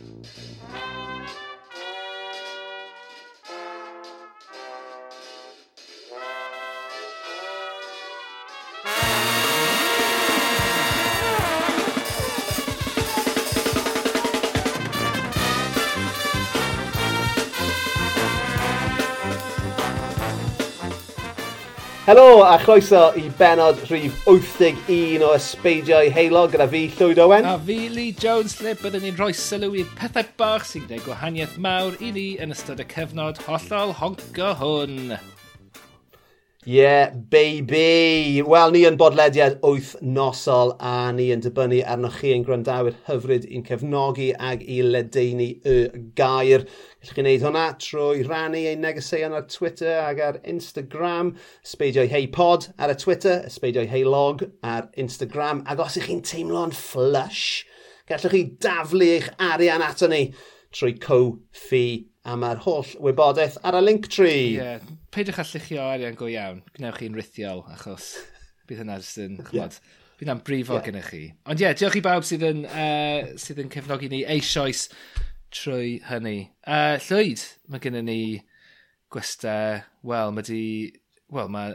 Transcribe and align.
Música 0.00 1.59
Helo 22.10 22.42
a 22.42 22.58
chroeso 22.58 23.12
i 23.14 23.28
benod 23.38 23.76
rhif 23.86 24.24
81 24.26 25.22
o 25.22 25.28
Ysbeidiau 25.36 26.08
Heilo 26.10 26.42
gyda 26.50 26.66
fi 26.72 26.80
Llywyd 26.96 27.20
Owen. 27.22 27.46
A 27.46 27.54
fi 27.68 27.76
Lee 27.86 28.10
Jones 28.18 28.56
lle 28.58 28.74
byddwn 28.82 29.06
ni'n 29.06 29.20
rhoi 29.20 29.30
sylw 29.38 29.78
i'r 29.78 29.94
pethau 29.94 30.26
bach 30.42 30.66
sy'n 30.66 30.88
gwneud 30.88 31.06
gwahaniaeth 31.06 31.54
mawr 31.62 31.94
i 32.02 32.10
ni 32.16 32.28
yn 32.42 32.50
ystod 32.50 32.82
y 32.82 32.90
cyfnod 32.90 33.38
hollol 33.46 33.94
honco 34.02 34.56
hwn. 34.58 35.14
Yeah, 36.66 37.14
baby! 37.14 38.42
Wel, 38.44 38.74
ni 38.74 38.82
yn 38.84 38.98
bodlediad 39.00 39.54
wyth 39.64 39.94
nosol 40.04 40.74
a 40.76 41.08
ni 41.16 41.30
yn 41.32 41.40
dibynnu 41.40 41.78
arnoch 41.88 42.18
chi 42.20 42.34
yn 42.36 42.42
gwrandawyr 42.44 42.98
hyfryd 43.06 43.46
i'n 43.48 43.64
cefnogi 43.64 44.26
ag 44.36 44.66
i 44.68 44.82
ledeini 44.84 45.46
y 45.64 45.76
gair. 46.20 46.66
Gallwch 47.00 47.14
chi 47.16 47.24
wneud 47.24 47.46
hwnna 47.46 47.64
trwy 47.80 48.26
rannu 48.28 48.60
ein 48.68 48.84
negeseuon 48.84 49.38
ar 49.38 49.48
Twitter 49.48 50.02
ag 50.02 50.20
ar 50.26 50.40
Instagram, 50.44 51.32
sbeidio'i 51.64 52.12
hei 52.12 52.26
pod 52.28 52.68
ar 52.76 52.92
y 52.92 52.98
Twitter, 53.06 53.48
sbeidio'i 53.48 53.88
hei 53.88 54.04
log 54.04 54.44
ar 54.60 54.90
Instagram. 55.00 55.64
Ac 55.64 55.80
os 55.86 55.96
ych 55.96 56.10
chi'n 56.10 56.20
teimlo'n 56.28 56.76
flush, 56.76 57.64
gallwch 58.04 58.36
chi 58.36 58.44
daflu 58.60 59.08
eich 59.16 59.32
arian 59.48 59.88
ato 59.88 60.12
ni 60.12 60.26
trwy 60.76 60.92
co-fi 61.00 62.09
a 62.28 62.36
mae'r 62.36 62.60
holl 62.66 62.90
wybodaeth 63.00 63.56
ar 63.64 63.78
y 63.78 63.84
link 63.84 64.08
tree. 64.12 64.50
Ie, 64.50 64.58
yeah. 64.58 64.92
peidiwch 65.14 65.40
â 65.40 65.46
lluchio 65.48 65.86
arian 65.86 66.18
go 66.18 66.28
iawn. 66.30 66.60
Gwnewch 66.76 67.00
chi'n 67.00 67.16
rithiol, 67.16 67.64
achos 67.72 68.12
bydd 68.68 68.82
hynna 68.82 68.98
jyst 69.00 69.22
yn, 69.24 69.38
chymod, 69.48 69.78
yeah. 69.78 69.96
bydd 70.18 70.26
hynna'n 70.26 70.44
brifo 70.46 70.76
yeah. 70.76 70.84
gennych 70.86 71.10
chi. 71.10 71.22
Ond 71.48 71.62
ie, 71.62 71.66
yeah, 71.66 71.76
diolch 71.80 71.98
i 71.98 72.04
bawb 72.04 72.26
sydd 72.28 72.44
yn, 72.50 72.62
uh, 72.68 73.32
sydd 73.40 73.62
yn 73.64 73.72
cefnogi 73.72 74.10
ni 74.12 74.22
eisoes 74.36 74.88
trwy 75.54 75.96
hynny. 76.10 76.38
Uh, 76.62 76.96
Llwyd, 77.08 77.46
mae 77.72 77.82
gennym 77.82 78.08
ni 78.10 78.20
gwesta, 79.10 79.54
wel, 80.06 80.34
mae 80.36 80.46
di... 80.46 80.64
Wel, 81.30 81.50
mae... 81.54 81.74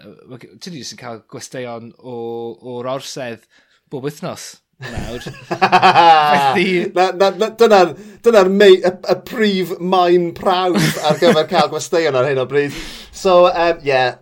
Ti 0.59 0.71
di 0.71 0.81
jyst 0.81 0.97
yn 0.97 0.99
cael 0.99 1.21
gwesteion 1.31 1.93
o'r 2.03 2.89
orsedd 2.91 3.45
bob 3.91 4.03
wythnos 4.03 4.49
nawr. 4.83 5.23
Dyna'r 7.59 7.93
dyna 8.25 8.41
y, 8.49 8.71
y 8.83 9.15
prif 9.27 9.73
maen 9.79 10.31
prawf 10.35 10.97
ar 11.05 11.19
gyfer 11.21 11.47
cael 11.49 11.71
gwesteion 11.71 12.17
ar 12.19 12.27
hyn 12.29 12.41
o 12.41 12.47
bryd. 12.49 12.75
So, 13.15 13.45
um, 13.47 13.79
yeah, 13.85 14.17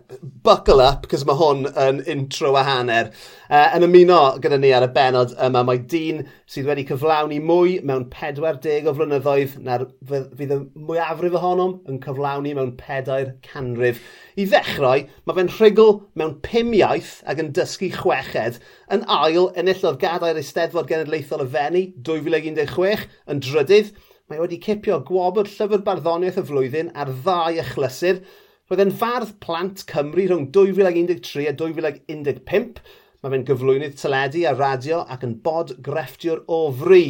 buckle 0.46 0.84
up, 0.84 1.08
cos 1.10 1.24
mae 1.26 1.38
hwn 1.40 1.66
yn 1.86 2.02
intro 2.10 2.54
a 2.58 2.64
hanner. 2.66 3.10
Uh, 3.54 3.68
yn 3.76 3.84
ymuno 3.86 4.16
gyda 4.42 4.56
ni 4.58 4.70
ar 4.74 4.82
y 4.82 4.88
benod 4.90 5.34
yma, 5.44 5.60
mae 5.68 5.78
dyn 5.90 6.24
sydd 6.50 6.66
wedi 6.66 6.82
cyflawni 6.88 7.36
mwy 7.44 7.76
mewn 7.86 8.06
40 8.10 8.88
o 8.90 8.94
flynyddoedd 8.96 9.52
na'r 9.62 9.84
fydd 10.08 10.54
y 10.56 10.56
mwyafrif 10.88 11.36
ohonom 11.38 11.76
yn 11.90 12.00
cyflawni 12.02 12.54
mewn 12.56 12.72
4 12.80 13.28
canrif. 13.46 14.00
I 14.34 14.48
ddechrau, 14.50 15.04
mae 15.28 15.36
fe'n 15.36 15.52
rhugl 15.52 15.92
mewn 16.18 16.32
5 16.48 16.72
iaith 16.80 17.12
ac 17.30 17.44
yn 17.44 17.52
dysgu 17.54 17.92
chweched. 17.94 18.58
Yn 18.96 19.06
ail, 19.18 19.46
enillodd 19.60 20.00
gadair 20.02 20.40
Eisteddfod 20.40 20.90
Genedlaethol 20.90 21.44
y 21.44 21.48
Fenni 21.54 21.84
2016 22.10 23.06
yn 23.30 23.44
drydydd. 23.44 23.94
Mae 24.32 24.42
wedi 24.42 24.58
cipio 24.66 24.98
gwobr 25.06 25.52
llyfr 25.52 25.86
barddoniaeth 25.86 26.42
y 26.42 26.46
flwyddyn 26.50 26.90
ar 26.96 27.14
ddau 27.20 27.62
achlysur. 27.62 28.24
Roedd 28.66 28.86
e'n 28.88 28.98
fardd 28.98 29.36
plant 29.44 29.86
Cymru 29.86 30.26
rhwng 30.26 30.50
2013 30.50 31.52
a 31.52 31.56
2015 31.60 32.82
Mae 33.24 33.32
fe'n 33.32 33.44
gyflwynydd 33.48 33.94
teledu 33.96 34.42
a 34.44 34.50
radio 34.52 34.98
ac 35.14 35.22
yn 35.24 35.30
bod 35.44 35.70
grefftiwr 35.84 36.42
o 36.52 36.58
fri, 36.76 37.04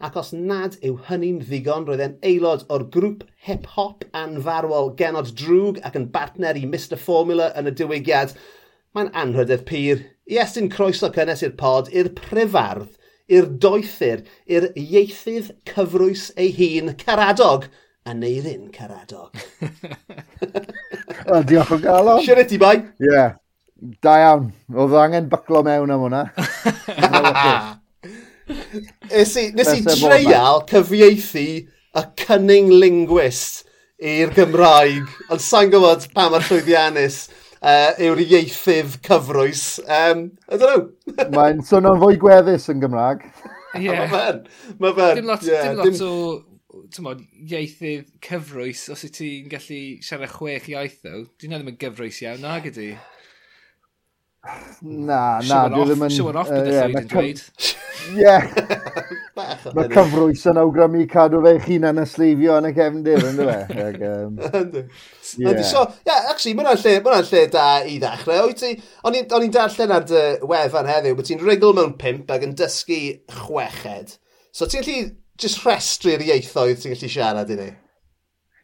ac 0.00 0.14
os 0.16 0.30
nad 0.32 0.78
yw 0.80 0.94
hynny'n 1.10 1.42
ddigon 1.42 1.82
roedd 1.84 2.00
e'n 2.00 2.14
aelod 2.24 2.62
o'r 2.72 2.86
grŵp 2.94 3.26
hip-hop 3.44 4.06
anfarwol 4.16 4.94
genod 4.96 5.28
drwg 5.36 5.82
ac 5.84 5.98
yn 6.00 6.06
bartner 6.14 6.56
i 6.56 6.62
Mr 6.64 6.96
Formula 6.96 7.50
yn 7.60 7.68
y 7.68 7.74
diwygiad. 7.76 8.32
Mae'n 8.96 9.10
anrhydedd 9.22 9.66
pyr. 9.68 10.00
I 10.24 10.38
estyn 10.40 10.70
croeso 10.72 11.10
cynnes 11.12 11.44
i'r 11.44 11.52
pod, 11.60 11.90
i'r 11.92 12.08
prifardd, 12.16 12.94
i'r 13.28 13.50
doethyr, 13.60 14.22
i'r 14.48 14.70
ieithydd 14.72 15.50
cyfrwys 15.68 16.30
ei 16.40 16.54
hun, 16.56 16.94
Caradog, 17.02 17.66
a 18.08 18.16
neirin 18.16 18.72
Caradog. 18.72 19.36
Diolch 21.52 21.76
o 21.76 21.80
galon. 21.84 22.24
Siarad 22.24 22.56
i 22.56 22.62
bai. 22.64 22.72
Ie. 23.04 23.12
Yeah. 23.12 23.36
Da 23.78 24.16
iawn. 24.24 24.50
Oedd 24.74 24.96
angen 24.98 25.28
byclo 25.30 25.62
mewn 25.66 25.92
am 25.94 26.04
hwnna. 26.06 26.24
Nes 29.12 29.34
i, 29.36 29.50
nes 29.52 29.68
i 29.74 29.82
treial 29.84 30.62
cyfieithu 30.70 31.44
y 31.98 32.02
cunning 32.22 32.70
linguist 32.72 33.66
i'r 33.98 34.32
Gymraeg, 34.32 35.04
ond 35.28 35.42
sa'n 35.42 35.72
gwybod 35.72 36.06
pa 36.14 36.28
mae'r 36.32 36.46
llwyddiannus 36.46 37.18
uh, 37.60 37.92
yw'r 38.06 38.22
ieithydd 38.24 38.98
cyfrwys. 39.04 39.64
Um, 39.84 40.24
I 40.48 40.56
don't 40.56 40.70
know. 40.70 41.28
Mae'n 41.36 41.60
swnio'n 41.66 42.00
fwy 42.02 42.18
gweddus 42.22 42.70
yn 42.72 42.82
Gymraeg. 42.84 43.26
Ie. 43.76 43.88
Yeah. 43.88 44.06
Mae'n. 44.14 44.42
Mae'n. 44.80 45.14
Dim 45.20 45.28
lot, 45.28 45.44
yeah, 45.46 45.68
dim 45.68 45.82
lot 45.82 45.90
dim... 45.90 46.00
o 46.06 46.88
tymod, 46.94 47.22
ieithydd 47.44 48.08
cyfrwys 48.24 48.86
os 48.94 49.04
y 49.04 49.12
ti'n 49.12 49.52
gallu 49.52 49.82
siarad 50.04 50.32
chwech 50.32 50.72
iaith 50.72 51.00
ddo. 51.02 51.24
Dwi'n 51.36 51.58
ddim 51.58 51.72
yn 51.74 51.80
gyfrwys 51.82 52.22
iawn, 52.24 52.44
nag 52.46 52.70
ydy. 52.70 52.92
Na, 54.82 55.40
na, 55.42 55.64
dwi 55.72 55.84
ddim 55.88 56.04
yn... 56.06 56.12
Siwr 56.14 56.38
off 56.40 56.50
gyda 56.52 56.86
chi 56.86 56.98
yn 57.00 57.08
dweud. 57.10 57.40
Ie. 58.18 58.34
Mae 59.74 59.88
cyfrwys 59.92 60.44
yn 60.50 60.60
awgrymu 60.62 61.04
cadw 61.10 61.40
fe 61.44 61.54
chi'n 61.64 61.82
yn 61.82 61.88
anasleifio 61.90 62.58
yn 62.60 62.68
y 62.70 62.72
cefndir, 62.76 63.24
e? 63.24 63.28
ynddo 63.32 63.48
fe? 63.48 64.84
So, 65.66 65.84
ie, 66.06 66.14
actually, 66.14 66.54
mae'n 66.58 66.70
lle, 66.70 66.94
ma 67.04 67.18
lle 67.20 67.42
da 67.52 67.66
i 67.82 67.98
ddechrau. 68.02 68.46
Oed 68.46 68.60
ti, 68.60 68.72
o'n 69.04 69.18
i'n 69.18 69.52
darllen 69.54 69.96
ar 69.98 70.06
dy 70.08 70.24
wefan 70.48 70.90
heddiw, 70.92 71.18
bod 71.18 71.28
ti'n 71.28 71.44
rigl 71.44 71.74
mewn 71.76 71.96
pimp 72.00 72.30
ac 72.34 72.46
yn 72.46 72.56
dysgu 72.58 73.02
chweched. 73.34 74.16
So, 74.54 74.66
ti'n 74.66 74.86
gallu 74.86 75.10
just 75.38 75.66
restru'r 75.66 76.24
ieithoedd 76.28 76.80
ti'n 76.82 76.96
gallu 76.96 77.12
siarad 77.12 77.52
i 77.54 77.60
ni? 77.60 77.68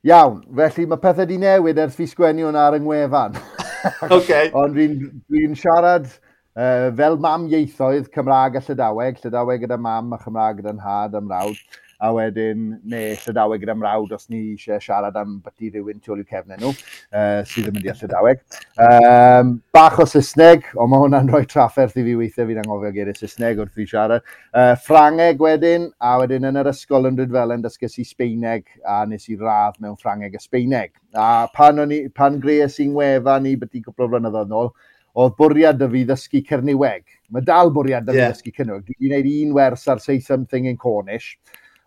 Iawn, 0.04 0.42
felly 0.56 0.88
mae 0.88 1.00
pethau 1.00 1.28
di 1.28 1.38
newid 1.40 1.78
ers 1.80 1.94
fi 1.96 2.08
sgwennu 2.08 2.48
hwnna 2.48 2.68
ar 2.68 2.78
yng 2.78 2.84
ngwefan. 2.88 3.38
okay. 4.10 4.50
Ond 4.56 4.76
dwi'n 4.76 4.96
dwi 5.28 5.46
siarad 5.58 6.08
Uh, 6.54 6.92
fel 6.94 7.16
mam 7.19 7.48
ieithoedd 7.50 8.12
Cymraeg 8.15 8.54
a 8.54 8.60
Llydaweg, 8.62 9.16
Llydaweg 9.19 9.65
gyda 9.65 9.75
mam 9.75 10.12
a 10.15 10.19
Chymraeg 10.22 10.60
gyda'n 10.60 10.78
had 10.78 11.16
am 11.19 11.26
rawd, 11.32 11.59
a 11.98 12.12
wedyn, 12.15 12.76
neu 12.87 13.16
Llydaweg 13.25 13.65
gyda 13.65 13.75
mrawd 13.75 14.12
os 14.15 14.28
ni 14.31 14.53
eisiau 14.53 14.78
siarad 14.82 15.19
am 15.19 15.41
byti 15.43 15.72
rhywun 15.72 15.98
tu 15.98 16.14
ôl 16.14 16.22
i'w 16.22 16.28
cefnau 16.31 16.60
nhw, 16.60 16.70
uh, 17.10 17.41
sydd 17.50 17.72
yn 17.72 17.75
mynd 17.75 17.88
i 17.91 17.97
Llydaweg. 17.98 18.47
Um, 18.87 19.50
bach 19.75 19.98
o 19.98 20.06
Saesneg, 20.06 20.70
ond 20.78 20.94
mae 20.94 21.03
hwnna'n 21.03 21.34
rhoi 21.34 21.43
trafferth 21.50 21.98
i 21.98 22.06
fi 22.06 22.14
weithiau 22.22 22.47
fi'n 22.53 22.62
angofio 22.62 22.94
geiriau 23.00 23.19
Saesneg 23.19 23.59
wrth 23.64 23.82
i 23.82 23.91
siarad. 23.91 24.31
Uh, 24.54 24.76
Ffrangeg 24.87 25.43
wedyn, 25.43 25.91
a 25.98 26.14
wedyn 26.22 26.47
yn 26.53 26.62
yr 26.62 26.70
ysgol 26.70 27.10
yn 27.10 27.19
Rydfelen 27.19 27.66
dysgys 27.66 27.98
i 27.98 28.06
Sbeineg, 28.06 28.69
a 28.87 29.03
nes 29.10 29.26
i 29.26 29.41
radd 29.43 29.82
mewn 29.82 29.98
Ffrangeg 29.98 30.38
a 30.38 30.47
Sbeineg. 30.47 30.94
A 31.19 31.48
pan, 31.54 31.82
o'n 31.82 31.99
pan 32.14 32.38
greus 32.43 32.78
i'n 32.82 32.94
wefan 32.94 33.50
i 33.50 33.58
byti 33.58 33.82
gwbl 33.82 34.06
o 34.06 34.14
flynyddoedd 34.14 34.55
nôl, 34.55 34.75
oedd 35.14 35.34
bwriad 35.38 35.82
y 35.84 35.90
fi 35.93 36.05
ddysgu 36.08 36.43
Cerniweg. 36.49 37.05
Mae 37.34 37.44
dal 37.46 37.70
bwriad 37.75 38.08
y 38.08 38.14
fi 38.14 38.20
yeah. 38.20 38.32
ddysgu 38.32 38.55
Cerniweg. 38.56 38.87
Dwi'n 38.87 39.02
gwneud 39.02 39.28
un 39.32 39.52
wers 39.58 39.87
ar 39.90 40.02
Say 40.02 40.20
Something 40.20 40.66
in 40.70 40.78
Cornish, 40.81 41.37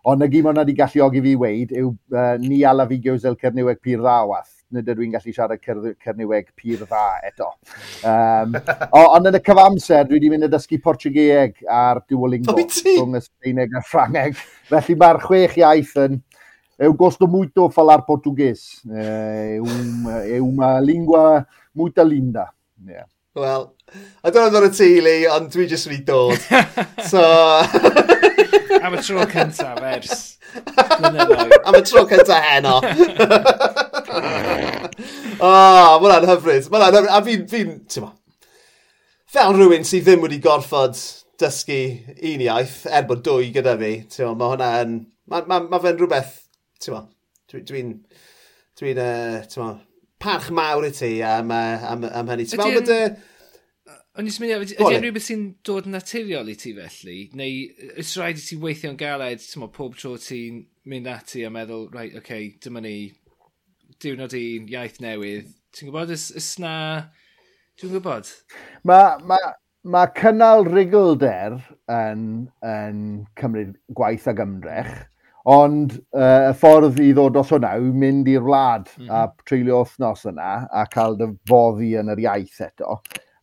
ond 0.08 0.24
y 0.24 0.28
gym 0.32 0.48
o'na 0.48 0.64
wedi 0.64 0.76
galluogi 0.78 1.20
fi 1.24 1.34
weid 1.36 1.74
yw 1.76 1.90
uh, 1.92 2.36
ni 2.40 2.62
ala 2.64 2.86
fi 2.88 3.00
gewsel 3.04 3.36
Cerniweg 3.40 3.82
Pyr 3.84 4.00
Ddawath. 4.00 4.54
Nid 4.72 4.88
ydw 4.92 5.04
i'n 5.04 5.14
gallu 5.14 5.32
siarad 5.32 5.60
cer 5.64 5.78
Cerniweg 6.04 6.50
Pyr 6.56 6.84
Dda 6.84 7.04
eto. 7.24 7.50
Um, 8.04 8.56
ond 9.00 9.30
yn 9.30 9.38
y 9.38 9.42
cyfamser, 9.44 10.08
dwi 10.08 10.18
wedi 10.18 10.32
mynd 10.32 10.48
i 10.48 10.50
ddysgu 10.52 10.80
Portugeeg 10.84 11.60
ar 11.72 12.02
Duolingo 12.08 12.56
rhwng 12.56 13.16
y 13.16 13.22
Sbeineg 13.24 13.76
a 13.76 13.84
Ffrangeg. 13.84 14.40
Felly 14.68 14.96
mae'r 15.00 15.20
chwech 15.24 15.56
iaith 15.60 15.94
yn 16.04 16.20
eu 16.78 16.94
gosto 16.94 17.26
muito 17.26 17.68
falar 17.70 18.04
português. 18.06 18.80
É 18.88 19.58
uma, 19.60 20.12
é 20.24 20.40
uma 20.40 20.80
língua 20.80 21.46
muito 21.74 22.02
linda. 22.04 22.52
Yeah. 22.86 23.08
Wel, 23.38 23.74
I 24.24 24.30
don't 24.30 24.52
know 24.52 24.64
yn 24.64 24.68
y 24.68 24.74
teulu, 24.74 25.14
ond 25.30 25.52
dwi 25.54 25.68
jyst 25.70 25.86
wedi 25.88 26.02
dod. 26.08 26.38
so... 27.10 27.22
Am 28.84 28.94
y 28.94 29.02
tro 29.02 29.24
cyntaf 29.30 29.78
ers. 29.86 30.24
Am 30.98 31.78
y 31.78 31.82
tro 31.86 32.02
cyntaf 32.10 32.42
heno. 32.48 32.76
o, 35.38 35.46
oh, 35.46 35.98
mae 36.02 36.02
hwnna'n 36.02 36.28
hyfryd. 36.32 36.66
Mae 36.66 36.82
hwnna'n 36.82 36.98
hyfryd. 36.98 37.14
A 37.14 37.22
fi'n, 37.28 37.46
fi'n, 37.52 37.72
ti'n 37.86 38.04
ma, 38.04 38.12
fel 39.30 39.54
rhywun 39.54 39.86
sydd 39.86 40.06
ddim 40.08 40.24
wedi 40.26 40.40
gorfod 40.44 40.98
dysgu 41.38 41.80
un 42.32 42.46
iaith, 42.48 42.80
er 42.90 43.06
bod 43.08 43.22
dwy 43.26 43.52
gyda 43.54 43.76
fi, 43.78 43.92
ti'n 44.10 44.32
ma, 44.32 44.34
mae 44.34 44.54
hwnna'n, 44.56 44.96
mae 45.30 45.50
ma, 45.50 45.62
ma 45.68 45.82
fe'n 45.84 46.00
rhywbeth, 46.00 46.34
ti'n 46.82 46.96
ma, 46.96 47.04
dwi'n, 47.52 47.68
dwi'n, 47.70 47.92
dwi'n, 48.80 49.04
uh, 49.04 49.44
ti'n 49.46 49.62
ma, 49.62 49.74
parch 50.22 50.50
mawr 50.54 50.86
i 50.88 50.92
ti 50.94 51.10
am, 51.24 51.52
am, 51.52 52.06
am 52.06 52.32
hynny. 52.32 52.46
Ti'n 52.48 52.62
meddwl 52.62 52.80
bod 52.80 52.94
y... 52.94 53.02
O'n 54.18 54.26
i'n 54.26 54.34
swnio, 54.34 54.58
ydy 54.64 54.74
e'n 54.82 55.04
rhywbeth 55.04 55.28
sy'n 55.28 55.44
dod 55.66 55.86
yn 55.86 55.94
naturiol 55.94 56.48
i 56.50 56.56
ti 56.58 56.72
felly? 56.74 57.18
Neu 57.38 57.92
ys 58.02 58.16
rhaid 58.18 58.40
i 58.40 58.42
ti 58.42 58.58
weithio'n 58.58 58.98
galed, 58.98 59.44
ti'n 59.44 59.62
meddwl, 59.62 59.74
pob 59.76 59.94
tro 59.94 60.16
ti'n 60.18 60.64
mynd 60.90 61.06
ati 61.12 61.44
a 61.46 61.52
meddwl, 61.54 61.86
right, 61.94 62.16
oce, 62.16 62.24
okay, 62.24 62.48
dyma 62.64 62.82
ni, 62.82 62.96
diwrnod 64.02 64.34
un, 64.34 64.66
iaith 64.74 64.98
newydd. 65.04 65.54
Ti'n 65.76 65.90
gwybod, 65.90 66.10
ys, 66.16 66.28
ys 66.40 66.50
na... 66.64 66.74
Dwi'n 67.78 67.94
gwybod. 67.94 68.32
Mae 68.90 69.20
ma, 69.30 69.38
ma 69.86 70.02
cynnal 70.18 70.66
rigolder 70.66 71.60
yn, 71.94 72.48
yn 72.66 73.04
cymryd 73.38 73.76
gwaith 73.94 74.26
ag 74.32 74.42
ymdrech. 74.42 74.96
Ond 75.48 75.94
uh, 76.12 76.50
y 76.50 76.52
ffordd 76.60 76.98
i 77.00 77.12
ddod 77.16 77.38
os 77.40 77.54
hwnna 77.54 77.70
yw 77.80 77.92
mynd 77.96 78.28
i'r 78.28 78.44
wlad 78.44 78.90
mm 78.90 79.06
-hmm. 79.06 79.14
a 79.16 79.46
treulio 79.48 79.78
wythnos 79.80 80.26
yna 80.28 80.50
a 80.68 80.84
cael 80.92 81.16
dy 81.16 81.30
foddi 81.48 81.94
yn 81.96 82.12
yr 82.12 82.20
iaith 82.26 82.60
eto 82.66 82.98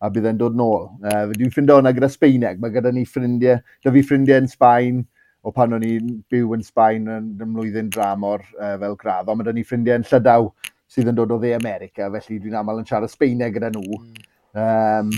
a 0.06 0.12
bydd 0.13 0.28
e'n 0.30 0.38
dod 0.38 0.57
nôl. 0.60 0.86
Uh, 1.02 1.31
Dwi'n 1.34 1.54
ffindo 1.54 1.80
hwnna 1.80 1.94
gyda 1.96 2.12
Sbeineg. 2.12 2.60
Mae 2.62 2.74
gyda 2.75 2.92
ni 2.94 3.06
ffrindiau, 3.10 3.62
da 3.84 3.94
fi 3.96 4.04
ffrindiau 4.06 4.44
yn 4.44 4.50
Sbaen, 4.52 5.02
o 5.46 5.54
pan 5.56 5.74
o'n 5.78 5.86
i'n 5.88 6.12
byw 6.30 6.54
yn 6.57 6.66
Sbaen 6.66 7.10
yn 7.10 7.31
ymlwyddyn 7.42 7.90
dramor 7.94 8.44
uh, 8.60 8.75
fel 8.81 8.98
gradd, 9.01 9.30
ond 9.30 9.40
mae 9.40 9.46
gyda 9.48 9.56
ni 9.58 9.66
ffrindiau 9.66 10.01
yn 10.01 10.08
Llydaw 10.10 10.50
sydd 10.92 11.10
yn 11.12 11.18
dod 11.18 11.34
o 11.34 11.40
dde 11.42 11.56
America, 11.58 12.10
felly 12.13 12.40
dwi'n 12.42 12.60
aml 12.60 12.81
yn 12.81 12.90
siarad 12.90 13.13
Sbeineg 13.13 13.58
gyda 13.58 13.72
nhw. 13.74 14.01
Mm. 14.01 14.28
Um, 14.66 15.10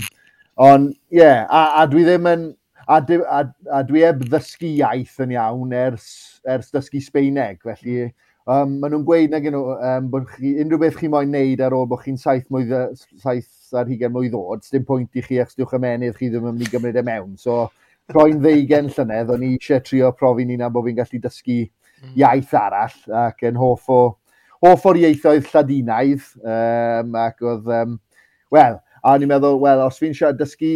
ond, 0.68 0.94
ie, 1.12 1.20
yeah, 1.20 1.44
a, 1.44 1.82
a 1.82 1.86
dwi 1.90 2.06
ddim 2.06 2.30
yn, 2.32 2.48
a, 2.88 3.00
di, 3.00 3.18
a, 3.20 3.42
a 3.72 3.82
dwi 3.84 4.02
eb 4.08 4.24
ddysgu 4.24 4.70
iaith 4.80 5.18
yn 5.24 5.34
iawn 5.36 5.74
ers, 5.76 6.08
ers 6.48 6.70
dysgu 6.72 7.02
Sbeineg. 7.04 7.60
Felly, 7.66 8.08
um, 8.48 8.78
maen 8.80 8.94
nhw'n 8.94 9.04
gweud 9.08 9.34
na 9.34 9.40
nhw, 9.44 9.64
um, 9.76 10.08
bod 10.14 10.30
chi, 10.32 10.54
unrhyw 10.62 10.80
beth 10.80 10.96
chi 11.00 11.10
moyn 11.12 11.34
neud 11.34 11.60
ar 11.64 11.76
ôl 11.76 11.88
bod 11.90 12.00
chi'n 12.06 12.16
saith, 12.20 12.48
mwy, 12.54 12.64
saith 13.20 13.76
ar 13.76 13.90
hugen 13.90 14.14
mwy 14.14 14.32
ddod, 14.32 14.64
dim 14.72 14.88
pwynt 14.88 15.20
i 15.20 15.24
chi 15.26 15.42
achos 15.42 15.58
diwch 15.58 15.76
ymenydd 15.76 16.16
chi 16.16 16.32
ddim 16.32 16.48
yn 16.48 16.56
mynd 16.56 16.64
i 16.64 16.72
gymryd 16.72 16.96
e 16.96 17.04
mewn. 17.04 17.36
So, 17.40 17.66
croen 18.08 18.40
ddeugen 18.40 18.88
llynedd, 18.94 19.34
o'n 19.34 19.44
i 19.44 19.54
eisiau 19.58 19.84
trio 19.84 20.12
profi 20.16 20.48
ni 20.48 20.56
na 20.56 20.72
bod 20.72 20.88
fi'n 20.88 20.96
gallu 20.96 21.20
dysgu 21.20 21.60
hmm. 21.66 22.16
iaith 22.16 22.54
arall 22.56 23.16
ac 23.26 23.44
yn 23.50 23.60
hoff 23.60 23.90
o, 23.92 24.02
hoff 24.64 24.86
o'r 24.88 25.02
ieithoedd 25.04 25.50
lladinaidd 25.52 26.24
um, 26.40 27.18
ac 27.20 27.44
oedd, 27.44 27.68
um, 27.82 27.98
wel, 28.54 28.80
a 29.02 29.12
o'n 29.12 29.26
i'n 29.26 29.30
meddwl, 29.36 29.60
wel, 29.60 29.84
os 29.84 30.00
fi'n 30.00 30.16
siarad 30.16 30.40
dysgu 30.40 30.72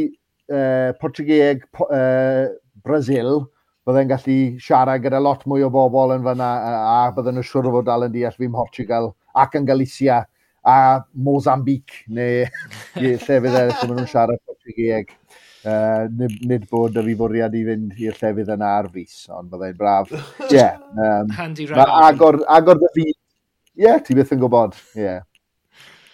uh, 0.53 0.93
Portugeeg 1.01 1.65
uh, 1.89 2.53
Brazil, 2.85 3.47
byddai'n 3.87 4.11
gallu 4.11 4.37
siarad 4.63 5.03
gyda 5.03 5.21
lot 5.23 5.47
mwy 5.51 5.65
o 5.67 5.71
bobl 5.73 6.15
yn 6.17 6.27
fyna, 6.27 6.51
a 6.83 6.99
bydden 7.17 7.39
nhw'n 7.39 7.49
siŵr 7.49 7.71
fod 7.75 7.89
dal 7.89 8.07
yn 8.07 8.13
deall 8.15 8.37
fi'n 8.37 8.55
Portugal, 8.55 9.11
ac 9.35 9.57
yn 9.59 9.67
Galicia, 9.69 10.23
a 10.63 10.77
Mozambic, 11.19 12.05
neu 12.07 12.45
llefydd 13.01 13.51
eraill 13.51 13.75
lle 13.75 13.89
maen 13.89 13.99
nhw'n 14.03 14.13
siarad 14.13 14.45
Portugeeg. 14.47 15.17
Uh, 15.63 16.09
nid, 16.19 16.41
nid 16.51 16.65
bod 16.71 16.97
y 16.99 17.03
fi 17.07 17.13
fwriad 17.19 17.53
i 17.55 17.61
fynd 17.63 17.99
i'r 18.03 18.17
llefydd 18.19 18.49
yna 18.51 18.71
ar 18.81 18.89
fus, 18.91 19.29
ond 19.31 19.51
byddai'n 19.51 19.77
braf. 19.79 20.11
Ie. 20.49 20.49
Yeah, 20.57 20.81
um, 20.99 21.29
Handy 21.37 21.69
rhan. 21.71 21.93
Agor, 22.03 22.41
agor 22.51 22.81
dy 22.83 22.91
fi. 22.97 23.05
Ie, 23.13 23.85
yeah, 23.85 24.01
ti 24.03 24.17
byth 24.19 24.35
yn 24.35 24.43
gwybod. 24.43 24.75
Ie. 24.99 25.05
Yeah. 25.05 25.21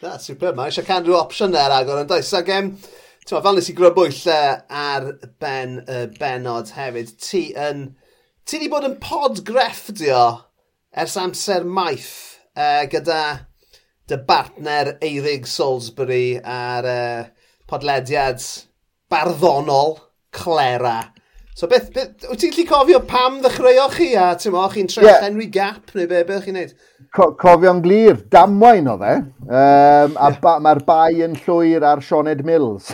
Na, 0.04 0.18
super. 0.22 0.52
Mae 0.54 0.70
eisiau 0.70 0.86
canrw 0.86 1.16
opsiwn 1.18 1.56
ar 1.58 1.72
er 1.72 1.76
agor 1.80 2.02
yn 2.04 2.10
does. 2.10 2.28
Ac 2.36 2.52
um, 2.54 2.68
Tewa, 3.28 3.42
fel 3.44 3.58
nes 3.58 3.66
i 3.68 3.74
grybwyll 3.76 4.18
ar 4.32 5.06
ben 5.36 5.74
y 5.84 5.96
benod 6.14 6.70
hefyd, 6.72 7.10
ti 7.20 7.42
yn... 7.60 7.82
Ti 8.48 8.56
wedi 8.56 8.70
bod 8.72 8.86
yn 8.88 8.94
podgrefftio 9.02 10.22
ers 11.02 11.16
amser 11.20 11.66
maith 11.68 12.38
uh, 12.56 12.86
gyda 12.88 13.18
dy 14.08 14.16
bartner 14.30 14.94
Eirig 15.04 15.44
Salisbury 15.44 16.38
ar 16.40 16.88
uh, 16.88 17.28
podlediad 17.68 18.40
barddonol 19.12 19.98
Clera 20.32 20.96
So 21.58 21.66
beth, 21.66 21.88
beth 21.90 22.22
wyt 22.30 22.38
ti'n 22.38 22.52
gallu 22.54 22.64
cofio 22.68 22.98
pam 23.10 23.40
ddechreuoch 23.42 23.96
chi 23.98 24.12
a 24.14 24.28
ti'n 24.38 24.52
mo, 24.54 24.60
chi'n 24.70 24.86
trefnu 24.92 25.08
yeah. 25.08 25.24
Henry 25.24 25.48
gap 25.50 25.88
neu 25.98 26.06
be, 26.06 26.20
beth 26.28 26.44
chi'n 26.44 26.54
neud? 26.54 26.76
Co 27.10 27.32
cofio'n 27.40 27.80
glir, 27.82 28.20
damwain 28.30 28.86
o 28.86 28.94
dde. 29.00 29.14
Um, 29.48 30.14
a 30.22 30.28
ba, 30.38 30.52
mae'r 30.62 30.80
bai 30.86 31.24
yn 31.26 31.34
llwyr 31.40 31.82
ar 31.88 32.04
Sioned 32.06 32.44
Mills. 32.46 32.92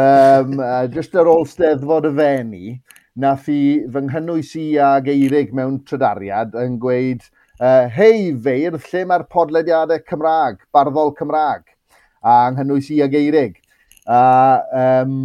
um, 0.00 0.58
uh, 0.58 0.82
just 0.96 1.14
ar 1.14 1.30
ôl 1.30 1.46
steddfod 1.46 2.10
y 2.10 2.12
fenni, 2.18 2.74
nath 3.22 3.46
i 3.54 3.60
fy 3.86 4.04
nghynnwys 4.08 4.50
i 4.58 4.66
ag 4.88 5.06
Eirig 5.14 5.54
mewn 5.54 5.78
trydariad 5.86 6.58
yn 6.66 6.82
gweud, 6.82 7.22
uh, 7.60 7.86
hei 8.00 8.34
feirdd, 8.34 8.82
lle 8.90 9.06
mae'r 9.12 9.28
podlediadau 9.30 10.02
Cymraeg, 10.10 10.58
barddol 10.74 11.14
Cymraeg? 11.22 11.68
A 12.26 12.38
nghynnwys 12.50 12.90
i 12.98 13.02
ag 13.06 13.14
Eirig. 13.22 13.58
A 14.10 14.22
um, 15.06 15.18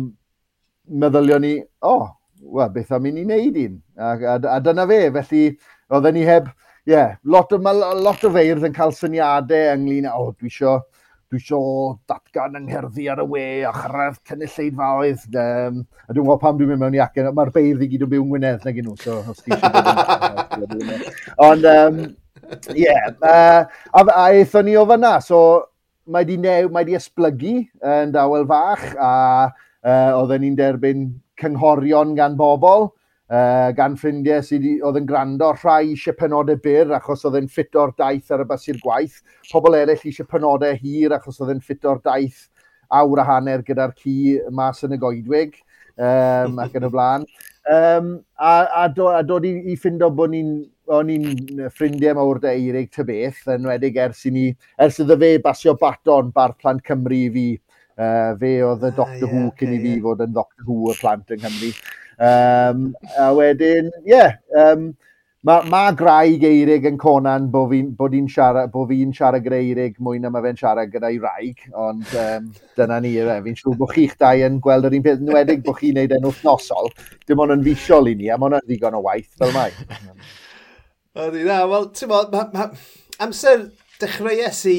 meddylion 0.86 1.48
ni, 1.50 1.56
o, 1.81 1.98
oh, 1.98 2.10
well, 2.42 2.70
beth 2.70 2.92
am 2.92 3.06
i 3.06 3.12
ni 3.14 3.26
wneud 3.26 3.60
un. 3.62 3.78
A, 3.98 4.14
a, 4.34 4.38
a 4.56 4.60
dyna 4.64 4.88
fe, 4.90 5.02
felly 5.18 5.44
oedden 5.92 6.18
ni 6.18 6.24
heb, 6.28 6.50
ie, 6.88 6.94
yeah, 6.94 7.16
lot, 7.24 7.54
o, 7.54 7.60
lot 8.02 8.26
o 8.26 8.32
feirdd 8.34 8.66
yn 8.68 8.76
cael 8.76 8.96
syniadau 8.98 9.76
ynglyn 9.76 10.10
â, 10.10 10.16
o, 10.18 10.30
oh, 10.30 10.36
dwi 10.40 10.50
isio, 10.52 10.78
dwi 11.32 11.42
isio 11.42 11.62
datgan 12.10 12.58
yng 12.60 12.68
Ngherddi 12.70 13.08
ar 13.14 13.22
y 13.24 13.28
we 13.34 13.46
a 13.68 13.74
chyrraedd 13.76 14.20
cynulleidfaoedd. 14.28 15.28
Um, 15.32 15.84
a 16.08 16.16
dwi'n 16.16 16.26
gwybod 16.26 16.42
pam 16.44 16.60
dwi'n 16.60 16.74
mynd 16.74 16.84
mewn 16.86 16.98
i 16.98 17.04
acen, 17.06 17.30
mae'r 17.38 17.54
beirdd 17.56 17.86
i 17.86 17.92
gyd 17.92 18.08
yn 18.08 18.14
byw 18.14 18.26
yng 18.26 18.32
Ngwynedd 18.34 18.68
nag 18.68 18.82
nhw, 18.82 18.98
so 19.04 19.22
os 19.32 19.44
ti 19.46 19.56
eisiau 19.56 20.96
Ond, 21.50 21.68
um, 21.72 22.04
ie, 22.74 22.88
yeah, 22.88 23.12
uh, 23.22 23.66
a, 23.94 24.06
a 24.06 24.30
eithon 24.34 24.68
ni 24.68 24.78
o 24.80 24.88
fyna, 24.90 25.20
so 25.24 25.42
mae 26.12 26.26
di, 26.28 26.38
new, 26.42 26.70
mae 26.74 26.88
di 26.88 26.98
esblygu 26.98 27.60
yn 27.86 28.14
dawel 28.16 28.48
fach 28.50 28.88
a 28.98 29.12
uh, 29.86 30.20
oedden 30.20 30.44
ni'n 30.44 30.58
derbyn 30.58 31.06
cynghorion 31.42 32.16
gan 32.18 32.38
bobl, 32.40 32.88
uh, 33.32 33.70
gan 33.78 33.98
ffrindiau 34.00 34.46
sydd 34.46 34.68
oedd 34.86 35.02
yn 35.02 35.10
gwrando 35.10 35.52
rhai 35.58 35.92
eisiau 35.92 36.18
penodau 36.20 36.62
byr 36.64 36.96
achos 37.00 37.26
oedd 37.28 37.42
yn 37.42 37.50
ffit 37.52 37.78
o'r 37.80 37.96
daith 37.98 38.32
ar 38.32 38.46
y 38.46 38.48
bus 38.50 38.70
gwaith. 38.84 39.22
Pobl 39.52 39.80
eraill 39.82 40.08
eisiau 40.08 40.30
penodau 40.30 40.78
hir 40.82 41.18
achos 41.18 41.42
oedd 41.42 41.56
yn 41.56 41.64
ffit 41.66 41.88
o'r 41.90 42.02
daith 42.06 42.48
awr 42.92 43.24
a 43.24 43.28
hanner 43.28 43.64
gyda'r 43.68 43.95
ci 43.98 44.16
mas 44.52 44.83
yn 44.83 44.98
y 44.98 45.00
goedwig 45.00 45.56
um, 45.95 46.60
ac 46.60 46.76
yn 46.76 46.88
y 46.88 46.92
blaen. 46.92 47.26
Um, 47.71 48.14
a, 48.42 48.54
a, 48.83 48.86
do, 48.90 49.07
a 49.14 49.21
dod 49.24 49.45
i, 49.48 49.54
i 49.71 49.78
ffindo 49.80 50.10
bod 50.14 50.33
ni'n 50.33 50.54
o'n 50.92 51.12
i'n 51.14 51.68
ffrindiau 51.71 52.18
mawr 52.18 52.42
de 52.44 52.52
Eirig 52.52 52.90
Tybeth, 52.92 53.45
yn 53.54 53.68
wedig 53.69 54.00
ers 54.02 54.26
i 54.28 54.31
ni, 54.33 54.48
ers 54.81 55.00
iddo 55.00 55.16
fe 55.21 55.38
basio 55.44 55.76
baton 55.80 56.33
bar 56.36 56.56
Plant 56.60 56.83
Cymru 56.88 57.16
i 57.16 57.30
fi 57.31 57.45
Uh, 58.00 58.31
fe 58.40 58.54
oedd 58.66 58.86
y 58.88 58.92
Doctor 58.95 59.28
uh, 59.28 59.28
yeah, 59.28 59.31
Who 59.33 59.48
okay, 59.50 59.66
cyn 59.66 59.76
i 59.76 59.80
fi 59.83 59.94
yeah. 59.95 60.04
fod 60.06 60.26
yn 60.26 60.36
Doctor 60.36 60.68
Who 60.68 60.92
y 60.92 60.98
plant 61.00 61.33
yng 61.36 61.42
Nghymru. 61.44 61.71
Um, 62.21 62.83
a 63.19 63.31
wedyn, 63.36 63.90
ie, 64.06 64.12
yeah, 64.14 64.38
um, 64.62 64.92
mae 65.48 65.66
ma 65.74 65.81
graig 65.98 66.44
Eirig 66.45 66.83
yn 66.86 67.00
conan 67.02 67.48
bod 67.54 67.71
fi'n 67.71 67.88
bo 67.98 68.07
fi 68.14 68.21
siarad, 68.30 68.69
bo 68.74 68.83
fi 68.90 69.00
siarad 69.18 69.42
gyda 69.45 69.57
Eirig 69.57 69.95
mwy 69.98 70.21
na 70.21 70.30
mae 70.30 70.45
fe'n 70.45 70.60
siarad 70.60 70.92
gyda'i 70.94 71.18
raig, 71.24 71.64
ond 71.74 72.14
um, 72.24 72.52
dyna 72.78 73.00
ni 73.02 73.16
yw 73.18 73.31
e. 73.33 73.40
Fi'n 73.48 73.57
siŵr 73.57 73.80
bod 73.80 73.94
chi'ch 73.95 74.14
dau 74.21 74.45
yn 74.48 74.60
gweld 74.62 74.86
yr 74.90 74.98
un 75.00 75.06
peth 75.07 75.24
nwedig 75.26 75.66
bod 75.66 75.80
chi'n 75.81 75.98
neud 75.98 76.14
yn 76.18 76.28
wythnosol. 76.30 76.92
Dim 77.26 77.42
ond 77.42 77.57
yn 77.57 77.66
fisiol 77.66 78.12
i 78.12 78.16
ni, 78.19 78.30
a 78.30 78.38
mae 78.38 78.52
hwnna'n 78.52 78.68
ddigon 78.68 79.00
o 79.00 79.04
waith 79.07 79.31
fel 79.42 79.56
mai. 79.57 79.71
Ydy, 81.26 81.42
na, 81.50 81.64
wel, 81.74 81.90
ti'n 81.98 82.14
bod, 82.14 82.38
amser 83.21 83.66
dechreuais 83.98 84.62
i 84.69 84.78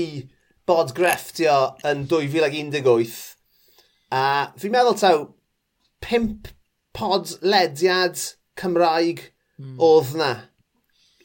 bod 0.68 0.92
grefftio 0.96 1.58
yn 1.88 2.06
2018 2.10 3.32
a 4.12 4.24
fi'n 4.60 4.74
meddwl 4.74 4.98
taw 5.00 5.22
pimp 6.04 6.50
pod 6.96 7.32
lediad 7.40 8.20
Cymraeg 8.60 9.22
mm. 9.56 9.78
oedd 9.80 10.12
na 10.20 10.32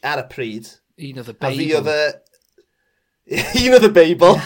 ar 0.06 0.22
y 0.22 0.26
pryd. 0.32 0.70
Un 0.96 1.20
oedd 1.20 1.32
y 1.34 1.36
Beibl. 1.36 1.50
A 1.50 1.58
fi 1.58 1.68
oedd 1.76 1.90
y... 1.92 2.00
Un 3.68 3.76
oedd 3.76 3.88
y 3.90 3.92
Beibl. 3.92 4.38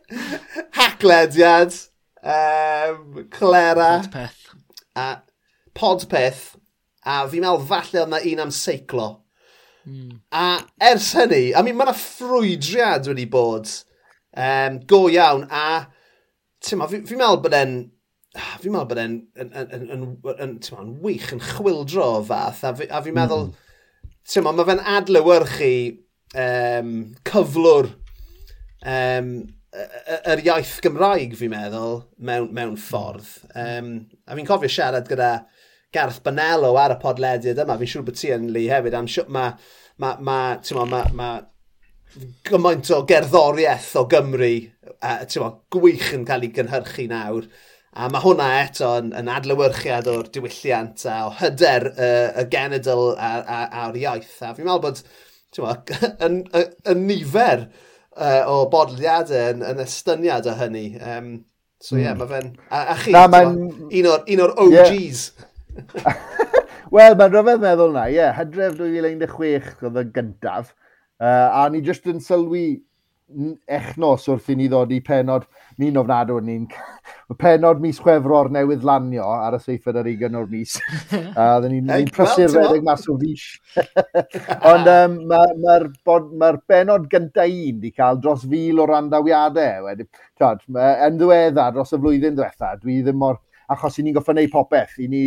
Haclediad. 0.78 1.76
Um, 2.22 3.26
Clera. 3.34 3.90
Podpeth. 4.00 4.54
A 4.96 5.08
Podpeth. 5.76 6.44
A 7.04 7.20
fi'n 7.28 7.44
meddwl 7.44 7.68
falle 7.68 8.02
oedd 8.02 8.14
na 8.14 8.22
un 8.32 8.44
am 8.46 8.54
seiclo. 8.54 9.10
Mm. 9.86 10.16
A 10.34 10.46
ers 10.88 11.12
hynny, 11.14 11.52
a 11.54 11.62
mi 11.62 11.76
mae 11.76 11.86
yna 11.86 11.94
ffrwydriad 11.94 13.06
wedi 13.06 13.28
bod 13.30 13.70
um, 14.36 14.80
go 14.88 15.06
iawn, 15.12 15.46
a 15.50 15.66
fi'n 16.66 16.86
fi, 16.90 17.02
fi 17.08 17.18
meddwl 17.18 17.42
bod 17.44 17.56
e'n 17.56 17.76
fi'n 18.60 18.74
meddwl 18.74 18.88
bod 18.90 19.00
e'n 19.00 19.18
yn, 19.40 19.52
yn, 19.52 19.68
yn, 19.76 20.06
yn, 20.34 20.56
yn 20.60 20.94
wych, 21.02 21.30
yn 21.34 21.42
chwildro 21.52 22.08
o 22.18 22.22
fath, 22.28 22.64
a, 22.66 22.74
fi, 22.76 22.88
a 22.90 23.02
fi'n 23.04 23.16
meddwl, 23.16 23.48
mm. 23.50 24.48
mae 24.48 24.68
fe'n 24.70 24.82
adlewyrchu 24.96 25.74
um, 26.46 26.96
cyflwr 27.28 27.92
um, 28.86 29.30
yr 29.76 30.42
iaith 30.44 30.76
Gymraeg, 30.84 31.36
fi'n 31.38 31.52
meddwl, 31.52 32.00
mewn, 32.28 32.50
mewn 32.56 32.76
ffordd. 32.80 33.28
Um, 33.56 33.90
a 34.24 34.36
fi'n 34.36 34.48
cofio 34.48 34.70
siarad 34.72 35.08
gyda 35.10 35.32
Gareth 35.94 36.22
Bonello 36.24 36.74
ar 36.80 36.96
y 36.96 37.00
podlediad 37.00 37.60
yma, 37.62 37.76
fi'n 37.80 37.92
siŵr 37.92 38.06
bod 38.06 38.18
ti 38.20 38.32
yn 38.34 38.48
lu 38.52 38.64
hefyd, 38.70 38.96
am 38.96 39.08
siŵr 39.10 39.28
mae 39.32 39.52
ma, 40.02 40.16
ma, 40.20 40.38
ma, 40.60 40.84
ma, 40.84 41.04
ma 41.16 41.28
gymaint 42.46 42.90
o 42.94 43.02
gerddoriaeth 43.08 43.92
o 44.00 44.04
Gymru 44.10 44.52
uh, 44.96 45.22
mo, 45.42 45.50
gwych 45.72 46.12
yn 46.16 46.26
cael 46.28 46.46
ei 46.46 46.52
gynhyrchu 46.56 47.06
nawr. 47.10 47.48
A 47.96 48.10
mae 48.12 48.20
hwnna 48.20 48.46
eto 48.60 48.90
yn, 49.00 49.12
yn 49.16 49.30
adlywyrchiad 49.32 50.08
o'r 50.12 50.28
diwylliant 50.32 51.06
a 51.08 51.16
o 51.28 51.32
hyder 51.38 51.88
uh, 51.94 52.42
y 52.42 52.46
genedl 52.52 53.14
a'r 53.16 53.96
iaith. 53.96 54.34
A 54.44 54.52
fi'n 54.56 54.68
meddwl 54.68 54.82
bod 54.84 55.02
mo, 55.62 55.74
yn, 56.26 56.42
yn 56.92 57.04
nifer 57.08 57.66
uh, 57.66 58.42
o 58.52 58.66
bodliadau 58.72 59.54
yn, 59.54 59.64
yn 59.64 59.84
estyniad 59.84 60.48
o 60.50 60.56
hynny. 60.60 60.86
Um, 61.00 61.30
so 61.80 61.96
ie, 61.96 62.04
yeah, 62.04 62.16
mm. 62.16 62.20
mae 62.20 62.32
fe'n... 62.34 62.52
A, 62.68 62.82
a 62.92 62.98
chi, 63.00 63.16
Na, 63.16 63.26
un 63.40 64.10
o'r, 64.12 64.26
un 64.34 64.44
or 64.44 64.56
OGs. 64.66 65.28
Yeah. 65.36 66.20
Wel, 66.96 67.16
mae'n 67.18 67.32
rhyfedd 67.32 67.64
meddwl 67.64 67.96
na, 67.96 68.06
ie. 68.12 68.20
Yeah. 68.20 68.36
Hydref 68.36 68.76
2016 68.80 69.88
oedd 69.88 70.02
y 70.04 70.10
gyntaf. 70.14 70.76
Uh, 71.16 71.48
a 71.62 71.68
ni 71.72 71.80
jyst 71.84 72.06
yn 72.12 72.20
sylwi 72.20 72.66
echnos 73.66 74.28
wrth 74.30 74.50
i 74.52 74.54
ni 74.54 74.66
ddod 74.70 74.92
i 74.94 75.00
penod 75.02 75.46
ni'n 75.82 75.96
ofnadw 75.98 76.36
ni'n 76.46 76.66
penod 77.40 77.80
mis 77.82 77.98
chwefror 77.98 78.52
newydd 78.54 78.84
lanio 78.86 79.24
ar 79.26 79.56
y 79.56 79.60
seithfed 79.64 79.98
ar 79.98 80.06
ugen 80.06 80.36
o'r 80.38 80.46
mis. 80.50 80.76
A 81.40 81.56
dyn 81.64 81.74
ni'n 81.74 81.90
ni 81.90 82.12
prysur 82.14 82.52
redeg 82.54 82.86
mas 82.86 83.08
o 83.10 83.16
fish 83.18 83.56
ond 84.70 84.92
um, 84.92 85.16
mae'r 85.32 85.56
ma, 85.64 85.78
ma, 86.06 86.20
ma 86.44 86.52
benod 86.70 87.08
gyntaf 87.10 87.50
un 87.50 87.80
di 87.82 87.90
cael 87.96 88.22
dros 88.22 88.46
fil 88.46 88.84
o 88.84 88.86
randawiadau 88.92 89.88
wedyn, 89.88 90.10
tiod, 90.38 90.62
yn 90.76 91.18
ddiweddar 91.18 91.74
dros 91.74 91.96
y 91.96 92.00
flwyddyn 92.04 92.38
diwetha 92.38 92.76
dwi 92.78 93.00
ddim 93.02 93.18
mor 93.24 93.40
achos 93.74 93.98
i 93.98 94.06
ni'n 94.06 94.20
goffa 94.20 94.36
wneud 94.36 94.54
popeth 94.54 95.00
i 95.02 95.10
ni 95.10 95.26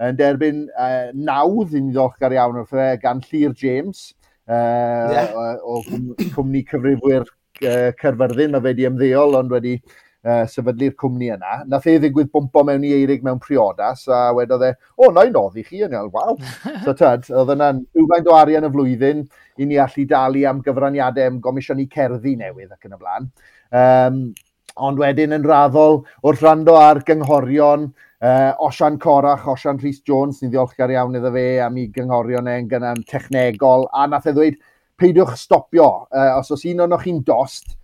yn 0.00 0.16
derbyn 0.16 0.64
uh, 0.78 1.10
nawdd 1.12 1.74
i 1.74 1.82
ni 1.82 1.92
ddochgar 1.96 2.32
iawn 2.36 2.62
wrth 2.62 2.78
e 2.78 2.88
gan 3.02 3.20
Llyr 3.26 3.52
James 3.58 4.10
uh, 4.50 5.08
yeah. 5.14 5.32
o, 5.62 5.80
o 5.80 6.28
cwmni 6.34 6.64
cyfrifwyr 6.68 7.24
uh, 7.24 7.90
Cerfyrddin 8.00 8.58
a 8.58 8.62
fe 8.62 8.72
wedi 8.72 8.88
ymddeol 8.88 9.38
ond 9.40 9.54
wedi 9.54 9.76
uh, 9.78 10.44
sefydlu'r 10.50 10.96
cwmni 11.00 11.30
yna. 11.36 11.60
Nath 11.70 11.88
e 11.90 11.96
ddigwydd 12.00 12.32
bwmpo 12.34 12.64
mewn 12.66 12.84
i 12.86 12.92
eirig 12.98 13.24
mewn 13.26 13.40
priodas 13.42 14.06
a 14.10 14.26
wedodd 14.36 14.66
e, 14.68 14.74
o, 14.96 15.06
oh, 15.06 15.14
na 15.14 15.24
i 15.28 15.32
noddi 15.34 15.64
chi 15.66 15.84
yn 15.86 15.96
iawn, 15.96 16.12
waw. 16.14 16.36
so 16.84 16.96
tyd, 16.98 17.30
oedd 17.30 17.54
yna'n 17.56 17.82
rhywfaint 17.96 18.30
o 18.30 18.36
arian 18.38 18.68
y 18.68 18.72
flwyddyn 18.74 19.24
i 19.60 19.68
ni 19.68 19.80
allu 19.80 20.06
dalu 20.10 20.44
am 20.50 20.62
gyfraniadau 20.66 21.30
am 21.30 21.40
gomisiynu 21.44 21.88
cerddi 21.92 22.36
newydd 22.40 22.76
ac 22.76 22.88
yn 22.88 22.96
y 22.96 23.00
blaen. 23.00 23.32
Um, 23.70 24.22
ond 24.80 25.00
wedyn 25.00 25.34
yn 25.36 25.44
raddol 25.46 26.02
wrth 26.24 26.44
rando 26.44 26.76
ar 26.80 27.02
gynghorion, 27.06 27.90
Uh, 28.20 28.52
Osian 28.60 28.98
Corach, 29.00 29.46
Osian 29.48 29.80
Rhys 29.80 30.02
Jones, 30.04 30.42
ni'n 30.42 30.52
ddiolchgar 30.52 30.92
iawn 30.92 31.16
iddo 31.16 31.32
fe 31.32 31.46
am 31.64 31.78
i 31.80 31.86
gynghorion 31.94 32.50
e'n 32.52 32.68
gynnan 32.68 33.00
technegol. 33.08 33.86
A 33.96 34.04
nath 34.10 34.28
e 34.28 34.34
ddweud, 34.36 34.58
peidiwch 35.00 35.36
stopio. 35.40 35.90
Uh, 36.12 36.34
os 36.36 36.52
oes 36.52 36.66
un 36.68 36.84
o'n 36.84 36.98
chi'n 37.00 37.22
dost, 37.24 37.78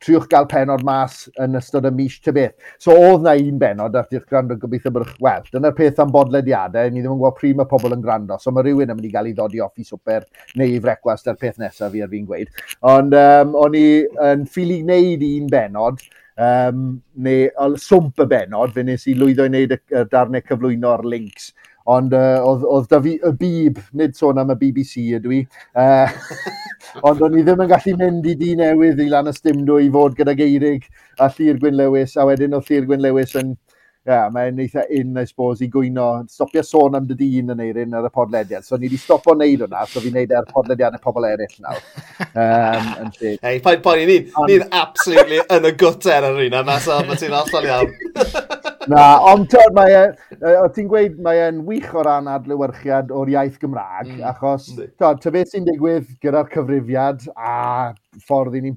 triwch 0.00 0.28
gael 0.30 0.46
penod 0.48 0.84
mas 0.86 1.26
yn 1.42 1.58
ystod 1.58 1.86
y 1.88 1.92
mis 1.94 2.18
ty 2.22 2.32
beth. 2.32 2.54
So 2.80 2.94
oedd 2.94 3.24
na 3.26 3.34
un 3.36 3.58
benod 3.60 3.96
at 3.98 4.14
i'ch 4.14 4.24
gwrando 4.30 4.56
gobeithio 4.60 4.92
bod 4.94 5.06
eich 5.06 5.18
wel. 5.24 5.44
Dyna'r 5.52 5.76
peth 5.76 6.00
am 6.02 6.12
bodlediadau, 6.14 6.90
ni 6.90 7.02
ddim 7.02 7.16
yn 7.16 7.20
gweld 7.20 7.36
pryd 7.40 7.58
mae 7.58 7.68
pobl 7.68 7.96
yn 7.96 8.04
gwrando. 8.04 8.38
So 8.40 8.54
mae 8.54 8.64
rhywun 8.64 8.88
yn 8.88 8.96
mynd 8.96 9.08
i 9.08 9.12
gael 9.12 9.28
ei 9.28 9.36
ddodi 9.36 9.62
off 9.64 9.76
i 9.76 9.86
swper 9.86 10.24
neu 10.60 10.76
i 10.76 10.80
frecwast 10.82 11.28
ar 11.28 11.38
peth 11.40 11.60
nesaf 11.60 11.92
fi 11.92 12.04
ar 12.04 12.12
fi'n 12.12 12.28
gweud. 12.28 12.52
Ond 12.94 13.18
um, 13.18 13.56
o'n 13.66 13.78
i 13.78 13.86
yn 14.30 14.46
ffili 14.48 14.80
wneud 14.86 15.26
un 15.28 15.50
benod, 15.52 16.00
um, 16.36 16.86
neu 17.14 17.76
swmp 17.80 18.22
y 18.22 18.28
benod, 18.30 18.72
fe 18.74 18.84
nes 18.86 19.06
i 19.10 19.16
lwyddo 19.18 19.46
i 19.48 19.52
wneud 19.52 19.76
y, 19.76 19.78
y 19.92 20.06
darnau 20.12 20.44
cyflwyno'r 20.46 21.04
links. 21.08 21.52
Ond 21.90 22.12
uh, 22.14 22.38
oedd, 22.46 22.62
oedd 22.70 22.88
da 22.92 23.00
fi 23.02 23.16
y 23.18 23.32
bib, 23.38 23.80
nid 23.98 24.14
sôn 24.14 24.38
am 24.38 24.52
y 24.54 24.58
BBC 24.60 25.08
ydw 25.18 25.32
i, 25.34 25.40
uh, 25.82 26.12
ond 27.08 27.24
o'n 27.26 27.38
i 27.40 27.42
ddim 27.42 27.64
yn 27.64 27.72
gallu 27.72 27.96
mynd 27.98 28.28
i 28.30 28.36
di 28.38 28.52
newydd 28.58 29.02
i 29.02 29.08
lan 29.10 29.30
y 29.30 29.34
stymdw 29.34 29.80
i 29.82 29.90
fod 29.94 30.14
gyda 30.18 30.36
geirig 30.38 30.86
a 31.18 31.26
Llyr 31.32 31.58
Gwyn 31.62 31.80
Lewis, 31.80 32.14
a 32.14 32.26
wedyn 32.28 32.54
oedd 32.58 32.70
Llyr 32.70 32.86
Gwyn 32.86 33.02
Lewis 33.02 33.34
yn 33.40 33.56
yeah, 34.06 34.28
mae'n 34.34 34.58
eitha 34.62 34.82
un, 34.98 35.18
I 35.20 35.26
suppose, 35.26 35.62
i 35.62 35.68
gwyno, 35.70 36.06
stopio 36.30 36.62
sôn 36.66 36.96
am 36.98 37.06
dy 37.06 37.16
dyn 37.18 37.52
yn 37.54 37.62
eirin 37.62 37.94
ar 37.94 38.08
y 38.08 38.12
podlediad. 38.14 38.66
So, 38.66 38.76
ni 38.76 38.88
wedi 38.88 38.98
stopo 38.98 39.36
wneud 39.36 39.62
hwnna, 39.66 39.84
so 39.86 40.02
fi'n 40.02 40.16
neud 40.18 40.32
e 40.32 40.38
ar 40.40 40.48
podlediad 40.50 40.96
y 40.98 41.02
pobl 41.02 41.28
eraill 41.28 41.58
nawr. 41.62 41.82
Um, 42.32 42.88
yn 43.04 43.12
lle. 43.18 43.36
Hei, 43.44 43.60
pa, 43.62 43.96
ni, 43.98 44.08
ni'n 44.08 44.50
ni 44.50 44.58
absolutely 44.66 45.38
yn 45.44 45.70
y 45.70 45.74
gwter 45.78 46.26
ar 46.26 46.40
un 46.42 46.58
yna, 46.62 46.78
so 46.82 46.98
mae 47.06 47.20
ti'n 47.20 47.38
allan 47.38 47.70
iawn. 47.70 47.94
Na, 48.90 49.02
ond 49.30 49.46
tyd, 49.46 49.70
mae, 49.76 49.94
uh, 50.40 50.64
ti'n 50.74 50.88
gweud, 50.90 51.20
mae 51.22 51.38
e'n 51.44 51.60
wych 51.68 51.92
o 51.94 52.02
ran 52.02 52.26
adlywyrchiad 52.32 53.12
o'r 53.14 53.30
iaith 53.30 53.60
Gymraeg, 53.62 54.08
mm. 54.16 54.24
achos, 54.32 54.72
tyd, 54.74 55.20
ty 55.22 55.30
beth 55.36 55.52
sy'n 55.52 55.68
digwydd 55.68 56.08
gyda'r 56.24 56.50
cyfrifiad 56.50 57.28
a 57.36 57.92
ffordd 58.26 58.58
i 58.58 58.64
ni'n... 58.64 58.74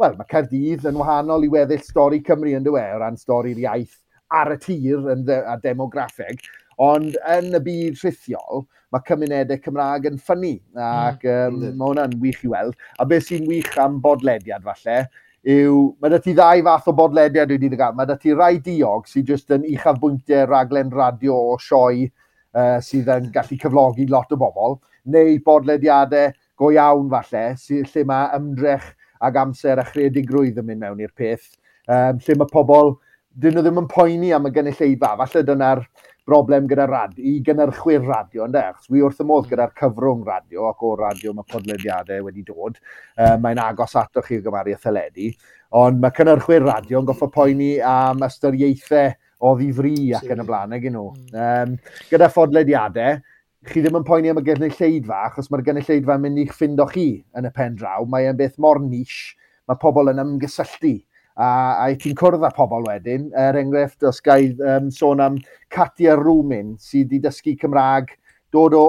Wel, 0.00 0.16
mae 0.16 0.30
Caerdydd 0.30 0.88
yn 0.88 0.96
wahanol 0.96 1.44
i 1.44 1.52
weddill 1.52 1.84
stori 1.84 2.22
Cymru 2.24 2.56
yn 2.56 2.64
dywe 2.64 2.86
o 2.94 3.02
ran 3.02 3.20
stori'r 3.20 3.60
iaith 3.66 3.98
ar 4.32 4.54
y 4.54 4.58
tir 4.62 5.10
yn 5.12 5.24
de, 5.28 5.38
a 5.46 5.56
demograffeg, 5.62 6.40
ond 6.82 7.16
yn 7.34 7.52
y 7.54 7.60
byd 7.62 7.98
rhithiol, 8.00 8.64
mae 8.92 9.04
cymunedau 9.08 9.60
Cymraeg 9.64 10.08
yn 10.10 10.20
ffynnu, 10.20 10.54
ac 10.76 11.24
mm. 11.24 11.58
um, 11.58 11.60
mae 11.80 11.90
hwnna'n 11.90 12.16
wych 12.22 12.42
i 12.46 12.50
weld. 12.52 12.78
A 13.00 13.06
beth 13.08 13.28
sy'n 13.28 13.46
wych 13.48 13.76
am 13.80 14.00
bodlediad 14.04 14.64
falle, 14.66 15.04
yw, 15.42 15.76
mae 16.00 16.12
dy 16.12 16.20
ti 16.22 16.34
ddau 16.36 16.64
fath 16.68 16.90
o 16.92 16.96
bodlediad 16.96 17.52
wedi 17.54 17.70
dy 17.72 17.78
gael. 17.78 17.96
Mae 17.98 18.08
dy 18.08 18.18
ti 18.20 18.34
rai 18.36 18.56
diog 18.64 19.08
sydd 19.10 19.32
jyst 19.32 19.54
yn 19.56 19.66
uchafbwyntiau 19.72 20.48
raglen 20.50 20.92
radio 20.94 21.38
o 21.54 21.56
sioe 21.60 22.06
uh, 22.06 22.78
sydd 22.84 23.10
yn 23.12 23.30
gallu 23.34 23.58
cyflogi 23.60 24.08
lot 24.12 24.32
o 24.32 24.40
bobl, 24.40 24.78
neu 25.12 25.38
bodlediadau 25.44 26.34
go 26.58 26.70
iawn 26.74 27.08
falle, 27.12 27.46
sydd, 27.60 27.88
lle 27.94 28.04
mae 28.08 28.28
ymdrech 28.38 28.92
ac 29.22 29.38
amser 29.38 29.80
a 29.80 29.86
chredigrwydd 29.86 30.60
yn 30.60 30.68
mynd 30.68 30.84
mewn 30.84 31.02
i'r 31.02 31.14
peth, 31.16 31.52
um, 31.88 32.20
lle 32.22 32.38
mae 32.38 32.52
pobl 32.52 32.96
dyn 33.40 33.54
nhw 33.56 33.62
ddim 33.64 33.80
yn 33.80 33.88
poeni 33.88 34.32
am 34.36 34.48
y 34.48 34.52
gynulleidfa. 34.52 35.14
Falle 35.20 35.42
dyna'r 35.48 35.80
broblem 36.28 36.68
gyda 36.70 36.84
radio, 36.86 37.24
i 37.24 37.40
gynnyrchwyr 37.44 38.04
radio, 38.06 38.44
ynddo? 38.46 38.60
Achos 38.72 38.90
wi 38.92 39.02
wrth 39.02 39.22
y 39.22 39.26
modd 39.26 39.46
hmm. 39.46 39.54
gyda'r 39.54 39.74
cyfrwng 39.80 40.22
radio, 40.28 40.68
ac 40.68 40.84
o 40.86 40.92
radio 41.00 41.32
mae 41.34 41.48
podlediadau 41.50 42.28
wedi 42.28 42.44
dod. 42.46 42.78
Uh, 43.16 43.34
mae'n 43.42 43.60
agos 43.62 43.96
ato 43.98 44.22
chi 44.26 44.38
o 44.38 44.44
gymaru 44.44 44.76
a 44.76 44.80
theledu. 44.82 45.32
Ond 45.80 46.00
mae 46.02 46.14
cynnyrchwyr 46.16 46.66
radio 46.68 47.00
yn 47.00 47.08
goffo 47.08 47.30
poeni 47.32 47.74
am 47.80 48.22
ystyriaethau 48.28 49.14
o 49.42 49.54
ddifri 49.58 50.12
ac 50.14 50.28
yn 50.30 50.44
y 50.44 50.48
blaen, 50.48 50.74
ag 50.76 50.88
nhw. 50.92 51.06
Um, 51.32 51.78
gyda 52.10 52.28
phodlediadau, 52.30 53.22
chi 53.70 53.80
ddim 53.82 53.96
yn 53.98 54.06
poeni 54.06 54.30
am 54.30 54.42
y 54.42 54.44
gynulleidfa, 54.46 55.22
achos 55.30 55.48
mae'r 55.50 55.64
gynulleidfa 55.70 56.18
yn 56.18 56.26
mynd 56.26 56.42
i'ch 56.44 56.52
ffindo 56.54 56.86
chi 56.92 57.06
yn 57.38 57.48
y 57.48 57.54
pen 57.56 57.80
draw. 57.80 58.04
Mae'n 58.12 58.38
beth 58.38 58.60
mor 58.62 58.82
nish, 58.84 59.32
mae 59.66 59.80
pobl 59.80 60.12
yn 60.12 60.22
ymgysylltu 60.22 61.00
a, 61.36 61.48
a 61.82 61.88
i 61.92 61.96
ti'n 62.00 62.16
cwrdd 62.18 62.44
â 62.46 62.52
pobl 62.56 62.86
wedyn. 62.88 63.30
Er 63.38 63.58
enghraifft, 63.60 64.02
os 64.08 64.20
gael 64.24 64.58
um, 64.68 64.90
sôn 64.92 65.22
am 65.24 65.38
Katia 65.72 66.16
Rwmin, 66.18 66.76
sydd 66.80 67.12
wedi 67.12 67.22
dysgu 67.24 67.56
Cymraeg, 67.60 68.12
dod 68.52 68.76
o, 68.78 68.86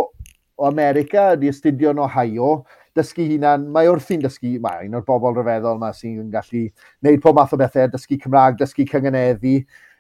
o 0.60 0.68
America, 0.70 1.32
wedi 1.34 1.52
astudio'n 1.54 2.02
Ohio, 2.04 2.58
dysgu 2.98 3.26
hunan, 3.32 3.70
mae 3.74 3.90
wrth 3.90 4.12
i'n 4.14 4.26
dysgu, 4.26 4.58
mae 4.62 4.86
un 4.88 5.00
o'r 5.00 5.08
bobl 5.08 5.34
rhyfeddol 5.38 5.80
yma 5.80 5.94
sy'n 5.98 6.30
gallu 6.34 6.68
gwneud 6.68 7.24
pob 7.24 7.40
math 7.40 7.56
o 7.56 7.60
bethau, 7.62 7.90
dysgu 7.94 8.20
Cymraeg, 8.22 8.60
dysgu 8.60 8.86
cyngeneddi, 8.92 9.58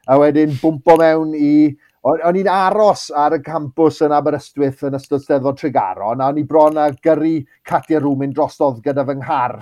a 0.08 0.20
wedyn 0.20 0.54
bwmpo 0.60 1.00
mewn 1.00 1.34
i 1.40 1.56
O'n 2.04 2.36
i'n 2.36 2.50
aros 2.52 3.06
ar 3.16 3.32
y 3.32 3.38
campws 3.40 4.02
yn 4.04 4.12
Aberystwyth 4.12 4.82
yn 4.84 4.98
ystod 4.98 5.22
steddfod 5.24 5.56
Tregaron, 5.62 6.20
a 6.20 6.26
o'n 6.34 6.42
i 6.42 6.44
bron 6.44 6.76
a 6.76 6.90
gyrru 7.06 7.38
Catia 7.64 8.02
Rwmin 8.04 8.34
drosodd 8.36 8.82
gyda 8.84 9.06
fy 9.08 9.16
nghar. 9.22 9.54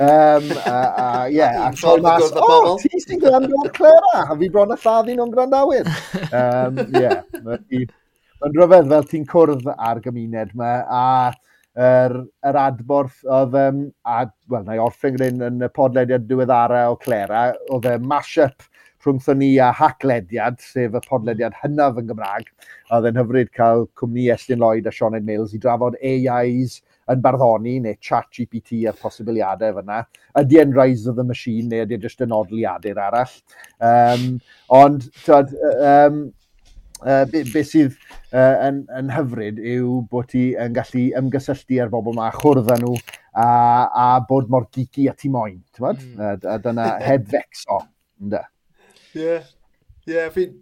Um, 0.00 0.46
a, 0.64 0.76
a, 1.04 1.28
yeah, 1.28 1.66
a 1.66 1.72
tro 1.76 1.98
mas, 2.00 2.30
o, 2.32 2.78
ti 2.80 3.02
sy'n 3.02 3.20
gwrando 3.20 3.58
o'r 3.60 3.72
Clara, 3.76 4.22
a 4.22 4.36
fi 4.40 4.48
bron 4.48 4.72
a 4.72 4.78
lladdu 4.80 5.16
nhw'n 5.16 5.34
gwrandawyr. 5.34 5.90
Um, 6.30 6.80
yeah, 6.96 7.20
mae'n 8.40 8.56
rhyfedd 8.56 8.90
fel 8.94 9.06
ti'n 9.10 9.28
cwrdd 9.28 9.68
ar 9.76 10.00
gymuned 10.00 10.54
yma, 10.56 10.72
a 10.88 11.04
yr, 11.76 12.16
yr 12.48 12.58
adborth 12.62 13.20
oedd, 13.28 13.56
um, 13.60 13.84
a, 14.08 14.24
wel, 14.48 14.64
na 14.64 14.78
i 14.78 14.82
orffen 14.82 15.18
gyda'n 15.18 15.46
yn 15.50 15.68
y 15.68 15.70
podlediad 15.76 16.24
diweddara 16.30 16.86
o 16.90 16.96
Clara, 17.04 17.50
oedd 17.68 17.90
y 17.90 17.96
mash-up 18.00 18.64
rhwngthon 19.04 19.38
ni 19.40 19.54
a 19.60 19.70
haclediad, 19.72 20.60
sef 20.60 20.96
y 20.96 21.00
podlediad 21.06 21.56
hynaf 21.62 22.00
yn 22.00 22.08
Gymraeg, 22.10 22.50
oedd 22.92 23.08
yn 23.08 23.20
hyfryd 23.20 23.52
cael 23.56 23.86
cwmni 24.00 24.26
Estyn 24.34 24.60
Lloyd 24.60 24.88
a 24.88 24.92
Sioned 24.92 25.28
Mills 25.28 25.54
i 25.56 25.60
drafod 25.62 25.96
AIs 26.00 26.80
yn 27.10 27.22
barddoni 27.24 27.78
neu 27.84 27.96
chat 28.00 28.28
GPT 28.36 28.84
a'r 28.88 28.98
posibiliadau 29.00 29.78
fyna. 29.80 30.02
Ydy 30.40 30.60
e'n 30.62 30.74
Rise 30.76 31.10
of 31.10 31.16
the 31.18 31.26
Machine 31.26 31.68
neu 31.70 31.84
ydy 31.86 31.98
e'n 31.98 32.04
just 32.04 32.22
yn 32.24 32.34
odliadur 32.34 33.00
arall. 33.06 33.32
Um, 33.82 34.26
ond, 34.80 35.08
tyd, 35.24 35.54
um, 35.78 36.22
uh, 37.02 37.24
beth 37.30 37.52
be 37.54 37.64
sydd 37.66 37.96
uh, 38.32 38.56
yn, 38.68 38.82
yn 38.98 39.12
hyfryd 39.14 39.60
yw 39.74 40.00
bod 40.10 40.30
ti 40.32 40.50
yn 40.60 40.76
gallu 40.76 41.06
ymgysylltu 41.20 41.80
ar 41.82 41.92
bobl 41.92 42.14
yma, 42.14 42.30
chwrdd 42.36 42.72
â 42.74 42.78
nhw, 42.80 42.96
a, 43.30 43.46
a 44.04 44.08
bod 44.28 44.50
mor 44.52 44.68
geeky 44.74 45.08
a 45.10 45.16
ti 45.18 45.32
moyn, 45.32 45.60
ti'n 45.74 45.86
bod? 45.86 46.04
Mm. 46.04 46.20
A, 46.26 46.34
a 46.54 46.58
dyna 46.62 46.90
heb 47.04 47.26
fexo, 47.30 47.82
ynda. 48.22 48.44
Ie, 49.14 49.24
yeah. 49.24 49.50
ie, 50.06 50.14
yeah, 50.14 50.30
fi'n 50.34 50.54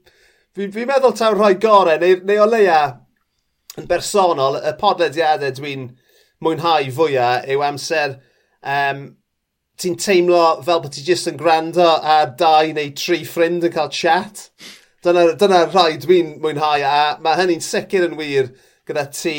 fi, 0.57 0.71
fi 0.75 0.89
meddwl 0.89 1.17
taw 1.17 1.35
rhoi 1.37 1.55
gorau, 1.61 1.99
neu, 2.01 2.21
neu 2.29 2.43
o 2.43 2.49
leia 2.49 2.81
yn 3.79 3.87
bersonol, 3.91 4.61
y 4.65 4.75
podlediadau 4.81 5.55
dwi'n 5.55 5.89
mwynhau 6.45 6.91
fwyaf 6.95 7.47
yw 7.51 7.65
amser 7.67 8.19
um, 8.63 9.05
ti'n 9.79 9.99
teimlo 9.99 10.43
fel 10.67 10.83
bod 10.83 10.95
ti 10.95 11.05
jyst 11.07 11.31
yn 11.31 11.39
gwrando 11.39 11.87
a 11.87 12.25
dau 12.39 12.73
neu 12.75 12.91
tri 12.99 13.23
ffrind 13.27 13.67
yn 13.67 13.75
cael 13.75 13.93
chat. 13.95 14.49
Dyna, 15.07 15.29
dyna 15.39 15.63
rhai 15.69 16.01
dwi'n 16.03 16.35
mwynhau 16.43 16.83
a 16.83 16.97
mae 17.23 17.39
hynny'n 17.39 17.63
sicr 17.63 18.09
yn 18.09 18.19
wir 18.19 18.51
gyda 18.89 19.07
ti 19.15 19.37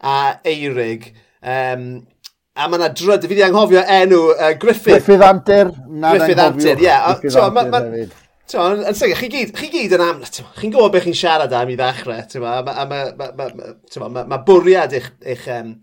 a 0.00 0.38
Eirig. 0.48 1.10
Um, 1.42 2.06
a 2.56 2.68
mae 2.68 2.80
yna 2.80 2.88
dryd, 2.96 3.26
fi 3.26 3.34
wedi 3.34 3.44
anghofio 3.44 3.84
enw 3.98 4.22
uh, 4.32 4.52
Griffith. 4.60 5.02
Griffith 5.02 5.24
Anter. 5.26 5.72
Griffith 5.72 6.42
Anter, 6.46 6.80
ie. 6.80 6.88
Yeah. 6.88 8.18
Yn 8.52 8.96
sicr, 8.96 9.16
chi 9.20 9.28
gyd, 9.32 9.52
chi 9.56 9.68
gyd 9.72 9.96
yn 9.96 10.04
am... 10.04 10.24
Chi'n 10.24 10.72
gwybod 10.72 10.92
beth 10.96 11.04
chi'n 11.08 11.16
siarad 11.16 11.52
am 11.56 11.72
i 11.72 11.76
ddechrau, 11.76 12.24
ti'n 12.28 12.44
ma, 12.44 12.58
a 12.60 12.86
mae 12.88 13.12
ma, 13.16 13.28
ma, 13.36 13.50
ma, 13.56 13.68
ma, 13.76 14.08
ma, 14.08 14.24
ma 14.32 14.40
bwriad 14.48 14.96
eich, 14.96 15.12
eich 15.34 15.46
um, 15.52 15.76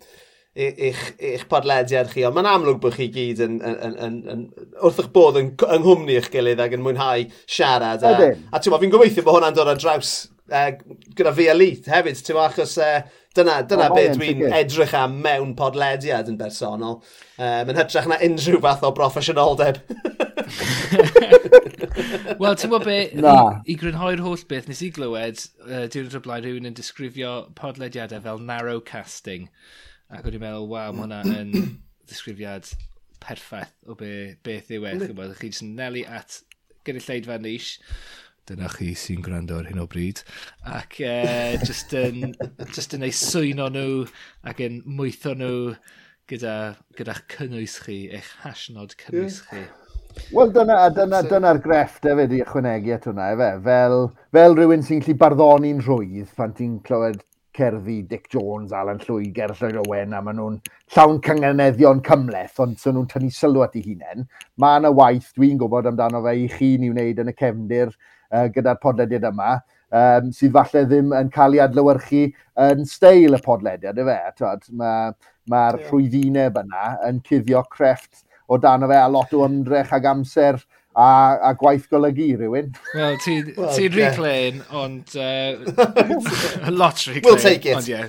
eich, 0.60 1.04
eich 1.32 1.46
podlediad 1.52 2.10
chi, 2.12 2.26
ond 2.28 2.36
mae'n 2.38 2.50
amlwg 2.52 2.82
bod 2.84 2.98
chi 2.98 3.10
gyd 3.14 3.44
yn, 3.46 3.60
yn, 3.66 3.78
yn, 3.86 3.96
yn, 4.08 4.18
yn 4.34 4.44
wrth 4.82 5.00
eich 5.04 5.14
bod 5.16 5.40
yn, 5.40 5.54
yng 5.54 5.86
nghwmni 5.86 6.18
eich 6.20 6.32
gilydd 6.34 6.64
ac 6.64 6.76
yn 6.76 6.84
mwynhau 6.86 7.24
siarad. 7.46 8.04
A, 8.04 8.34
a 8.52 8.62
ti'n 8.62 8.78
fi'n 8.84 8.94
gobeithio 8.94 9.26
bod 9.26 9.40
hwnna'n 9.40 9.58
dod 9.58 9.72
ar 9.72 9.80
draws 9.80 10.14
uh, 10.52 10.72
gyda 11.16 11.34
fi 11.36 11.48
a 11.50 11.56
Leith 11.56 11.90
hefyd, 11.92 12.20
ti'n 12.26 12.40
achos 12.42 12.76
uh, 12.82 13.00
dyna, 13.38 13.60
dyna 13.70 13.90
oh, 13.90 13.96
beth 13.96 14.18
dwi'n 14.18 14.46
edrych 14.60 14.96
am 14.98 15.20
mewn 15.24 15.56
podlediad 15.58 16.30
yn 16.32 16.38
bersonol. 16.40 17.00
E, 17.38 17.44
um, 17.46 17.72
yn 17.72 17.80
hytrach 17.80 18.10
na 18.10 18.20
unrhyw 18.26 18.62
fath 18.64 18.86
o 18.88 18.94
broffesiynoldeb. 18.98 19.82
Wel, 22.40 22.56
ti'n 22.56 22.72
gwybod 22.72 22.88
be, 22.88 22.98
i, 23.12 23.34
i 23.70 23.76
grynhoi'r 23.80 24.24
holl 24.24 24.42
beth, 24.50 24.70
nes 24.70 24.82
i 24.86 24.90
glywed, 24.96 25.44
uh, 25.68 25.86
diwrnod 25.92 26.18
o 26.20 26.24
blaen 26.26 26.46
rhywun 26.46 26.70
yn 26.72 26.78
disgrifio 26.78 27.34
podlediadau 27.60 28.24
fel 28.26 28.42
narrow 28.44 28.82
casting. 28.84 29.50
Ac 30.10 30.26
o'n 30.26 30.38
i'n 30.38 30.42
meddwl, 30.42 30.70
waw, 30.72 30.94
mae 30.94 31.06
hwnna 31.06 31.20
yn 31.42 31.52
ddisgrifiad 32.10 32.72
perffaith 33.22 33.76
o 33.86 33.96
be, 34.00 34.12
beth 34.46 34.72
yw 34.74 34.88
e. 34.90 34.96
Chymod, 35.04 35.36
chi 35.38 35.52
jyst 35.52 35.66
yn 35.66 35.76
nelu 35.78 36.06
at 36.10 36.40
gynulleidfa 36.88 37.38
nish. 37.44 37.76
Dyna 38.50 38.72
chi 38.74 38.96
sy'n 38.98 39.22
gwrando 39.26 39.60
ar 39.60 39.70
hyn 39.70 39.82
o 39.84 39.86
bryd. 39.90 40.24
Ac 40.66 40.98
e, 41.06 41.12
uh, 41.22 41.60
just 41.62 41.94
yn, 41.98 42.32
just 42.74 42.96
yn 42.98 43.06
ei 43.06 43.14
swyno 43.14 43.70
nhw 43.74 44.08
ac 44.50 44.64
yn 44.66 44.82
mwytho 44.90 45.36
nhw 45.38 45.76
gyda, 46.30 46.56
gyda 46.98 47.20
cynnwys 47.36 47.78
chi, 47.86 48.02
eich 48.18 48.34
hasnod 48.42 48.98
cynnwys 48.98 49.44
yeah. 49.44 49.70
chi. 49.70 49.90
Wel, 50.34 50.50
dyna'r 50.50 50.90
dyna, 50.96 51.22
dyna, 51.22 51.22
so, 51.22 51.30
dyna 51.36 51.52
grefft 51.62 52.08
efo 52.10 52.26
i 52.26 52.42
ychwanegu 52.42 52.96
at 52.96 53.06
hwnna, 53.06 53.30
efe. 53.36 53.50
Fel, 53.68 54.08
fel 54.34 54.58
rhywun 54.58 54.86
sy'n 54.86 55.04
gallu 55.06 55.20
barddoni'n 55.22 55.84
rhwydd 55.86 56.34
pan 56.38 56.56
ti'n 56.58 56.80
clywed 56.88 57.22
cerddi 57.60 57.98
Dick 58.08 58.30
Jones, 58.32 58.72
Alan 58.72 59.02
Llwyger, 59.04 59.52
Lloyd 59.60 59.80
Owen, 59.84 60.16
a 60.16 60.22
maen 60.24 60.40
nhw'n 60.40 60.60
llawn 60.96 61.20
cyngeneddion 61.26 62.00
cymleth, 62.06 62.62
ond 62.64 62.80
so 62.80 62.94
nhw'n 62.96 63.10
tynnu 63.12 63.32
sylw 63.36 63.66
at 63.66 63.76
ei 63.76 63.84
hunain. 63.86 64.24
Mae 64.62 64.80
yna 64.80 64.94
waith 64.96 65.34
dwi'n 65.36 65.60
gwybod 65.60 65.90
amdano 65.92 66.24
fe 66.26 66.38
i 66.40 66.48
chi 66.54 66.72
ni 66.80 66.94
wneud 66.94 67.20
yn 67.24 67.34
y 67.34 67.36
cefndir 67.42 67.92
uh, 67.92 68.48
gyda'r 68.56 68.80
podlediad 68.84 69.28
yma, 69.32 69.58
um, 69.92 70.32
sydd 70.36 70.56
falle 70.56 70.86
ddim 70.88 71.14
yn 71.20 71.34
cael 71.36 71.58
ei 71.58 71.64
adlywyrchu 71.66 72.24
yn 72.70 72.88
steil 72.88 73.36
y 73.36 73.44
podlediad, 73.46 74.00
y 74.00 74.08
fe. 74.08 74.18
Mae'r 74.40 75.14
ma 75.50 75.64
yeah. 75.68 75.78
rhwyddineb 75.84 76.60
yna 76.64 76.90
yn 77.10 77.22
cuddio 77.26 77.64
crefft 77.74 78.24
o 78.50 78.58
dan 78.58 78.84
o 78.86 78.90
fe 78.90 78.98
a 78.98 79.08
lot 79.10 79.34
o 79.34 79.46
ymdrech 79.46 79.94
ag 79.98 80.08
amser 80.10 80.60
a, 80.96 81.38
a 81.50 81.54
gwaith 81.56 81.88
golygu 81.92 82.30
rhywun. 82.40 82.74
Wel, 82.96 83.18
ti'n 83.24 83.54
well, 83.58 83.76
ti 83.76 83.88
yeah. 83.88 83.96
reclaim, 83.96 84.64
ond... 84.72 85.16
Uh, 85.16 86.72
lot 86.82 87.06
reclaim. 87.08 87.24
We'll 87.26 87.38
take 87.38 87.66
it. 87.66 87.76
Ond 87.76 87.90
ie. 87.90 88.02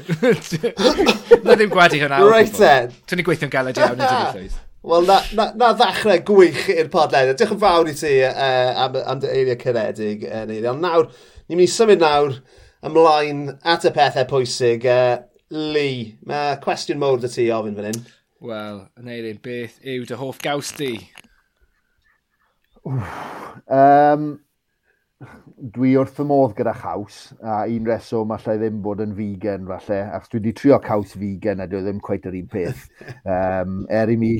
Na 1.44 1.56
ddim 1.56 1.72
gwadu 1.72 2.00
hwnna. 2.00 2.20
Right 2.28 2.52
then. 2.56 2.92
Ti'n 3.06 3.20
ni 3.20 3.26
gweithio'n 3.26 3.52
galed 3.52 3.80
iawn 3.80 3.96
yn 3.96 4.04
dyfodlwydd. 4.04 4.58
Wel, 4.90 5.04
na, 5.04 5.18
na, 5.36 5.50
na 5.60 5.74
ddechrau 5.76 6.22
gwych 6.30 6.62
i'r 6.72 6.88
podled. 6.92 7.34
Diolch 7.36 7.56
yn 7.56 7.60
fawr 7.60 7.90
i 7.90 7.96
ti 7.96 8.14
uh, 8.24 8.84
am, 8.86 8.96
am 9.04 9.20
dy 9.20 9.28
eiriau 9.34 9.60
cyredig, 9.60 10.24
uh, 10.24 10.46
e, 10.48 10.62
Ond 10.70 10.86
nawr, 10.86 11.10
ni'n 11.46 11.60
mynd 11.60 11.68
i 11.68 11.72
symud 11.72 12.00
nawr 12.00 12.38
ymlaen 12.88 13.42
at 13.68 13.84
y 13.84 13.92
pethau 13.96 14.28
pwysig. 14.30 14.88
Uh, 14.88 15.26
Lee, 15.50 16.14
mae 16.30 16.56
cwestiwn 16.62 17.00
mowr 17.02 17.20
dy 17.20 17.28
ti 17.28 17.50
ofyn 17.52 17.76
fan 17.76 17.90
hyn. 17.90 18.04
Wel, 18.40 18.84
yn 18.96 19.10
eirin, 19.12 19.40
beth 19.44 19.76
yw 19.84 20.06
dy 20.08 20.16
hoff 20.16 20.38
gaws 20.40 20.70
di? 20.78 20.94
Um, 22.86 24.30
dwi 25.74 25.92
wrth 26.00 26.14
fy 26.16 26.24
modd 26.24 26.54
gyda 26.56 26.72
chaws, 26.80 27.18
a 27.44 27.62
un 27.68 27.88
reswm 27.88 28.32
allai 28.32 28.56
ddim 28.60 28.78
bod 28.84 29.02
yn 29.04 29.12
vegan 29.16 29.66
falle, 29.68 29.98
achos 30.16 30.32
dwi 30.32 30.40
wedi 30.40 30.54
trio 30.56 30.78
caws 30.80 31.12
vegan 31.20 31.60
a 31.60 31.66
dwi 31.68 31.82
e 31.82 31.84
ddim 31.84 32.00
quite 32.04 32.30
yr 32.30 32.38
un 32.38 32.46
peth. 32.54 32.86
Um, 33.28 33.82
er 33.92 34.12
i 34.12 34.16
mi, 34.20 34.32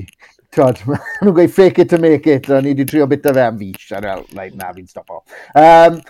twod, 0.56 0.80
maen 0.88 1.04
nhw'n 1.20 1.36
gweud 1.36 1.52
fake 1.58 1.84
it 1.84 1.92
to 1.92 2.00
make 2.00 2.30
it, 2.30 2.48
a 2.48 2.62
ni 2.62 2.72
wedi 2.72 2.88
trio 2.88 3.08
bita 3.10 3.34
fe 3.36 3.44
am 3.44 3.60
fish, 3.60 3.90
a 3.92 4.00
fel, 4.06 4.24
na, 4.36 4.48
na 4.56 4.72
fi'n 4.76 4.88
stopo. 4.88 5.20
Um, 5.60 6.00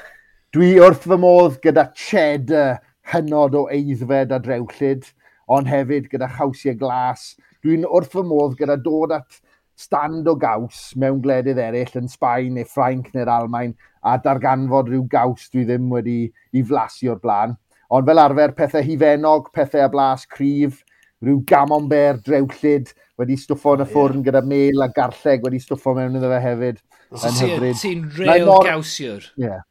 dwi 0.54 0.76
wrth 0.78 1.10
fy 1.10 1.18
modd 1.18 1.58
gyda 1.66 1.88
cheddar 1.98 2.78
hynod 3.10 3.58
o 3.58 3.66
eiddfed 3.74 4.30
a 4.36 4.38
drewllyd, 4.44 5.10
ond 5.50 5.66
hefyd 5.66 6.06
gyda 6.12 6.30
chawsiau 6.38 6.78
glas. 6.78 7.32
Dwi'n 7.66 7.88
wrth 7.90 8.14
fy 8.14 8.22
modd 8.22 8.54
gyda 8.60 8.78
dod 8.78 9.18
at 9.18 9.42
stand 9.80 10.28
o 10.28 10.34
gaws 10.36 10.90
mewn 11.00 11.22
gledydd 11.24 11.60
eraill 11.62 11.96
yn 12.00 12.10
Sbaen 12.10 12.56
neu 12.58 12.68
Ffrainc 12.68 13.08
neu'r 13.14 13.30
Almain 13.32 13.72
a 14.04 14.16
darganfod 14.20 14.90
rhyw 14.90 15.06
gaws 15.12 15.48
dwi 15.52 15.64
ddim 15.68 15.88
wedi 15.92 16.20
i 16.52 16.62
flasu 16.66 17.10
o'r 17.14 17.20
blaen. 17.22 17.56
Ond 17.90 18.06
fel 18.06 18.22
arfer 18.22 18.52
pethau 18.56 18.84
hifennog, 18.86 19.48
pethau 19.56 19.86
a 19.86 19.88
blas 19.92 20.26
cryf, 20.30 20.82
rhyw 21.24 21.40
gamomber, 21.48 22.20
drewllyd 22.26 22.92
wedi 23.20 23.36
stwffo 23.40 23.74
yn 23.76 23.84
y 23.84 23.88
ffwrn 23.88 24.20
yeah. 24.20 24.26
gyda 24.28 24.44
mel 24.52 24.84
a 24.84 24.88
garlleg 24.96 25.42
wedi 25.44 25.60
stwffo 25.64 25.96
mewn 25.96 26.20
iddo 26.20 26.30
fe 26.32 26.40
hefyd. 26.44 26.80
So 27.10 27.32
ti'n 27.40 27.74
ti 27.80 27.96
real 28.20 28.46
mor... 28.48 28.68
gawsiwr? 28.68 29.26
Ie. 29.40 29.48
Yeah. 29.48 29.66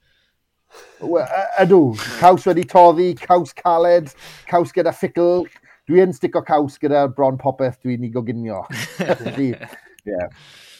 Ydw, 1.64 1.82
caws 2.20 2.46
wedi 2.50 2.66
toddi, 2.70 3.14
caws 3.18 3.54
caled, 3.58 4.12
caws 4.50 4.74
gyda 4.76 4.94
ffickl. 4.94 5.46
Dwi'n 5.90 6.12
yn 6.12 6.18
stico 6.18 6.44
caws 6.46 6.76
gyda 6.82 7.08
bron 7.14 7.40
popeth 7.42 7.80
dwi'n 7.82 8.06
ei 8.06 8.12
goginio. 8.14 8.66
Yeah. 10.06 10.28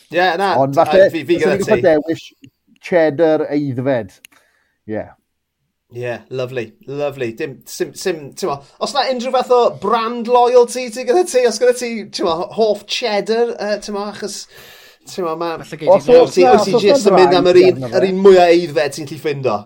Yeah, 0.10 0.36
na. 0.38 0.56
Ond 0.62 0.76
falle, 0.76 1.10
fi, 1.14 1.24
fi 1.26 1.38
gyda 1.42 1.60
ti. 1.62 1.82
dewis 1.86 2.26
cheddar 2.82 3.46
eiddfed. 3.50 4.20
Ie. 4.88 4.94
Yeah. 4.96 5.16
Yeah, 5.92 6.22
lovely, 6.30 6.74
lovely. 6.86 7.34
Dim, 7.34 7.62
sim, 7.66 7.96
sim, 7.96 8.34
ma, 8.44 8.60
os 8.80 8.94
na 8.94 9.08
unrhyw 9.10 9.32
fath 9.34 9.54
o 9.56 9.62
brand 9.82 10.28
loyalty 10.30 10.86
ti 10.94 11.06
gyda 11.08 11.24
ti, 11.26 11.42
os 11.50 11.58
gyda 11.58 11.74
ti, 11.80 11.90
ti'n 12.14 12.30
hoff 12.58 12.84
cheddar, 12.86 13.56
uh, 13.56 13.80
ti'n 13.82 13.98
achos, 13.98 14.44
ti'n 15.10 15.26
ma, 15.26 15.34
ma, 15.34 15.56
os 15.58 16.36
ti 16.36 16.76
jyst 16.84 17.10
yn 17.10 17.18
mynd 17.18 17.34
am 17.40 17.50
yr 17.50 17.62
un, 17.64 17.88
yr 17.90 18.06
un 18.12 18.22
mwyaf 18.22 18.54
eiddfed 18.54 19.00
ti'n 19.00 19.10
lli 19.10 19.18
ffindo. 19.24 19.58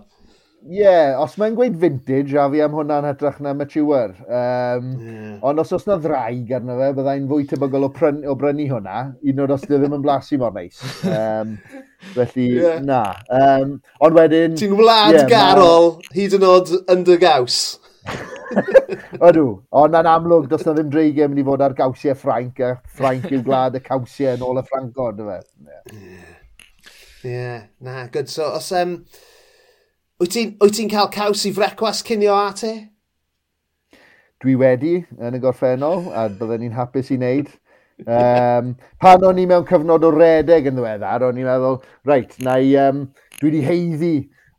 Ie, 0.63 0.77
yeah, 0.79 1.17
os 1.19 1.33
mae'n 1.35 1.57
gweud 1.57 1.73
vintage, 1.75 2.37
a 2.39 2.45
fi 2.47 2.61
am 2.63 2.75
hwnna'n 2.77 3.03
hytrach 3.09 3.41
na 3.43 3.51
mature. 3.57 4.13
Um, 4.23 4.85
yeah. 4.95 5.31
Ond 5.43 5.59
os 5.59 5.73
oes 5.75 5.83
na 5.89 5.97
ddraig 5.99 6.53
arno 6.55 6.77
fe, 6.79 6.85
byddai'n 6.95 7.25
fwy 7.27 7.43
tebygol 7.49 7.89
o, 7.89 7.89
pryn, 7.91 8.21
o 8.23 8.35
brynu 8.39 8.69
hwnna, 8.69 9.01
un 9.27 9.41
o'r 9.43 9.51
os 9.57 9.65
ddim 9.67 9.97
yn 9.97 10.05
blasu 10.05 10.39
mor 10.39 10.53
neis. 10.55 10.79
Um, 11.03 11.57
felly, 12.13 12.45
yeah. 12.61 12.77
na. 12.79 13.01
Um, 13.27 13.73
ond 14.07 14.15
wedyn... 14.15 14.55
Ti'n 14.61 14.77
wlad 14.79 15.17
yeah, 15.17 15.27
garol, 15.33 15.97
ma... 15.97 16.13
hyd 16.15 16.37
yn 16.39 16.47
oed 16.47 16.71
yn 16.95 17.03
dy 17.11 17.19
gaws. 17.25 17.59
Ydw, 19.19 19.45
ond 19.83 19.97
na'n 19.97 20.11
amlwg, 20.13 20.47
dos 20.53 20.63
na 20.63 20.77
ddim 20.77 20.95
dreigiau 20.95 21.27
mynd 21.27 21.43
i 21.43 21.47
fod 21.49 21.65
ar 21.67 21.75
gawsiau 21.75 22.15
Ffrainc, 22.21 22.63
a 22.63 22.77
Ffrainc 22.95 23.27
yw 23.33 23.43
gwlad 23.43 23.75
y 23.75 23.83
cawsiau 23.83 24.39
yn 24.39 24.47
ôl 24.47 24.63
y 24.63 24.65
Ffranco, 24.69 25.11
dy 25.19 25.27
fe. 25.27 25.37
Ie, 25.43 25.99
yeah. 25.99 26.33
yeah. 27.35 27.61
na, 27.83 28.07
good. 28.15 28.31
So, 28.31 28.53
os... 28.61 28.71
Um, 28.71 29.01
Wyt 30.23 30.31
ti'n 30.31 30.53
ti 30.71 30.83
cael 30.87 31.09
caws 31.11 31.41
i 31.43 31.49
frecwas 31.51 31.99
cinio 32.07 32.31
at 32.31 32.61
e? 32.63 32.69
Dwi 34.39 34.53
wedi 34.55 34.93
yn 35.19 35.35
y 35.35 35.39
gorffennol, 35.43 36.05
a 36.15 36.29
byddwn 36.31 36.61
ni'n 36.63 36.77
hapus 36.77 37.09
i 37.11 37.17
wneud. 37.17 37.49
Um, 38.07 38.69
pan 39.03 39.25
o'n 39.27 39.41
i 39.41 39.43
mewn 39.49 39.65
cyfnod 39.67 40.05
o 40.07 40.11
redeg 40.15 40.69
yn 40.71 40.77
ddiweddar, 40.77 41.25
o'n 41.27 41.41
i'n 41.41 41.49
meddwl, 41.49 41.75
reit, 42.07 42.37
na 42.45 42.55
i, 42.55 42.71
um, 42.79 43.01
dwi 43.41 43.49
wedi 43.49 43.65
heiddi 43.65 44.13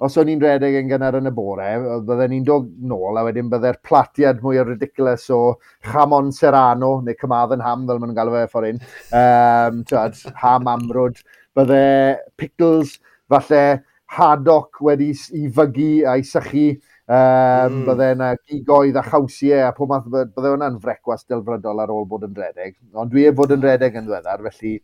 os 0.05 0.18
o'n 0.20 0.35
i'n 0.35 0.44
redeg 0.44 0.77
yn 0.83 0.92
gynnar 0.92 1.16
yn 1.16 1.33
y 1.33 1.35
bore, 1.38 1.70
byddwn 2.11 2.35
ni'n 2.35 2.44
dod 2.50 2.68
nôl 2.92 3.16
a 3.16 3.24
wedyn 3.24 3.48
byddai'r 3.55 3.81
platiad 3.88 4.44
mwy 4.44 4.61
o 4.61 4.66
ridiculous 4.68 5.31
o 5.33 5.40
chamon 5.88 6.29
Serrano, 6.42 6.98
neu 7.00 7.16
Cymaddon 7.24 7.64
Ham, 7.64 7.88
fel 7.88 8.05
maen 8.05 8.12
nhw'n 8.12 8.20
galw 8.20 8.37
fe 8.37 8.44
ffordd 8.53 8.74
un, 8.74 8.85
um, 9.22 9.81
twad, 9.88 10.20
ham 10.44 10.68
amrwd, 10.77 11.24
byddai 11.57 12.20
pickles, 12.37 12.98
falle 13.33 13.64
Haddock 14.10 14.82
wedi 14.84 15.12
i 15.12 15.46
fygu 15.52 15.92
a'i 16.10 16.26
sychu. 16.26 16.74
Um, 17.04 17.14
mm. 17.14 17.80
Bydde 17.84 18.10
yna 18.14 18.28
gigoedd 18.48 18.96
a 18.96 19.02
chawsiau 19.04 19.66
a 19.66 19.72
pob 19.76 19.90
math, 19.92 20.06
bydde 20.08 20.52
hwnna'n 20.54 20.78
frecwas 20.80 21.26
delfrydol 21.28 21.82
ar 21.82 21.92
ôl 21.92 22.06
bod 22.08 22.24
yn 22.24 22.36
redeg. 22.36 22.78
Ond 22.96 23.12
dwi 23.12 23.26
e 23.28 23.34
fod 23.36 23.52
yn 23.56 23.64
redeg 23.64 23.98
yn 24.00 24.06
ddiweddar, 24.06 24.44
felly 24.46 24.78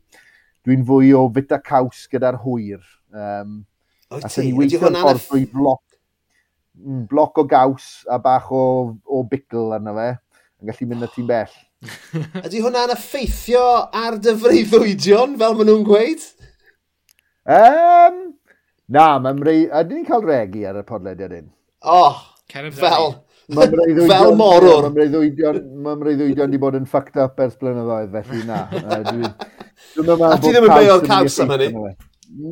dwi'n 0.66 0.84
fwy 0.88 1.14
o 1.16 1.24
fita 1.32 1.60
caws 1.64 2.02
gyda'r 2.12 2.36
hwyr. 2.42 2.82
Um, 3.16 3.62
o 4.12 4.20
ti, 4.26 4.50
ydy 4.50 4.80
hwnna'n... 4.82 5.20
Ffordd 5.22 5.48
bloc, 5.54 5.82
mm, 6.76 7.06
bloc 7.10 7.40
o 7.40 7.46
gaws 7.48 7.88
a 8.10 8.20
bach 8.20 8.50
o, 8.52 8.64
o 9.08 9.22
bicl 9.30 9.72
arno 9.78 9.96
fe, 9.96 10.10
yn 10.60 10.72
gallu 10.72 10.90
mynd 10.90 11.08
y 11.08 11.10
tîm 11.14 11.30
bell. 11.30 11.56
ydy 12.44 12.60
hwnna'n 12.60 12.92
effeithio 12.92 13.64
ar 13.96 14.20
dyfreuddwydion, 14.20 15.38
fel 15.40 15.56
maen 15.56 15.72
nhw'n 15.72 15.88
gweud? 15.88 16.28
Um, 17.48 18.20
Na, 18.90 19.06
mae'n 19.22 19.42
rei... 19.46 19.64
Ydy 19.68 20.00
ni'n 20.00 20.06
cael 20.08 20.24
regi 20.26 20.64
ar 20.66 20.80
y 20.80 20.86
podlediad 20.86 21.34
un? 21.36 21.50
Oh, 21.86 22.16
fel... 22.50 23.12
fel 24.10 24.34
morwr. 24.38 24.88
Mae'n 24.90 26.02
reiddwydion 26.06 26.42
wedi 26.42 26.60
bod 26.62 26.78
yn 26.78 26.88
fucked 26.90 27.18
up 27.22 27.38
ers 27.42 27.54
blynyddoedd, 27.60 28.10
felly 28.16 28.42
na. 28.48 28.64
A 30.30 30.36
ti 30.38 30.50
ddim 30.50 30.66
yn 30.66 30.74
beio'r 30.74 31.06
caws 31.06 31.38
am 31.42 31.54
hynny? 31.54 31.70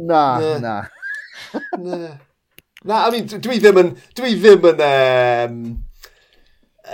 Na, 0.09 0.22
na. 0.62 0.77
Na, 2.87 3.05
I 3.05 3.11
mean, 3.11 3.27
dwi 3.27 3.59
ddim 3.59 3.79
yn, 3.83 3.92
dwi 4.18 4.35
ddim 4.38 4.66
yn, 4.70 4.83
um, 4.87 5.61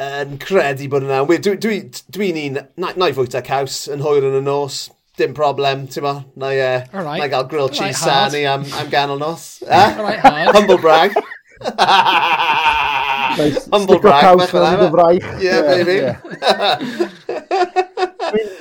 yn 0.05 0.37
credu 0.43 0.89
bod 0.93 1.05
yna. 1.05 1.23
Dwi'n 1.29 1.61
dwi, 1.65 1.81
dwi 2.17 2.33
un, 2.47 2.61
Na, 2.81 2.93
na 2.97 3.13
i 3.13 3.17
fwyta 3.17 3.45
caws 3.45 3.85
yn 3.93 4.05
hwyr 4.05 4.29
yn 4.31 4.41
y 4.41 4.45
nos 4.45 4.87
dim 5.19 5.35
problem, 5.35 5.87
ti'n 5.91 6.03
ma, 6.05 6.15
na 6.41 6.49
i, 6.51 6.59
uh, 6.59 6.81
e, 6.81 6.83
right. 6.99 7.21
na 7.21 7.25
i 7.27 7.29
gael 7.31 7.47
grilled 7.51 7.73
cheese 7.73 8.03
right, 8.03 8.33
sani 8.33 8.47
am, 8.51 8.63
am 8.81 8.89
ganol 8.91 9.19
nos. 9.21 9.45
Eh? 9.65 10.01
Right, 10.01 10.55
Humble 10.55 10.79
brag. 10.79 11.11
nice. 13.39 13.69
Humble 13.73 13.99
brag, 14.03 14.39
mech 14.39 14.51
fel 14.51 14.91
fraich. 14.91 15.43
Yeah, 15.43 15.61
baby. 15.71 15.99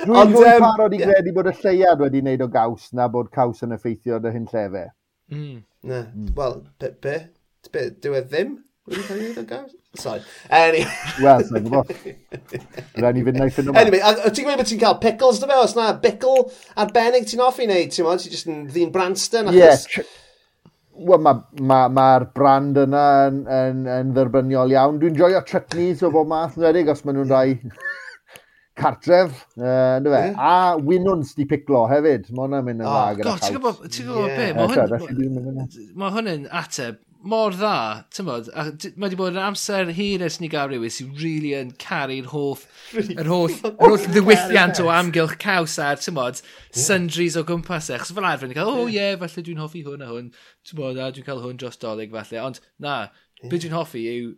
Dwi'n 0.04 0.34
fwy 0.36 0.52
parod 0.62 0.94
i 0.94 0.98
gredu 1.00 1.32
bod 1.34 1.48
y 1.50 1.52
lleiad 1.62 1.98
wedi 2.04 2.20
wneud 2.22 2.42
o 2.44 2.46
gaws 2.52 2.84
na 2.94 3.04
bod 3.10 3.28
caws 3.34 3.58
yn 3.66 3.74
effeithio 3.74 4.14
dy 4.22 4.30
hyn 4.34 4.46
llefe. 4.52 4.84
Mm. 5.32 5.58
Na, 5.88 5.98
mm. 6.12 6.28
wel, 6.36 6.54
be, 6.78 6.88
be, 7.02 7.16
be, 7.72 7.82
dwi 8.04 8.16
e 8.20 8.22
ddim 8.28 8.50
wedi 8.86 9.02
cael 9.08 9.18
ei 9.18 9.22
wneud 9.24 9.42
o 9.42 9.44
gaws? 9.50 9.74
Sorry. 9.94 10.22
Anyway. 10.50 10.90
Wel, 11.22 11.44
sa'n 11.46 11.66
gwybod. 11.68 11.92
Rhaid 12.98 13.16
ni 13.16 13.22
fynd 13.26 13.38
naeth 13.38 13.60
yn 13.62 13.70
yma. 13.70 13.82
Anyway, 13.84 14.02
ti'n 14.02 14.46
gwybod 14.46 14.60
bod 14.60 14.70
ti'n 14.70 14.82
cael 14.82 14.98
pickles 15.02 15.40
dy 15.40 15.48
fe? 15.50 15.58
Os 15.62 15.74
na 15.78 15.92
bickle 16.02 16.48
arbennig 16.82 17.28
ti'n 17.30 17.42
offi 17.44 17.68
neu, 17.70 17.86
ti'n 17.92 18.06
modd, 18.06 18.22
ti'n 18.24 18.34
just 18.34 18.50
yn 18.50 18.64
ddyn 18.72 18.92
Branston? 18.94 19.52
Ie. 19.54 19.62
Yeah. 19.62 20.08
Wel, 20.94 21.22
mae'r 21.22 21.62
ma, 21.70 21.80
ma 21.90 22.08
brand 22.36 22.78
yna 22.84 23.04
yn, 23.28 23.40
yn, 23.50 23.84
yn 24.00 24.12
dderbyniol 24.14 24.74
iawn. 24.74 24.98
Dwi'n 25.02 25.18
joio 25.18 25.42
chutneys 25.46 26.02
o 26.06 26.10
bob 26.14 26.30
math, 26.30 26.58
nwedig, 26.58 26.90
os 26.90 27.02
maen 27.06 27.20
nhw'n 27.20 27.30
rhai 27.30 27.56
cartref, 28.80 29.40
uh, 29.58 30.02
fe? 30.02 30.10
Yeah. 30.10 30.34
A 30.38 30.76
winwns 30.82 31.34
di 31.38 31.46
piclo 31.50 31.86
hefyd. 31.90 32.30
Mae 32.34 32.48
hwnna'n 32.48 32.66
mynd 32.66 32.82
yn 32.82 32.90
oh, 32.90 32.98
dda 32.98 33.18
gyda 33.22 33.32
chawt. 33.32 33.48
Ti'n 33.48 33.58
gwybod, 33.58 33.90
ti'n 33.94 34.10
gwybod 34.10 34.38
be? 34.38 34.52
Mae 34.58 34.70
hwnnw, 34.74 36.14
hwnnw'n 36.18 36.48
ateb 36.62 37.02
mor 37.24 37.54
dda, 37.56 38.04
ti'n 38.12 38.26
bod, 38.28 38.48
a 38.52 38.66
mae 38.68 39.06
wedi 39.06 39.18
bod 39.18 39.32
yn 39.32 39.40
amser 39.40 39.90
hir 39.96 40.22
ers 40.26 40.36
ni 40.40 40.48
gael 40.52 40.68
rhywun 40.70 40.92
sy'n 40.92 41.14
really 41.20 41.54
yn 41.56 41.72
caru'r 41.80 42.28
holl, 42.32 42.60
yr 43.00 43.30
holl, 43.30 43.54
yr 43.70 43.74
holl 43.80 44.06
ddiwylliant 44.12 44.80
o 44.82 44.90
amgylch 44.92 45.36
caws 45.42 45.78
a'r, 45.82 46.00
ti'n 46.02 46.16
bod, 46.18 46.40
sundries 46.84 47.38
o 47.40 47.44
gwmpas 47.48 47.90
e. 47.90 47.98
Chos 48.02 48.12
fel 48.14 48.28
arfer 48.28 48.50
ni'n 48.50 48.58
cael, 48.58 48.72
o 48.84 48.86
ie, 48.92 49.10
falle 49.20 49.44
dwi'n 49.48 49.62
hoffi 49.64 49.84
hwn 49.86 50.04
a 50.04 50.10
hwn, 50.12 50.30
ti'n 50.68 50.80
bod, 50.80 51.00
a 51.00 51.10
dwi'n 51.14 51.28
cael 51.28 51.44
hwn 51.44 51.60
dros 51.60 51.80
dolyg 51.80 52.12
falle. 52.14 52.42
Ond 52.44 52.60
na, 52.84 52.96
beth 53.44 53.64
dwi'n 53.64 53.76
hoffi 53.78 54.04
yw, 54.12 54.32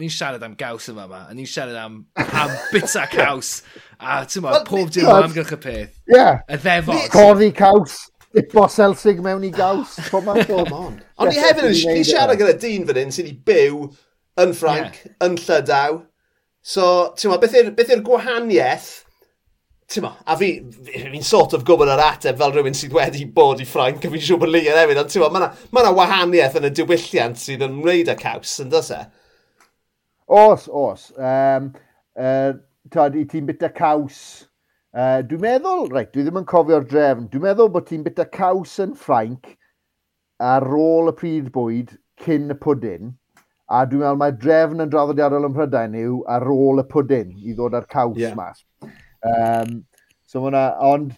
ni'n 0.00 0.14
siarad 0.14 0.46
am 0.46 0.56
gaws 0.58 0.88
yma 0.92 1.04
yma, 1.08 1.24
a 1.28 1.36
ni'n 1.36 1.50
siarad 1.50 1.76
am, 1.76 2.00
am 2.16 2.54
bita 2.72 3.04
caws, 3.14 3.60
a 3.98 4.22
tymod, 4.24 4.56
well, 4.56 4.68
pob 4.68 4.94
dim 4.96 5.10
o 5.10 5.18
amgylch 5.20 5.52
y 5.58 5.60
peth. 5.60 6.00
Ie. 6.08 6.24
Y 6.48 6.60
ddefod. 6.64 7.04
Coddi 7.12 7.52
caws. 7.56 8.00
Dipo 8.36 8.66
selsig 8.70 9.18
mewn 9.24 9.42
i 9.48 9.50
gaws, 9.54 9.96
pob 10.10 10.26
ma'n 10.26 10.44
ffilm 10.44 10.70
ond. 10.76 11.02
Ond 11.18 11.34
i 11.34 11.40
hefyd 11.42 11.66
yn 11.72 12.04
siarad 12.06 12.38
gyda 12.38 12.54
dyn 12.62 12.86
fan 12.86 13.00
hyn 13.00 13.14
sydd 13.14 13.26
wedi 13.26 13.38
byw 13.50 13.84
yn 14.44 14.52
Ffranc, 14.54 15.00
yeah. 15.02 15.16
yn 15.26 15.38
Llydaw. 15.40 16.00
So, 16.62 16.84
ti'n 17.18 17.34
beth 17.42 17.56
yw'r 17.58 17.72
beth 17.74 17.90
yw'r 17.94 18.04
gwahaniaeth 18.06 18.90
Ti'n 19.90 20.04
Tyma, 20.04 20.12
a 20.22 20.36
fi, 20.38 20.48
fi'n 20.86 21.24
sort 21.26 21.56
of 21.56 21.64
gwybod 21.66 21.90
yr 21.90 21.98
ateb 22.04 22.36
fel 22.38 22.52
rhywun 22.54 22.76
sydd 22.78 22.92
wedi 22.94 23.24
bod 23.34 23.58
i 23.58 23.64
Ffranc, 23.66 24.04
a 24.06 24.10
fi'n 24.12 24.22
siŵr 24.22 24.38
bod 24.38 24.52
Lian 24.52 24.78
hefyd, 24.78 25.00
ond 25.02 25.10
tyma, 25.10 25.30
mae 25.34 25.42
yna 25.42 25.48
ma 25.74 25.90
wahaniaeth 25.96 26.60
yn 26.60 26.68
y 26.68 26.70
diwylliant 26.78 27.40
sydd 27.42 27.64
yn 27.66 27.80
wneud 27.82 28.12
y 28.12 28.14
caws, 28.20 28.52
yn 28.62 28.70
dos 28.70 28.92
e? 28.94 29.00
Os, 30.30 30.68
os. 30.70 31.08
Um, 31.18 31.72
uh, 32.14 32.52
Tyd, 32.94 33.18
i 33.18 33.24
ti'n 33.32 33.50
bita 33.50 33.72
caws 33.74 34.20
Uh, 34.90 35.20
dwi'n 35.22 35.38
meddwl, 35.44 35.84
reit, 35.94 36.08
dwi 36.10 36.24
ddim 36.26 36.40
yn 36.40 36.46
cofio'r 36.50 36.82
drefn, 36.90 37.28
dwi'n 37.30 37.44
meddwl 37.44 37.68
bod 37.70 37.84
ti'n 37.86 38.02
bita 38.02 38.24
caws 38.26 38.72
yn 38.82 38.96
Ffrainc 38.98 39.52
ar 40.42 40.66
ôl 40.74 41.12
y 41.12 41.14
pryd 41.14 41.52
bwyd 41.54 41.92
cyn 42.24 42.50
y 42.50 42.56
pwdyn, 42.58 43.12
a 43.70 43.84
dwi'n 43.86 44.02
meddwl 44.02 44.18
mae 44.18 44.34
drefn 44.34 44.82
yn 44.82 44.90
draddodiadol 44.90 45.46
yn 45.46 45.54
Prydain 45.54 45.94
yw 46.00 46.16
ar 46.34 46.48
ôl 46.50 46.82
y 46.82 46.86
pwdyn 46.90 47.36
i 47.38 47.54
ddod 47.54 47.76
â'r 47.78 47.86
caws 47.92 48.18
yeah. 48.18 48.34
mas. 48.34 48.64
Um, 49.22 49.84
so 50.26 50.42
hwnna, 50.42 50.64
ond 50.82 51.14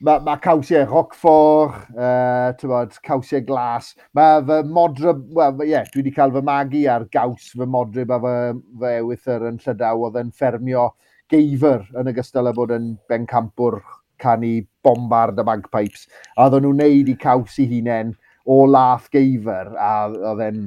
mae 0.00 0.24
ma 0.24 0.38
cawsiau 0.40 0.88
rocffor, 0.88 1.76
uh, 1.92 2.66
bod, 2.72 2.96
cawsiau 3.04 3.44
glas. 3.44 3.92
Mae 4.16 4.40
fy 4.48 4.62
modryb, 4.64 5.26
wel, 5.36 5.60
ie, 5.66 5.74
yeah, 5.74 5.84
dwi 5.92 6.06
wedi 6.06 6.16
cael 6.16 6.32
fy 6.32 6.46
magu 6.48 6.86
ar 6.88 7.04
gaws 7.12 7.52
fy 7.52 7.68
modryb 7.68 8.16
a 8.16 8.22
fy, 8.24 8.34
fy 8.80 8.96
ewythyr 9.04 9.50
yn 9.52 9.60
Llydaw 9.60 10.08
oedd 10.08 10.22
yn 10.24 10.32
ffermio 10.40 10.88
geifr 11.30 11.86
yn 12.00 12.10
ogystal 12.10 12.50
â 12.50 12.54
bod 12.56 12.74
yn 12.74 12.92
bencampwr 13.10 13.80
canu 14.20 14.60
bombard 14.84 15.38
a 15.40 15.44
bagpipes. 15.46 16.06
A 16.36 16.46
oedden 16.46 16.66
nhw'n 16.66 16.82
neud 16.82 17.10
i 17.12 17.16
caws 17.20 17.58
i 17.62 17.68
hunain 17.70 18.14
o 18.50 18.62
lath 18.68 19.08
geifr 19.14 19.74
a 19.76 19.92
oedd 20.10 20.42
e'n 20.48 20.64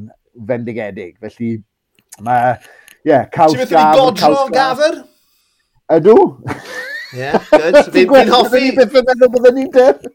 fendigedig. 0.49 1.17
Felly 1.21 1.58
mae, 2.26 2.56
ie, 3.04 3.12
yeah, 3.12 3.28
caws 3.34 3.58
gafr. 3.58 3.69
Ti'n 3.69 3.91
meddwl 3.91 4.15
godro 4.21 4.47
gafr? 4.54 5.04
Ydw. 5.93 6.17
Ie, 7.13 7.19
yeah, 7.19 7.38
good. 7.52 7.80
Fi'n 7.93 8.34
hoffi. 8.34 8.63
Fi'n 8.71 8.80
beth 8.80 8.97
yn 9.02 9.10
meddwl 9.12 9.34
byddwn 9.36 9.60
ni'n 9.60 9.71
deb. 9.76 10.08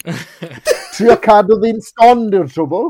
Trio 0.96 1.14
cadw 1.22 1.61
ddyn 1.62 1.78
stond 1.84 2.34
yw'r 2.34 2.48
trwbl. 2.50 2.88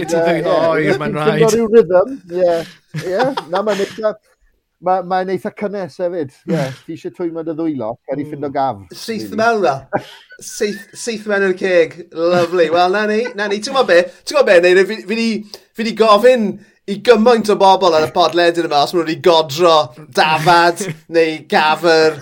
Gyti 0.00 0.16
ddwy 0.16 0.40
oer, 0.50 0.98
mae'n 0.98 1.14
rhaid. 1.14 1.44
Ti'n 1.52 1.68
rhythm, 1.70 2.16
ie. 2.40 2.56
Ie, 3.04 3.28
na 3.52 3.62
mae'n 3.62 3.84
eitha. 3.86 4.16
Mae'n 4.80 5.08
ma 5.08 5.20
eitha 5.28 5.52
cynnes 5.52 5.98
hefyd. 6.00 6.32
Ie, 6.48 6.54
yeah, 6.54 6.76
ti 6.86 6.96
eisiau 6.96 7.12
twymo 7.12 7.44
dy 7.44 7.52
ddwylo, 7.56 7.92
cer 8.08 8.22
i 8.22 8.24
ffind 8.24 8.46
o 8.46 8.48
hmm. 8.48 8.54
gaf. 8.54 8.96
Seith 8.96 9.34
mewn 9.36 9.60
na. 9.66 9.74
Seith 10.40 11.28
mewn 11.28 11.50
i'r 11.50 11.56
ceg. 11.60 11.98
Lovely. 12.16 12.70
Wel, 12.72 12.96
na 12.96 13.04
ni, 13.10 13.20
na 13.36 13.50
ni. 13.50 13.60
Ti'n 13.60 13.76
gwybod 13.76 13.90
be? 13.90 14.00
Ti'n 14.24 14.38
gwybod 14.38 14.48
be, 14.48 14.58
Neu, 14.64 14.86
Fi, 14.90 15.00
fi, 15.10 15.26
fi 15.76 15.86
di 15.86 15.96
gofyn 15.98 16.46
i 16.90 16.96
gymaint 17.06 17.50
o 17.52 17.56
bobl 17.60 17.94
ar 17.94 18.06
y 18.08 18.10
podledion 18.14 18.66
yma 18.66 18.80
os 18.82 18.94
maen 18.94 19.04
nhw 19.04 19.10
wedi 19.10 19.22
godro 19.22 19.74
dafad 20.16 20.80
neu 21.12 21.36
gafr. 21.50 22.16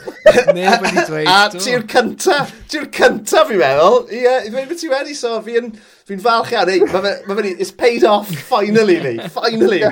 Neb 0.56 0.82
wedi 0.84 1.04
dweud. 1.08 1.30
A 1.30 1.38
ti'r 1.54 1.86
cynta, 1.88 2.42
ti'r 2.68 2.88
cynta 2.92 3.46
fi'n 3.48 3.62
meddwl, 3.62 4.02
i, 4.10 4.24
i 4.26 4.50
ddweud 4.50 4.68
beth 4.72 4.82
ti 4.82 4.90
wedi, 4.92 5.16
so 5.16 5.38
fi'n... 5.46 5.72
Fi'n 6.08 6.20
falch 6.24 6.54
iawn, 6.54 6.70
ei, 6.72 6.80
mae 6.88 7.02
fe, 7.04 7.10
ma 7.28 7.34
fe 7.36 7.50
it's 7.52 7.72
paid 7.76 8.04
off, 8.08 8.30
finally 8.48 8.94
ni, 9.04 9.10
finally. 9.28 9.82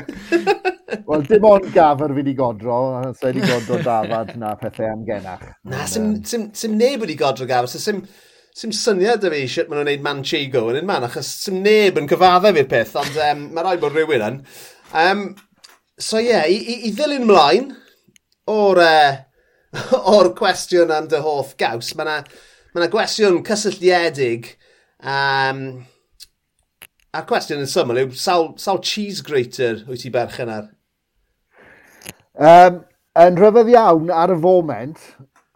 Wel, 1.04 1.24
dim 1.28 1.44
ond 1.44 1.66
gafr 1.74 2.14
fi 2.14 2.16
wedi 2.16 2.32
godro, 2.38 2.76
a 2.96 3.10
so 3.10 3.26
e 3.28 3.34
wedi 3.34 3.42
godro 3.44 3.82
dafad 3.84 4.30
na 4.40 4.54
pethau 4.56 4.86
am 4.88 5.02
genach. 5.04 5.42
Na, 5.68 5.82
sim, 5.84 6.14
sim, 6.24 6.46
sim 6.56 6.78
neb 6.80 7.02
wedi 7.04 7.18
godro 7.20 7.44
gafr, 7.50 7.68
so 7.68 7.80
sim, 7.82 7.98
sim 8.56 8.72
syniad 8.72 9.26
y 9.28 9.30
fi 9.34 9.40
sut 9.52 9.68
maen 9.68 9.82
nhw'n 9.82 9.90
gwneud 9.90 10.06
Manchego 10.06 10.62
yn 10.70 10.78
un 10.80 10.88
man, 10.88 11.04
achos 11.04 11.28
sim 11.42 11.58
neb 11.66 12.00
yn 12.00 12.08
cyfadda 12.08 12.54
fi'r 12.56 12.70
peth, 12.70 12.94
ond 13.02 13.18
um, 13.26 13.42
mae 13.58 13.66
rhaid 13.66 13.82
bod 13.82 13.92
rhywun 13.98 14.24
yn. 14.30 14.38
Um, 15.02 15.24
so 16.00 16.22
ie, 16.22 16.30
yeah, 16.30 16.46
i, 16.48 16.56
i, 16.56 16.78
i 16.88 16.92
ddilyn 16.96 17.26
mlaen 17.28 17.74
o'r, 18.54 18.80
uh, 18.86 19.90
or 20.14 20.30
cwestiwn 20.40 20.94
am 20.96 21.10
dy 21.12 21.20
hoff 21.20 21.52
gaws, 21.60 21.92
mae 21.92 22.08
yna 22.08 22.16
ma 22.72 22.88
gwestiwn 22.96 23.42
cysylltiedig 23.44 24.48
um, 25.04 25.60
A'r 27.16 27.24
cwestiwn 27.24 27.62
yn 27.64 27.68
syml 27.70 27.96
yw, 28.02 28.10
sawl, 28.18 28.50
sawl 28.60 28.82
cheese 28.84 29.22
grater 29.24 29.78
wyt 29.88 30.02
ti 30.04 30.10
berchen 30.12 30.50
ar? 30.52 30.66
Um, 32.36 32.82
yn 33.16 33.38
rhyfedd 33.40 33.70
iawn 33.72 34.10
ar 34.12 34.34
y 34.34 34.36
foment, 34.42 35.00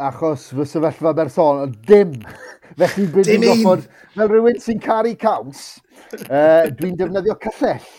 achos 0.00 0.46
fy 0.56 0.64
sefyllfa 0.70 1.12
bersonol, 1.18 1.74
dim. 1.84 2.14
Felly 2.80 3.04
dwi'n 3.12 3.28
dim 3.28 3.44
goffod, 3.44 3.82
fel 4.14 4.30
rhywun 4.30 4.62
sy'n 4.64 4.80
caru 4.80 5.12
caws, 5.20 5.66
uh, 6.22 6.70
dwi'n 6.78 6.96
defnyddio 6.96 7.36
cyllell. 7.42 7.90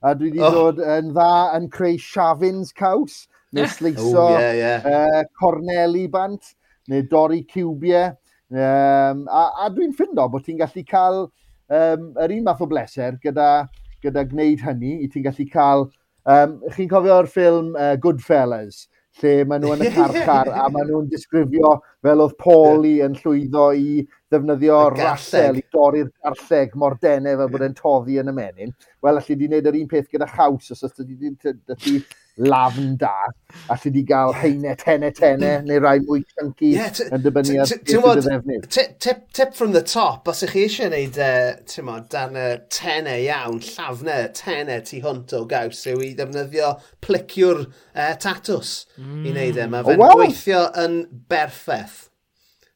A 0.00 0.14
dwi 0.16 0.30
wedi 0.30 0.40
oh. 0.46 0.56
dod 0.56 0.80
yn 0.80 1.12
dda 1.12 1.34
yn 1.58 1.68
creu 1.74 2.00
siafins 2.00 2.72
caws, 2.72 3.26
neu 3.52 3.68
sleiso 3.68 4.14
oh, 4.30 4.38
yeah, 4.38 4.54
yeah. 4.56 4.88
Uh, 4.88 5.26
corneli 5.36 6.06
bant, 6.08 6.54
neu 6.88 7.04
dorri 7.10 7.42
ciwbiau. 7.52 8.14
Um, 8.48 9.26
a, 9.28 9.44
a 9.66 9.68
dwi'n 9.76 9.92
ffindo 9.98 10.24
bod 10.32 10.48
ti'n 10.48 10.56
gallu 10.62 10.88
cael 10.88 11.26
um, 11.70 12.10
yr 12.20 12.36
un 12.36 12.46
math 12.46 12.62
o 12.64 12.68
bleser 12.70 13.18
gyda, 13.22 13.50
gyda 14.04 14.26
gwneud 14.30 14.64
hynny 14.66 15.00
i 15.04 15.10
ti'n 15.10 15.26
gallu 15.28 15.48
cael... 15.52 15.88
Um, 16.28 16.58
Chi'n 16.74 16.88
cofio'r 16.90 17.26
ffilm 17.32 17.70
uh, 17.80 17.94
Goodfellas, 17.98 18.82
lle 19.18 19.46
maen 19.48 19.64
nhw 19.64 19.72
yn 19.74 19.86
y 19.86 19.90
carchar 19.94 20.50
a 20.52 20.66
maen 20.70 20.90
nhw'n 20.90 21.08
disgrifio 21.10 21.72
fel 22.04 22.22
oedd 22.22 22.36
Pauli 22.38 22.98
yn 23.04 23.16
llwyddo 23.18 23.70
i 23.74 24.02
ddefnyddio 24.30 24.78
rasel 24.94 25.58
i 25.58 25.64
dorri'r 25.74 26.10
garlleg 26.22 26.76
mor 26.78 26.98
denau 27.02 27.40
fel 27.40 27.50
bod 27.54 27.64
e'n 27.66 27.76
toddi 27.78 28.20
yn 28.22 28.30
y 28.30 28.34
menyn. 28.36 28.74
Wel, 29.02 29.18
allai 29.18 29.38
di 29.40 29.48
wneud 29.48 29.70
yr 29.72 29.80
un 29.80 29.88
peth 29.90 30.12
gyda 30.12 30.28
chaws 30.30 30.70
os 30.76 30.86
ydych 31.02 31.48
chi 31.80 31.96
lafn 32.38 32.96
da, 32.98 33.14
a 33.68 33.76
ti 33.76 33.90
di 33.90 34.02
gael 34.06 34.32
heine, 34.32 34.74
tene, 34.76 35.10
tene, 35.12 35.52
neu 35.66 35.80
rai 35.82 35.98
mwy 36.02 36.22
chunky 36.34 36.72
yeah, 36.74 37.00
yn 37.10 37.24
dibynnu 37.24 37.58
ar 37.62 37.70
beth 37.70 38.20
y 38.20 38.24
ddefnydd. 38.26 38.68
Tip, 39.00 39.24
tip 39.36 39.54
from 39.54 39.72
the 39.72 39.82
top, 39.82 40.28
os 40.30 40.44
ych 40.46 40.54
chi 40.54 40.66
eisiau 40.66 40.90
gwneud, 40.90 41.18
uh, 41.20 41.30
e, 41.54 41.64
ti'n 41.70 41.88
mo, 41.88 41.96
dan 42.12 42.38
y 42.38 42.46
tene 42.72 43.16
iawn, 43.24 43.62
llafnau, 43.64 44.28
tene 44.36 44.80
tu 44.86 45.02
hwnt 45.04 45.34
o 45.38 45.44
gaws, 45.50 45.82
yw 45.90 46.04
i 46.06 46.12
ddefnyddio 46.18 46.74
plicio'r 47.04 47.64
uh, 47.64 47.72
e, 47.94 48.12
tatws 48.22 48.76
mm. 49.00 49.24
i 49.24 49.34
wneud 49.34 49.58
e. 49.60 49.68
Mae 49.70 49.88
fe'n 49.88 49.98
oh, 49.98 50.06
well. 50.06 50.22
gweithio 50.22 50.68
yn 50.84 51.02
berffaith. 51.30 52.09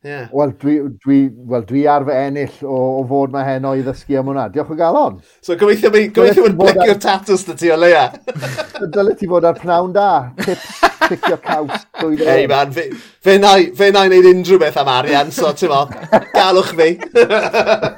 Yeah. 0.04 0.28
Wel, 0.32 0.50
dwi, 0.60 0.74
dwi, 1.00 1.18
well, 1.32 1.62
dwi 1.64 1.86
ar 1.88 2.04
fy 2.04 2.14
ennill 2.26 2.58
o, 2.68 2.76
o 3.00 3.04
fod 3.08 3.32
mae 3.32 3.46
heno 3.46 3.70
i 3.72 3.80
ddysgu 3.80 4.18
am 4.20 4.26
hwnna. 4.28 4.50
Diolch 4.52 4.74
o 4.74 4.76
galon. 4.76 5.14
So 5.40 5.56
gobeithio 5.56 5.88
mi, 5.94 6.02
gobeithio 6.12 6.44
mi'n 6.44 6.58
blicio'r 6.58 7.00
tatws 7.00 7.46
dy 7.48 7.56
ti 7.62 7.70
o 7.72 7.78
leia. 7.80 8.02
Dyle 8.92 9.14
ti 9.16 9.30
fod 9.30 9.48
ar 9.48 9.56
pnawn 9.56 9.94
da. 9.96 10.10
Tips, 10.42 10.74
picio 11.06 11.40
caws. 11.46 11.86
Hey 12.20 12.44
man, 12.52 12.76
fe, 12.76 12.90
fe 13.24 13.38
na 13.40 13.54
i 13.56 13.70
wneud 13.72 14.28
unrhyw 14.34 14.60
beth 14.60 14.76
am 14.84 14.92
arian, 14.92 15.32
so 15.32 15.54
ti'n 15.56 15.72
mo, 15.72 15.80
galwch 16.36 16.76
fi. 16.76 16.90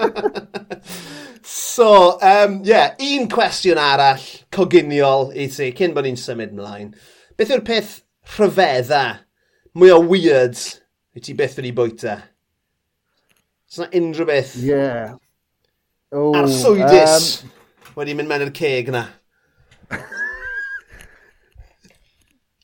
so, 1.56 1.90
um, 2.22 2.60
yeah, 2.70 2.94
un 3.02 3.26
cwestiwn 3.34 3.82
arall 3.82 4.30
coginiol 4.54 5.32
i 5.34 5.50
ti, 5.50 5.72
cyn 5.74 5.98
bod 5.98 6.06
ni'n 6.06 6.22
symud 6.22 6.54
ymlaen. 6.54 6.94
Beth 7.34 7.50
yw'r 7.50 7.66
peth 7.66 7.96
rhyfedda, 8.38 9.06
mwy 9.74 9.90
o 9.90 10.04
weird 10.06 10.68
Wyt 11.16 11.24
ti 11.24 11.32
beth 11.32 11.54
wedi 11.56 11.70
bwyta? 11.72 12.14
Os 13.70 13.78
yna 13.80 13.86
unrhyw 13.96 14.26
beth? 14.28 14.50
Ie. 14.60 14.66
Yeah. 14.68 15.14
Oh, 16.12 16.34
Arswydus 16.36 17.46
um... 17.46 17.54
wedi 17.96 18.16
mynd 18.18 18.28
mewn 18.28 18.44
i'r 18.44 18.50
ceg 18.58 18.90
na. 18.92 19.06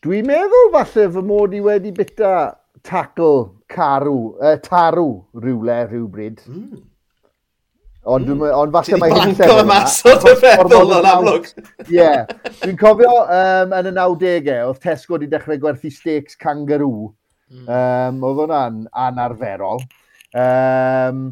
Dwi'n 0.04 0.28
meddwl 0.28 0.68
falle 0.74 1.06
fy 1.14 1.22
mod 1.30 1.56
i 1.56 1.62
wedi 1.64 1.94
bita 1.96 2.34
tackle 2.84 3.54
carw, 3.72 4.18
uh, 4.36 4.58
tarw 4.68 5.08
rhywle 5.32 5.78
rhywbryd. 5.86 6.44
Mm. 6.44 6.84
Ond, 8.04 8.34
mm. 8.34 8.44
ond 8.58 8.76
falle 8.76 9.00
mae 9.00 9.16
hyn 9.16 9.34
sefyll 9.40 9.62
yma. 9.64 9.80
Ti 9.88 10.18
di 10.26 10.36
feddwl 10.44 10.94
o'n 10.98 11.10
amlwg. 11.14 11.48
Ie. 11.88 12.12
Dwi'n 12.60 12.76
cofio 12.84 13.16
um, 13.24 13.74
yn 13.80 13.88
y 13.94 13.96
90au, 13.96 14.68
oedd 14.68 14.84
Tesco 14.84 15.16
wedi 15.16 15.32
dechrau 15.32 15.64
gwerthu 15.64 15.96
steaks 15.96 16.36
kangaroo 16.36 17.14
Mm. 17.52 17.68
Um, 17.68 18.24
oedd 18.26 18.42
hwnna'n 18.42 18.82
anarferol. 19.06 19.84
Um, 20.32 21.30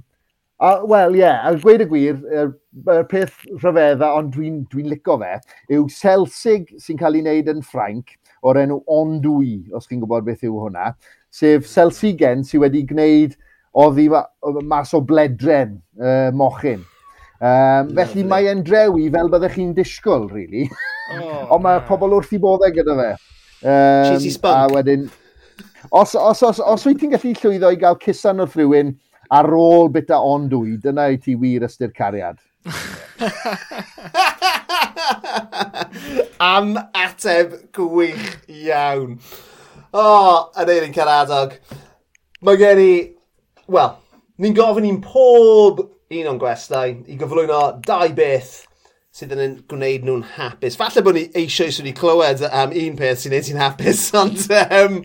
Wel, 0.61 1.15
ie, 1.17 1.23
yeah, 1.23 1.47
a 1.49 1.55
gweud 1.57 1.81
y 1.81 1.87
gwir, 1.89 2.19
y 2.21 2.41
er, 2.43 3.05
peth 3.09 3.47
rhyfedda, 3.63 4.11
ond 4.13 4.35
dwi'n 4.35 4.59
dwi, 4.69 4.83
dwi 4.83 4.91
licio 4.93 5.15
fe, 5.23 5.31
yw 5.73 5.87
selsig 5.95 6.67
sy'n 6.77 6.99
cael 7.01 7.17
ei 7.17 7.23
wneud 7.25 7.49
yn 7.49 7.63
Ffrainc 7.65 8.13
o'r 8.45 8.61
enw 8.61 8.77
Ondwy, 8.93 9.55
os 9.73 9.89
chi'n 9.89 10.03
gwybod 10.03 10.27
beth 10.27 10.45
yw 10.45 10.59
hwnna, 10.67 10.91
sef 11.33 11.65
selsigen 11.71 12.45
sydd 12.45 12.67
wedi 12.67 12.85
gwneud 12.91 13.39
oddi 13.81 14.11
mas 14.69 14.93
o 14.93 15.01
bledren 15.01 15.79
uh, 15.97 16.29
mochyn. 16.37 16.85
Um, 17.41 17.95
felly 17.97 18.27
mae 18.29 18.51
e'n 18.53 18.61
drewi 18.67 19.09
fel 19.15 19.33
byddech 19.33 19.57
chi'n 19.57 19.73
disgwyl, 19.77 20.29
really. 20.29 20.67
Oh, 21.17 21.47
Ond 21.57 21.65
mae 21.65 21.81
pobl 21.89 22.19
wrth 22.19 22.37
i 22.37 22.43
boddau 22.43 22.77
gyda 22.77 22.99
fe. 23.01 23.11
Um, 23.65 24.11
Cheesy 24.11 24.35
spunk. 24.37 24.61
A 24.61 24.69
wedyn, 24.77 25.09
os, 25.91 26.15
os, 26.15 26.43
os, 26.43 26.61
os 26.61 26.87
wyt 26.87 27.01
ti'n 27.03 27.11
gallu 27.15 27.35
llwyddo 27.35 27.71
i 27.75 27.79
gael 27.81 27.99
cusan 27.99 28.43
wrth 28.43 28.57
rhywun 28.59 28.95
ar 29.31 29.47
ôl 29.55 29.89
bita 29.95 30.19
ond 30.23 30.51
dwyd, 30.51 30.81
dyna 30.85 31.09
i 31.11 31.19
ti 31.23 31.35
wir 31.39 31.63
ystyr 31.67 31.93
cariad. 31.95 32.39
Am 36.41 36.75
ateb 36.97 37.55
gwych 37.77 38.27
iawn. 38.49 39.19
O, 39.91 40.03
oh, 40.03 40.51
yn 40.63 40.71
eirin 40.71 40.95
caradog. 40.95 41.51
Mae 42.47 42.57
gen 42.61 42.79
i... 42.83 42.93
Wel, 43.71 43.93
ni'n 44.43 44.55
gofyn 44.57 44.89
i'n 44.89 45.03
pob 45.05 45.83
un 46.11 46.31
o'n 46.31 46.39
gwestai 46.43 46.89
i 47.07 47.19
gyflwyno 47.19 47.61
dau 47.87 48.09
beth 48.15 48.55
sydd 49.15 49.35
yn 49.35 49.59
gwneud 49.71 50.07
nhw'n 50.07 50.25
hapus. 50.37 50.79
Falle 50.79 51.03
bod 51.07 51.19
ni 51.19 51.25
eisoes 51.39 51.79
wedi 51.83 51.95
clywed 51.99 52.43
am 52.47 52.71
un 52.75 52.97
peth 52.99 53.21
sy'n 53.23 53.35
gwneud 53.35 53.47
ti'n 53.51 53.63
hapus, 53.63 54.07
ond... 54.23 54.41
Um, 54.71 55.05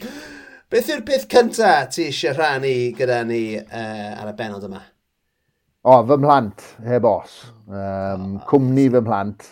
Beth 0.75 0.89
yw'r 0.91 1.05
peth 1.07 1.21
cyntaf 1.31 1.93
ti 1.95 2.09
eisiau 2.09 2.33
rhannu 2.35 2.69
gyda 2.97 3.21
ni 3.23 3.37
uh, 3.55 4.09
ar 4.19 4.27
y 4.27 4.31
benod 4.35 4.65
yma? 4.67 4.81
O, 5.87 5.93
fy 6.09 6.17
mhlant, 6.19 6.65
heb 6.83 7.05
os. 7.07 7.37
Um, 7.69 7.77
oh. 8.25 8.41
Cwmni 8.49 8.83
fy 8.91 8.99
mhlant. 9.05 9.45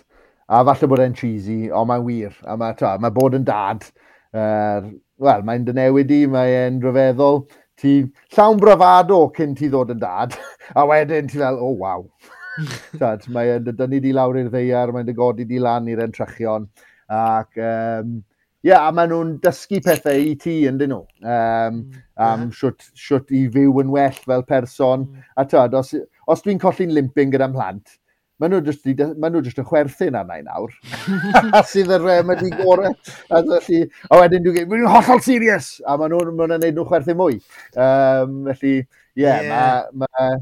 A 0.52 0.60
falle 0.68 0.90
bod 0.92 1.00
e'n 1.00 1.16
cheesy, 1.16 1.70
ond 1.72 1.88
mae'n 1.94 2.04
wir. 2.04 2.34
A 2.44 2.58
mae, 2.60 2.76
ta, 2.76 2.98
mae 3.00 3.16
bod 3.16 3.38
yn 3.40 3.48
dad, 3.48 3.88
uh, 4.36 4.90
wel, 5.24 5.46
mae'n 5.48 5.64
dynewid 5.70 6.12
i, 6.12 6.20
mae'n 6.34 6.84
rhyfeddol. 6.84 7.46
Ti 7.80 7.94
llawn 8.36 8.60
brafado 8.60 9.22
cyn 9.40 9.56
ti 9.56 9.72
ddod 9.72 9.96
yn 9.96 10.04
dad, 10.04 10.36
a 10.76 10.84
wedyn 10.92 11.32
ti 11.32 11.40
fel, 11.40 11.62
oh, 11.64 11.72
waw. 11.86 12.04
Tad, 13.00 13.24
mae'n 13.32 13.72
dynnu 13.72 14.04
di 14.04 14.12
lawr 14.20 14.44
i'r 14.44 14.52
ddeiar, 14.52 14.92
mae'n 14.92 15.08
dygodi 15.08 15.48
di 15.48 15.64
lan 15.64 15.88
i'r 15.88 16.04
entrychion. 16.10 16.68
Ac 17.08 17.64
um, 17.64 18.18
yeah, 18.64 18.86
a 18.88 18.92
maen 18.96 19.12
nhw'n 19.12 19.34
dysgu 19.44 19.82
pethau 19.84 20.22
i 20.24 20.36
ti 20.40 20.62
yn 20.70 20.78
dyn 20.80 20.94
nhw. 20.94 21.02
Um, 21.24 21.82
am 22.16 22.46
um, 22.48 22.54
siwt, 22.56 22.86
siwt 22.98 23.34
i 23.36 23.44
fyw 23.52 23.82
yn 23.84 23.92
well 23.94 24.22
fel 24.24 24.46
person. 24.48 25.04
Mm. 25.10 25.26
A 25.40 25.46
tyd, 25.50 25.76
os, 25.78 25.92
os 26.32 26.46
dwi'n 26.46 26.62
colli'n 26.62 26.94
limping 26.96 27.34
gyda'n 27.34 27.56
plant, 27.56 27.98
maen 28.40 28.56
nhw 28.56 28.62
jyst 28.70 28.88
maen 29.20 29.36
nhw 29.36 29.44
just 29.46 29.60
yn 29.60 29.68
chwerthu'n 29.68 30.18
arna 30.20 30.40
i 30.40 30.46
nawr. 30.48 30.72
a 31.60 31.64
sydd 31.68 31.92
y 31.92 32.00
ydi 32.38 32.54
gore. 32.62 32.94
A, 33.30 33.44
felly, 33.44 33.84
a 34.10 34.22
wedyn 34.22 34.48
dwi'n 34.48 34.58
gweud, 34.62 34.72
gwneud, 34.72 34.90
hollol 34.96 35.22
serious! 35.28 35.76
A 35.84 36.00
maen 36.00 36.16
nhw'n 36.16 36.34
ma 36.40 36.48
nhw 36.48 36.62
neud 36.64 36.80
nhw 36.80 36.88
chwerthu 36.88 37.18
mwy. 37.20 37.38
Um, 37.76 38.42
felly, 38.54 38.80
ie, 38.80 39.28
yeah, 39.28 39.46
yeah. 39.50 39.86
mae... 39.92 40.08
Ma, 40.08 40.32
ma 40.32 40.42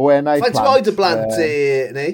Owenau 0.00 0.38
plant... 0.38 0.54
Faint 0.56 0.68
oed 0.70 0.88
y 0.88 0.92
blant 0.96 1.32
uh, 1.34 1.44
e, 1.44 1.54
neu? 1.96 2.12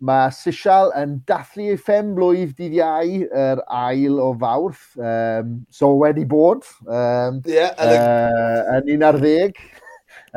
Mae 0.00 0.30
Sisial 0.32 0.94
yn 0.96 1.18
dathlu 1.28 1.66
ei 1.74 1.76
ffem 1.76 2.14
blwydd 2.16 2.54
dydd 2.56 2.78
iau, 2.78 3.18
yr 3.26 3.58
er 3.60 3.60
ail 3.68 4.16
o 4.22 4.30
fawrth. 4.40 4.86
Um, 4.96 5.58
so 5.68 5.90
wedi 6.00 6.24
bod. 6.28 6.64
Um, 6.86 7.42
yeah, 7.44 7.74
uh, 7.76 8.78
yn 8.78 8.94
un 8.96 9.04
ar 9.10 9.20
ddeg. 9.20 9.60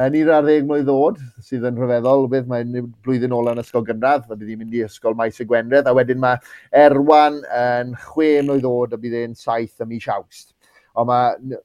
Yn 0.04 0.15
un 0.17 0.30
ar 0.34 0.41
ddeg 0.41 0.63
mlynedd 0.65 0.88
ddod, 0.88 1.19
sydd 1.45 1.67
yn 1.69 1.76
rhyfeddol, 1.78 2.23
beth 2.30 2.47
mae'n 2.49 2.88
blwyddyn 3.06 3.34
ôl 3.36 3.52
yn 3.52 3.62
ysgol 3.62 3.84
gynradd, 3.86 4.26
a 4.26 4.34
bydd 4.34 4.49
hi'n 4.49 4.63
mynd 4.63 4.73
i 4.73 4.82
ysgol 4.88 5.13
maes 5.17 5.38
y 5.38 5.45
Gwenredd, 5.45 5.86
a 5.86 5.93
wedyn 5.93 6.17
mae 6.21 6.39
Erwan 6.82 7.38
yn 7.45 7.93
chwe 8.08 8.32
mlynedd 8.41 8.65
ddod, 8.65 8.95
a 8.97 9.02
bydd 9.04 9.19
e'n 9.19 9.38
saith 9.38 9.86
ym 9.86 9.91
mis 9.93 10.08
awst. 10.10 10.56
Ond 10.97 11.12
mae, 11.12 11.60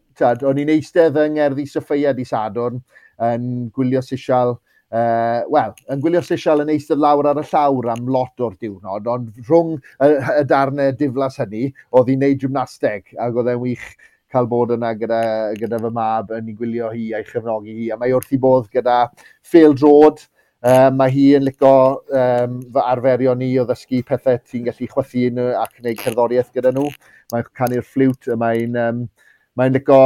o'n 0.44 0.60
i'n 0.60 0.74
eistedd 0.76 1.16
yng 1.24 1.38
Ngerddi 1.38 1.64
Soffeia 1.72 2.12
di 2.16 2.28
Sadwrn, 2.28 2.82
yn 3.30 3.48
gwylio 3.72 4.04
sisial 4.04 4.58
uh, 4.94 5.40
wel, 5.52 5.74
yn 5.92 6.02
gwylio 6.04 6.22
lleisial 6.24 6.64
yn 6.64 6.72
eistedd 6.74 7.02
lawr 7.02 7.30
ar 7.30 7.40
y 7.42 7.46
llawr 7.50 7.90
am 7.94 8.08
lot 8.12 8.44
o'r 8.44 8.56
diwrnod, 8.60 9.08
ond 9.10 9.42
rhwng 9.48 9.76
y, 9.76 10.12
y 10.40 10.44
darnau 10.48 10.94
diflas 10.98 11.40
hynny, 11.42 11.68
oedd 11.92 12.12
hi'n 12.12 12.24
neud 12.24 12.40
gymnasteg, 12.44 13.12
ac 13.18 13.36
oedd 13.36 13.52
e'n 13.54 13.62
wych 13.64 13.90
cael 14.32 14.48
bod 14.48 14.74
yna 14.76 14.92
gyda, 15.00 15.20
gyda 15.58 15.78
fy 15.80 15.92
mab 15.94 16.32
yn 16.36 16.50
ei 16.50 16.56
gwylio 16.56 16.90
hi 16.92 17.12
a'i 17.16 17.26
chyfnogi 17.28 17.76
hi, 17.78 17.92
a 17.92 18.00
mae 18.00 18.12
wrth 18.16 18.34
i 18.36 18.40
bodd 18.40 18.68
gyda 18.74 19.06
Phil 19.46 19.76
drod, 19.76 20.20
um, 20.60 20.98
mae 20.98 21.14
hi 21.14 21.28
yn 21.38 21.46
licio 21.46 21.72
um, 22.22 22.58
fy 22.74 22.84
arferio 22.84 23.34
ni 23.38 23.54
o 23.60 23.64
ddysgu 23.68 24.02
pethau 24.08 24.40
ti'n 24.42 24.66
gallu 24.68 24.90
chwythu 24.92 25.46
ac 25.62 25.80
wneud 25.80 26.02
cerddoriaeth 26.02 26.52
gyda 26.56 26.74
nhw. 26.76 26.90
Mae'n 27.32 27.48
canu'r 27.60 27.84
ffliwt 27.84 28.28
mae'n 28.40 28.76
um, 28.84 29.02
Mae'n 29.58 29.74
lico 29.74 29.96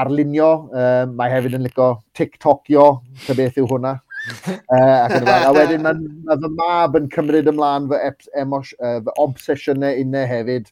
arlunio, 0.00 0.50
um, 0.72 1.16
mae 1.18 1.32
hefyd 1.34 1.58
yn 1.58 1.66
lico 1.66 1.90
TikTokio, 2.16 2.86
ta 3.26 3.36
beth 3.36 3.58
yw 3.60 3.68
hwnna. 3.68 3.98
uh, 4.50 4.96
ac 5.04 5.16
yn 5.18 5.28
a 5.32 5.52
wedyn 5.56 5.84
mae 5.84 6.00
ma 6.28 6.36
fy 6.40 6.50
mab 6.56 6.96
yn 6.98 7.08
cymryd 7.12 7.48
ymlaen 7.52 7.88
fy, 7.90 8.00
emos, 8.40 8.72
uh, 8.80 8.98
fy 9.04 9.16
obsesiynau 9.24 10.04
unau 10.04 10.28
hefyd. 10.30 10.70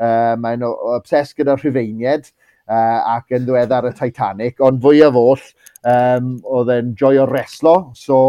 Uh, 0.00 0.32
mae'n 0.40 0.64
obses 0.64 1.34
gyda 1.36 1.58
rhufeinied 1.58 2.30
uh, 2.70 3.00
ac 3.16 3.34
yn 3.36 3.44
ddiweddar 3.44 3.90
y 3.90 3.92
Titanic, 3.98 4.62
ond 4.64 4.80
fwy 4.80 5.02
o 5.04 5.10
foll, 5.12 5.42
um, 5.90 6.38
oedd 6.56 6.72
e'n 6.72 6.94
joio 6.96 7.26
reslo, 7.28 7.74
so 7.98 8.20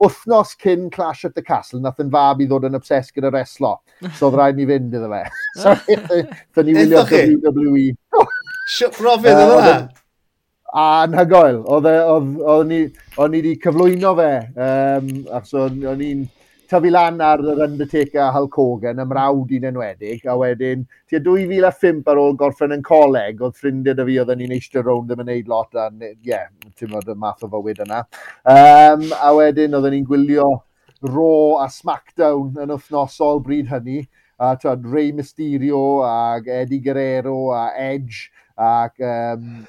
wythnos 0.00 0.56
cyn 0.58 0.90
Clash 0.90 1.24
at 1.24 1.34
the 1.34 1.42
Castle, 1.42 1.80
nath 1.84 2.00
yn 2.00 2.10
fab 2.12 2.40
i 2.40 2.48
ddod 2.48 2.66
yn 2.66 2.78
obses 2.78 3.12
gyda 3.14 3.30
reslo. 3.34 3.76
So 4.16 4.30
oedd 4.30 4.38
rhaid 4.40 4.58
ni 4.58 4.66
fynd 4.68 4.96
iddo 4.96 5.10
fe. 5.12 5.22
so, 5.62 5.74
ni 6.64 6.76
wylio 6.78 7.04
WWE. 7.04 7.86
Siwp 8.70 9.00
rofydd 9.02 9.40
oedd 9.40 9.56
yna? 9.56 9.78
A 10.70 10.84
anhygoel. 11.04 11.62
E- 11.90 11.94
o'n 12.54 12.74
i 12.76 12.82
wedi 13.18 13.56
cyflwyno 13.62 14.12
fe, 14.18 14.34
um, 14.66 15.08
achos 15.38 15.56
o'n 15.58 16.04
i'n 16.06 16.28
tyfu 16.70 16.92
lan 16.94 17.18
ar 17.26 17.42
yr 17.42 17.64
Undertaker 17.64 18.30
Hulk 18.30 18.54
Hogan, 18.60 19.02
ymrawd 19.02 19.50
un 19.56 19.66
enwedig, 19.72 20.22
a 20.30 20.36
wedyn, 20.38 20.84
tua 21.10 21.18
2005 21.26 22.10
ar 22.12 22.20
ôl 22.22 22.36
gorffen 22.38 22.76
yn 22.76 22.84
coleg, 22.86 23.42
oedd 23.42 23.58
ffrindiau 23.58 23.98
dy 23.98 24.06
fi 24.06 24.18
oedd 24.22 24.30
yn 24.36 24.44
eistedd 24.54 24.86
rownd 24.86 25.10
ddim 25.10 25.24
yn 25.24 25.30
neud 25.32 25.50
lot, 25.50 25.74
a 25.74 25.88
ie, 25.90 26.14
yeah, 26.30 26.46
ti'n 26.78 26.92
modd 26.94 27.10
y 27.10 27.16
math 27.18 27.42
o 27.42 27.50
fywyd 27.50 27.82
yna. 27.88 28.04
Um, 28.54 29.08
a 29.18 29.34
wedyn, 29.34 29.74
oedden 29.74 29.96
ni'n 29.96 30.06
gwylio 30.06 30.50
Raw 31.10 31.58
a 31.64 31.66
Smackdown 31.72 32.60
yn 32.60 32.70
wythnosol 32.76 33.42
bryd 33.42 33.70
hynny, 33.72 34.04
a 34.38 34.54
twad, 34.60 34.86
Rey 34.86 35.10
Mysterio, 35.16 36.04
a 36.06 36.38
Eddie 36.60 36.78
Guerrero, 36.84 37.50
a 37.56 37.72
Edge, 37.76 38.30
ac 38.60 39.00
um, 39.00 39.62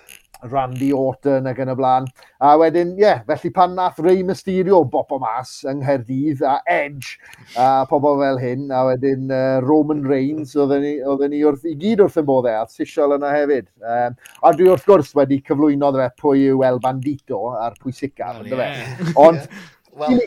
Randy 0.49 0.89
Orton 0.93 1.45
ac 1.49 1.59
yn 1.61 1.71
y 1.71 1.75
blaen. 1.77 2.07
A 2.41 2.53
wedyn, 2.59 2.95
ie, 2.97 3.03
yeah, 3.03 3.21
felly 3.27 3.51
pan 3.53 3.75
nath 3.77 3.99
Rey 4.01 4.23
Mysterio 4.25 4.81
bopo 4.89 5.19
mas 5.21 5.59
yng 5.69 5.83
Nghaerdydd 5.83 6.41
a 6.47 6.57
Edge 6.69 7.17
a 7.59 7.85
pobl 7.89 8.19
fel 8.21 8.41
hyn, 8.41 8.67
a 8.73 8.83
wedyn 8.89 9.29
uh, 9.35 9.61
Roman 9.65 10.03
Reigns, 10.07 10.55
oedden 10.57 10.85
ni, 10.85 10.95
oedden 11.05 11.33
ni 11.35 11.43
wrth, 11.45 11.67
i 11.69 11.75
gyd 11.79 12.01
wrth 12.05 12.19
yn 12.21 12.27
bod 12.29 12.49
e, 12.49 12.55
a 12.57 12.65
sisiol 12.71 13.17
yna 13.19 13.33
hefyd. 13.35 13.69
Um, 13.85 14.17
a 14.41 14.53
dwi 14.57 14.71
wrth 14.73 14.87
gwrs 14.89 15.13
wedi 15.17 15.41
cyflwyno 15.45 15.93
dde 15.95 16.09
pwy 16.21 16.47
yw 16.49 16.65
El 16.71 16.81
Bandito 16.83 17.43
a'r 17.59 17.77
pwysica, 17.81 18.33
oh, 18.41 18.45
yeah. 18.47 19.13
Ond, 19.21 19.45
well, 19.93 20.17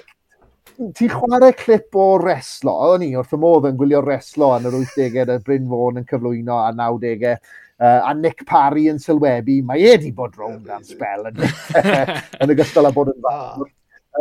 ti'n 0.74 1.10
chwarae 1.10 1.54
clip 1.58 1.98
o 1.98 2.06
reslo, 2.22 2.76
o'n 2.94 3.04
i 3.06 3.12
wrth 3.18 3.34
y 3.34 3.42
modd 3.42 3.68
yn 3.70 3.76
gwylio 3.78 4.02
reslo 4.04 4.54
yn 4.56 4.70
yr 4.70 4.78
80au, 4.78 5.34
y 5.34 5.42
Bryn 5.42 5.68
Fôn 5.70 6.00
yn 6.00 6.08
cyflwyno 6.08 6.62
a 6.62 6.70
90au, 6.74 7.36
Uh, 7.84 8.00
a 8.08 8.14
Nick 8.16 8.46
Parry 8.48 8.86
yn 8.88 9.00
sylwebu, 9.02 9.58
mae 9.68 9.82
e 9.84 9.90
wedi 9.92 10.12
bod 10.16 10.38
rownd 10.40 10.62
gan 10.70 10.84
spel 10.86 11.26
yn, 11.28 11.42
yn 12.40 12.52
ogystal 12.54 12.88
â 12.88 12.92
bod 12.94 13.10
yn 13.12 13.18
fawr. 13.26 13.66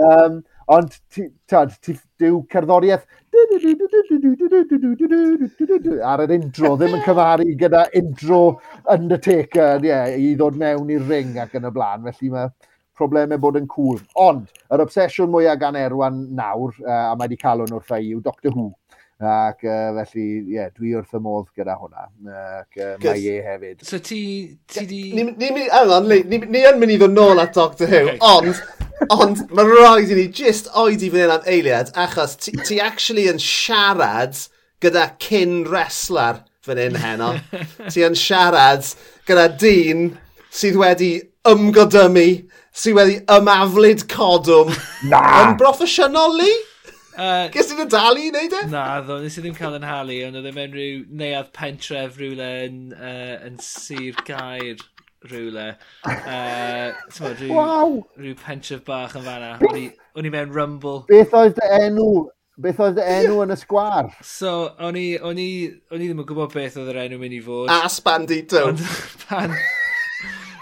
Um, 0.04 0.40
ond, 0.74 0.98
tad, 1.48 1.76
dyw 2.20 2.42
cerddoriaeth 2.52 3.06
ar 6.12 6.24
yr 6.26 6.34
intro 6.36 6.74
ddim 6.78 6.98
yn 6.98 7.06
cyfaru 7.06 7.48
gyda 7.62 7.86
intro 8.00 8.42
Undertaker 8.94 9.86
yeah, 9.86 10.12
i 10.12 10.34
ddod 10.38 10.60
mewn 10.60 10.92
i'r 10.94 11.08
ring 11.10 11.40
ac 11.42 11.56
yn 11.58 11.70
y 11.70 11.74
blaen. 11.74 12.06
Felly 12.10 12.34
mae 12.34 12.52
problemau 12.98 13.42
bod 13.42 13.58
yn 13.60 13.68
cool. 13.72 14.00
Ond, 14.22 14.50
yr 14.74 14.84
obsesiwn 14.86 15.32
mwyaf 15.34 15.60
gan 15.62 15.78
Erwan 15.80 16.24
nawr, 16.38 16.76
uh, 16.86 17.12
a 17.12 17.14
mae 17.16 17.28
wedi 17.28 17.40
cael 17.42 17.64
hwn 17.64 17.78
wrtha 17.78 18.02
i, 18.02 18.12
yw 18.14 18.22
Doctor 18.26 18.54
Who. 18.54 18.72
Ac 19.24 19.64
uh, 19.66 20.04
felly, 20.04 20.26
ie, 20.26 20.56
yeah, 20.58 20.70
dwi 20.76 20.94
wrth 20.98 21.16
y 21.16 21.22
modd 21.24 21.50
gyda 21.56 21.76
hwnna. 21.80 22.08
Ac 22.60 22.80
uh, 22.80 22.96
mae 23.04 23.26
e 23.32 23.36
hefyd. 23.46 23.84
So 23.88 24.00
ti... 24.04 24.22
ti 24.68 24.86
di... 24.90 25.02
Ni, 25.16 25.26
ni, 25.32 25.52
ni, 25.56 25.68
ni, 25.68 26.22
ni, 26.30 26.40
ni 26.56 26.64
yn 26.68 26.80
mynd 26.82 26.96
i 26.96 26.98
ddod 27.02 27.16
nôl 27.16 27.42
at 27.44 27.54
Doctor 27.58 27.92
Who, 27.92 28.02
okay. 28.14 28.18
ond, 28.28 28.64
ond 29.14 29.44
mae 29.56 29.70
rhaid 29.70 30.12
i 30.14 30.18
ni 30.20 30.28
just 30.34 30.72
oedi 30.80 31.12
fan 31.14 31.26
hyn 31.26 31.36
am 31.38 31.48
eiliad, 31.56 31.94
achos 32.06 32.36
ti, 32.40 32.56
ti 32.68 32.80
actually 32.84 33.30
yn 33.32 33.42
siarad 33.42 34.38
gyda 34.84 35.08
cyn 35.24 35.62
wrestler 35.70 36.44
fan 36.66 36.82
hyn 36.82 37.00
heno. 37.00 37.36
ti 37.94 38.04
yn 38.08 38.18
siarad 38.20 38.88
gyda 39.30 39.48
dyn 39.62 40.12
sydd 40.54 40.78
wedi 40.80 41.14
ymgodymu, 41.50 42.28
sydd 42.76 43.00
wedi 43.00 43.18
ymaflid 43.32 44.06
codwm. 44.12 44.72
Na! 45.10 45.24
Yn 45.44 45.58
broffesiynol 45.60 46.38
li? 46.42 46.54
Uh, 47.14 47.48
Ges 47.54 47.70
i'n 47.74 47.90
dalu 47.92 48.26
i 48.26 48.32
wneud 48.32 48.56
e? 48.58 48.64
Na, 48.72 48.86
ddo, 49.06 49.20
nes 49.22 49.38
i 49.38 49.44
ddim 49.44 49.56
cael 49.58 49.78
yn 49.78 49.86
halu, 49.86 50.16
ond 50.28 50.40
oedd 50.40 50.50
e 50.50 50.54
mewn 50.56 50.74
rhyw 50.74 51.02
neuad 51.20 51.52
pentref 51.56 52.18
rhywle 52.18 52.48
yn, 52.66 52.80
uh, 52.98 53.36
yn 53.46 53.60
Sir 53.62 54.18
Gair 54.26 54.82
rhywle. 55.30 55.68
Uh, 56.10 56.94
rhyw, 57.20 57.52
wow! 57.54 57.98
Rhyw 58.18 58.38
pentref 58.42 58.84
bach 58.88 59.14
yn 59.20 59.26
fanna. 59.28 59.56
O'n 59.64 60.28
i 60.28 60.32
mewn 60.34 60.56
rumble. 60.56 61.04
Beth 61.10 61.36
oedd 61.38 61.58
dy 61.60 61.70
enw? 61.84 62.08
Beth 62.64 62.82
oedd 62.84 62.98
dy 63.00 63.06
enw 63.20 63.44
yn 63.46 63.54
y 63.56 63.60
sgwar? 63.62 64.10
So, 64.26 64.54
o'n 64.82 64.98
i, 65.00 65.08
o'n 65.18 65.42
i, 65.42 65.52
o'n 65.94 66.02
i 66.02 66.10
ddim 66.10 66.24
yn 66.24 66.30
gwybod 66.30 66.54
beth 66.56 66.80
oedd 66.82 66.92
yr 66.94 67.04
enw 67.06 67.22
mynd 67.22 67.38
i 67.38 67.44
fod. 67.46 67.70
As 67.74 68.00
bandito. 68.06 68.66
Ond 68.72 68.82
pan, 69.28 69.54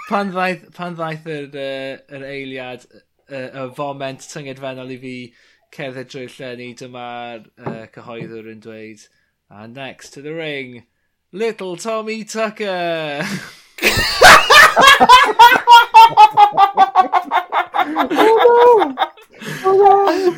pan 0.09 0.35
ddaeth, 0.35 0.67
pan 0.75 0.99
ddaeth 0.99 1.31
yr, 1.31 1.47
uh, 1.51 1.95
yr 2.19 2.27
eiliad, 2.27 2.85
y 3.31 3.41
uh, 3.47 3.69
foment 3.75 4.23
tyngedfennol 4.27 4.91
i 4.91 4.99
fi, 4.99 5.15
cerdded 5.71 6.09
drwy'r 6.11 6.33
llenni, 6.35 6.69
dyma'r 6.79 7.45
uh, 7.63 7.85
cyhoeddwr 7.95 8.49
yn 8.51 8.63
dweud, 8.63 9.05
and 9.49 9.73
next 9.75 10.11
to 10.11 10.21
the 10.21 10.33
ring, 10.35 10.83
Little 11.31 11.77
Tommy 11.77 12.23
Tucker! 12.25 13.23
oh 19.63 19.77
no! 19.77 20.31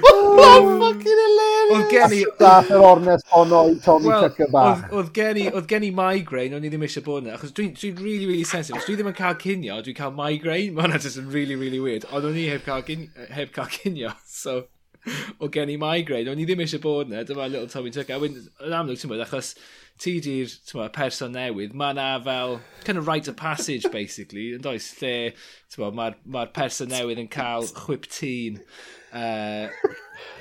Oh, 0.45 0.79
fucking 0.79 1.19
hilarious! 1.23 1.73
Oedd 1.73 1.89
gen 1.91 2.13
i... 2.13 2.21
Dath 2.39 2.69
yr 2.73 2.83
ornes 2.85 3.25
honno 3.31 3.63
i 3.71 3.79
Tommy 3.83 4.11
well, 4.11 4.27
Tucker 4.27 4.49
bach. 4.53 4.83
Oedd 4.93 5.09
gen 5.15 5.39
i, 5.41 5.47
oedd 5.49 5.67
gen 5.71 5.87
i 5.87 5.89
migraine, 5.95 6.57
o'n 6.57 6.67
i 6.67 6.71
ddim 6.71 6.85
eisiau 6.85 7.05
bod 7.05 7.23
yna, 7.23 7.33
e, 7.33 7.39
achos 7.39 7.55
dwi'n 7.57 7.73
dwi 7.79 7.91
really, 7.97 8.27
really 8.29 8.45
sensitive. 8.47 8.81
Os 8.81 8.87
dwi 8.89 8.99
ddim 8.99 9.09
yn 9.09 9.17
cael 9.17 9.39
cinio, 9.41 9.79
dwi'n 9.85 9.97
cael 9.97 10.13
migraine, 10.17 10.75
mae 10.75 10.85
hwnna 10.85 11.01
just 11.01 11.21
yn 11.21 11.33
really, 11.33 11.57
really 11.59 11.81
weird. 11.81 12.05
Ond 12.11 12.29
o'n 12.29 12.37
i 12.37 12.45
heb 12.51 12.65
cael, 12.67 13.09
heb 13.39 13.57
cael 13.57 13.73
cinio, 13.79 14.13
so 14.29 14.61
o 15.39 15.49
gen 15.51 15.71
i 15.73 15.77
migraine. 15.79 16.31
O'n 16.31 16.41
i 16.41 16.47
ddim 16.47 16.63
eisiau 16.63 16.81
bod 16.83 17.11
yna, 17.11 17.23
dyma 17.27 17.49
little 17.49 17.69
Tommy 17.71 17.91
Tucker. 17.93 18.23
Yn 18.23 18.75
amlwg, 18.75 18.99
ti'n 19.01 19.11
bod, 19.11 19.23
achos 19.23 19.53
ti 20.01 20.15
di'r 20.23 20.51
person 20.95 21.35
newydd, 21.35 21.75
mae 21.77 21.93
yna 21.93 22.07
fel, 22.25 22.57
kind 22.83 22.97
of 22.97 23.07
right 23.07 23.27
of 23.27 23.37
passage, 23.37 23.89
basically, 23.91 24.51
yn 24.57 24.63
does, 24.63 24.89
lle 25.01 25.33
mae'r 25.77 25.93
ma, 25.93 26.07
r, 26.09 26.17
ma 26.25 26.45
person 26.55 26.91
newydd 26.91 27.21
yn 27.21 27.29
cael 27.33 27.69
chwip 27.83 28.07
tîn. 28.11 28.61
Uh, 29.13 29.69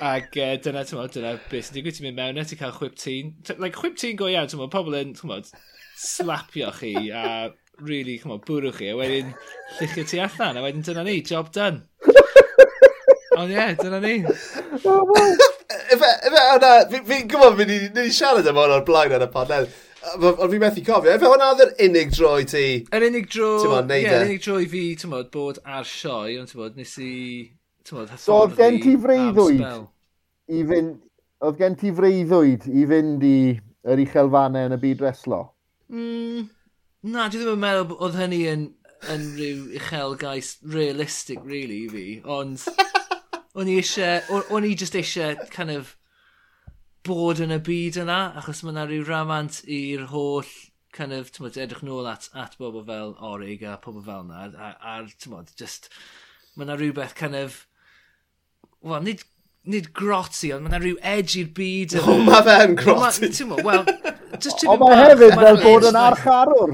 ac 0.01 0.33
uh, 0.41 0.55
dyna, 0.63 0.85
ti'n 0.87 0.99
bod, 0.99 1.13
dyna 1.13 1.35
beth 1.51 1.69
sy'n 1.69 1.77
digwydd, 1.77 1.99
ti'n 1.99 2.07
mynd 2.09 2.19
mewn, 2.19 2.41
e, 2.41 2.47
ti'n 2.49 2.61
cael 2.63 2.75
chwip 2.79 2.97
tîn. 2.99 3.35
Like, 3.59 3.77
chwip 3.77 3.99
tîn 3.99 4.17
go 4.19 4.31
iawn, 4.31 4.49
ti'n 4.49 4.63
bod, 4.63 4.73
pobl 4.73 4.97
yn, 4.97 5.13
ti'n 5.19 5.31
bod, 5.31 5.51
slapio 6.03 6.71
chi 6.79 6.95
a 7.13 7.51
really, 7.79 8.17
come 8.17 8.33
on, 8.35 8.43
bwrw 8.47 8.73
chi, 8.75 8.89
a 8.89 8.97
wedyn 8.97 9.33
lluchio 9.77 10.07
ti 10.09 10.21
allan, 10.23 10.57
a 10.57 10.65
wedyn 10.65 10.85
dyna 10.85 11.05
ni, 11.05 11.21
job 11.21 11.53
done. 11.53 11.85
Ond 13.37 13.53
ie, 13.53 13.65
dyna 13.79 13.99
ni. 14.03 14.17
Efe, 15.93 16.09
hwnna, 16.27 16.73
fi'n 16.91 17.25
gwybod 17.31 17.57
fi'n 17.59 17.73
ni 17.95 18.05
siarad 18.13 18.49
am 18.49 18.59
hwnna'r 18.59 18.85
blaen 18.87 19.15
ar 19.17 19.25
y 19.25 19.29
podledd. 19.33 19.73
Ond 20.19 20.51
fi'n 20.51 20.61
methu 20.61 20.83
cofio, 20.85 21.15
efe 21.15 21.29
hwnna 21.31 21.49
oedd 21.53 21.63
yr 21.65 21.73
unig 21.87 22.13
dro 22.13 22.33
i 22.41 22.47
ti... 22.49 22.65
Yr 22.93 23.07
unig 23.07 23.29
dro, 23.31 23.49
ie, 23.63 24.03
yr 24.03 24.19
e? 24.19 24.21
unig 24.27 24.43
dro 24.43 24.59
i 24.61 24.69
fi, 24.69 24.83
ti'n 24.99 25.13
bod, 25.15 25.29
bod 25.33 25.61
ar 25.63 25.87
sioe, 25.87 26.35
ond 26.41 26.51
ti'n 26.51 26.61
bod, 26.61 26.77
nes 26.79 26.93
i... 27.01 27.13
Ti'n 27.87 27.99
bod, 27.99 28.13
Oedd 28.35 28.55
gen 28.59 28.79
ti 28.83 28.95
freuddwyd 29.05 29.65
i 30.53 30.65
fynd... 30.69 30.99
Oedd 31.43 31.59
gen 31.59 31.79
ti 31.79 31.91
freuddwyd 31.95 32.67
i 32.71 32.85
fynd 32.87 33.25
i 33.27 33.37
yr 33.93 34.03
uchelfannau 34.05 34.69
yn 34.69 34.77
y 34.77 34.81
byd 34.83 35.03
reslo? 35.03 35.41
Mm, 35.91 36.45
na, 37.09 37.27
dwi 37.27 37.41
ddim 37.41 37.55
yn 37.57 37.63
meddwl 37.63 37.97
oedd 37.97 38.19
hynny 38.21 38.41
yn, 38.51 38.67
yn 39.11 39.29
rhyw 39.35 39.65
uchelgais 39.79 40.57
realistic, 40.75 41.41
really, 41.47 41.85
i 41.87 41.93
fi. 41.95 42.07
Ond... 42.27 42.67
O'n 43.53 43.69
i 43.69 43.75
eisiau, 43.77 44.39
o'n 44.49 44.65
i 44.65 44.73
just 44.73 44.95
eisiau 44.97 45.35
kind 45.53 45.69
of 45.69 45.91
bod 47.05 47.41
yn 47.43 47.53
y 47.53 47.59
byd 47.61 47.99
yna, 48.01 48.19
achos 48.39 48.63
mae 48.63 48.73
yna 48.73 48.85
rhyw 48.87 49.03
ramant 49.05 49.59
i'r 49.69 50.07
holl 50.09 50.47
kind 50.95 51.13
of, 51.13 51.29
tymod, 51.35 51.59
edrych 51.61 51.83
nôl 51.85 52.07
at, 52.09 52.29
at 52.33 52.55
bobl 52.57 52.81
fel 52.87 53.11
Orig 53.21 53.61
a 53.67 53.75
pobl 53.81 54.01
fel 54.05 54.23
yna, 54.23 54.47
a, 54.57 54.71
a 54.73 54.95
tymod, 55.21 55.51
just, 55.59 55.91
mae 56.55 56.65
yna 56.65 56.77
rhywbeth 56.79 57.13
kind 57.19 57.37
of, 57.37 57.59
wel, 58.81 59.03
nid, 59.05 59.21
nid 59.69 59.91
grotty, 59.93 60.49
ond 60.55 60.65
mae 60.65 60.73
yna 60.73 60.79
rhyw 60.81 60.97
edge 61.13 61.37
i'r 61.43 61.51
byd. 61.59 61.97
O, 62.01 62.15
mae 62.25 62.41
fe'n 62.47 62.65
yn 62.71 62.79
grotty. 62.79 63.29
Wel, 63.53 63.85
just 64.39 64.63
to... 64.63 64.71
O, 64.71 64.79
mae 64.81 64.97
hefyd 64.97 65.35
fel 65.43 65.61
bod 65.61 65.85
yn 65.91 65.99
archarwr. 65.99 66.73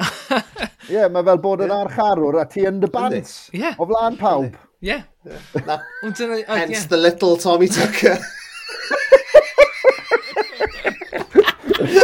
Ie, 0.00 0.96
yeah, 0.96 1.06
mae 1.12 1.22
fel 1.30 1.44
bod 1.46 1.62
yn 1.68 1.76
archarwr 1.76 2.40
a 2.42 2.48
ti 2.50 2.66
yn 2.66 2.82
dy 2.82 2.90
bant. 2.90 3.36
Yeah. 3.54 3.78
O 3.78 3.86
flaen 3.86 4.18
pawb. 4.18 4.58
Yeah. 4.80 5.02
yeah. 5.26 5.38
Ond. 6.02 6.16
Hence 6.16 6.46
yeah. 6.48 6.86
the 6.86 6.96
little 6.96 7.36
Tommy 7.36 7.68
Tucker. 7.68 8.18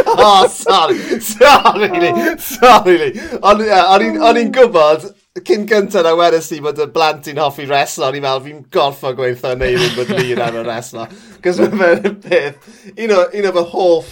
oh, 0.07 0.47
sorry. 0.49 0.99
Sorry, 1.21 1.89
Lee. 1.89 2.39
Sorry, 2.39 2.99
Lee. 2.99 3.21
Ond 3.43 3.65
yeah, 3.65 3.89
o'n 3.97 4.37
i'n 4.41 4.53
gwybod, 4.53 5.09
cyn 5.47 5.67
gyntaf 5.69 6.05
na 6.05 6.13
wedys 6.19 6.53
i 6.53 6.61
bod 6.65 6.79
y 6.81 6.87
blant 6.93 7.29
i'n 7.33 7.41
hoffi 7.41 7.65
reslo, 7.71 8.11
o'n 8.11 8.19
i'n 8.19 8.25
meddwl 8.27 8.45
fi'n 8.45 8.63
gorffo 8.73 9.13
gweithio 9.17 9.55
neu 9.57 9.77
ddim 9.81 9.97
bod 9.97 10.13
ni 10.13 10.33
yn 10.37 10.45
ar 10.45 10.61
y 10.61 10.65
reslo. 10.67 11.09
Cos 11.45 11.61
mae 11.65 11.97
fe'n 12.03 12.21
peth, 12.25 12.59
un 12.93 13.11
o, 13.17 13.21
un 13.41 13.49
o 13.49 13.55
fy 13.57 13.65
hoff, 13.73 14.11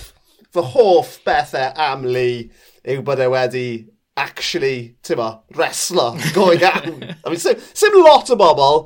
fy 0.56 0.62
hoff 0.74 1.18
bethau 1.26 1.68
am 1.90 2.08
Lee 2.08 2.48
yw 2.84 3.04
bod 3.04 3.20
e 3.24 3.28
wedi 3.32 3.68
actually, 4.16 4.96
ti'n 5.02 5.18
ma, 5.18 5.30
wrestler 5.56 6.18
go 6.34 6.50
iawn. 6.52 7.02
I 7.24 7.28
mean, 7.28 7.40
sim, 7.40 7.58
sim 7.72 7.96
lot 8.02 8.30
o 8.30 8.38
bobl 8.38 8.84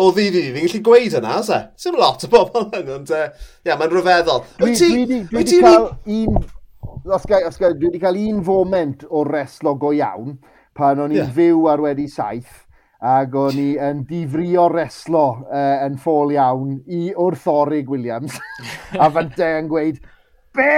o 0.00 0.06
ddi 0.16 0.30
fi 0.32 0.46
fi'n 0.54 0.64
gallu 0.64 0.80
gweud 0.86 1.18
yna, 1.18 1.34
se? 1.44 1.58
Sim 1.80 1.98
lot 2.00 2.24
o 2.24 2.30
bobl 2.32 2.70
yn, 2.78 2.88
ond, 2.96 3.12
uh, 3.12 3.28
ie, 3.66 3.74
mae'n 3.74 3.92
rhyfeddol. 3.92 4.46
Dwi 4.62 4.96
wedi 5.34 5.60
cael 5.60 5.90
un... 6.16 6.40
Os 7.00 7.24
gael, 7.28 7.46
os 7.48 7.56
gael, 7.60 7.76
dwi 7.76 7.90
wedi 7.90 8.00
cael 8.00 8.18
un 8.20 8.40
foment 8.44 9.04
o 9.08 9.24
reslo 9.28 9.74
go 9.80 9.92
iawn 9.96 10.34
pan 10.76 11.00
o'n 11.02 11.12
i'n 11.12 11.22
yeah. 11.22 11.32
fyw 11.36 11.68
ar 11.72 11.82
wedi 11.84 12.06
saith 12.08 12.66
ac 13.00 13.34
o'n 13.40 13.56
i 13.60 13.68
yn 13.80 14.02
difrio 14.08 14.66
reslo 14.72 15.24
uh, 15.48 15.76
yn 15.86 15.96
ffôl 16.00 16.34
iawn 16.34 16.74
i 16.84 17.08
wrth 17.14 17.46
Orig 17.48 17.88
Williams 17.88 18.36
a 19.00 19.08
fante 19.12 19.48
yn 19.60 19.70
gweud, 19.70 20.00
be? 20.56 20.72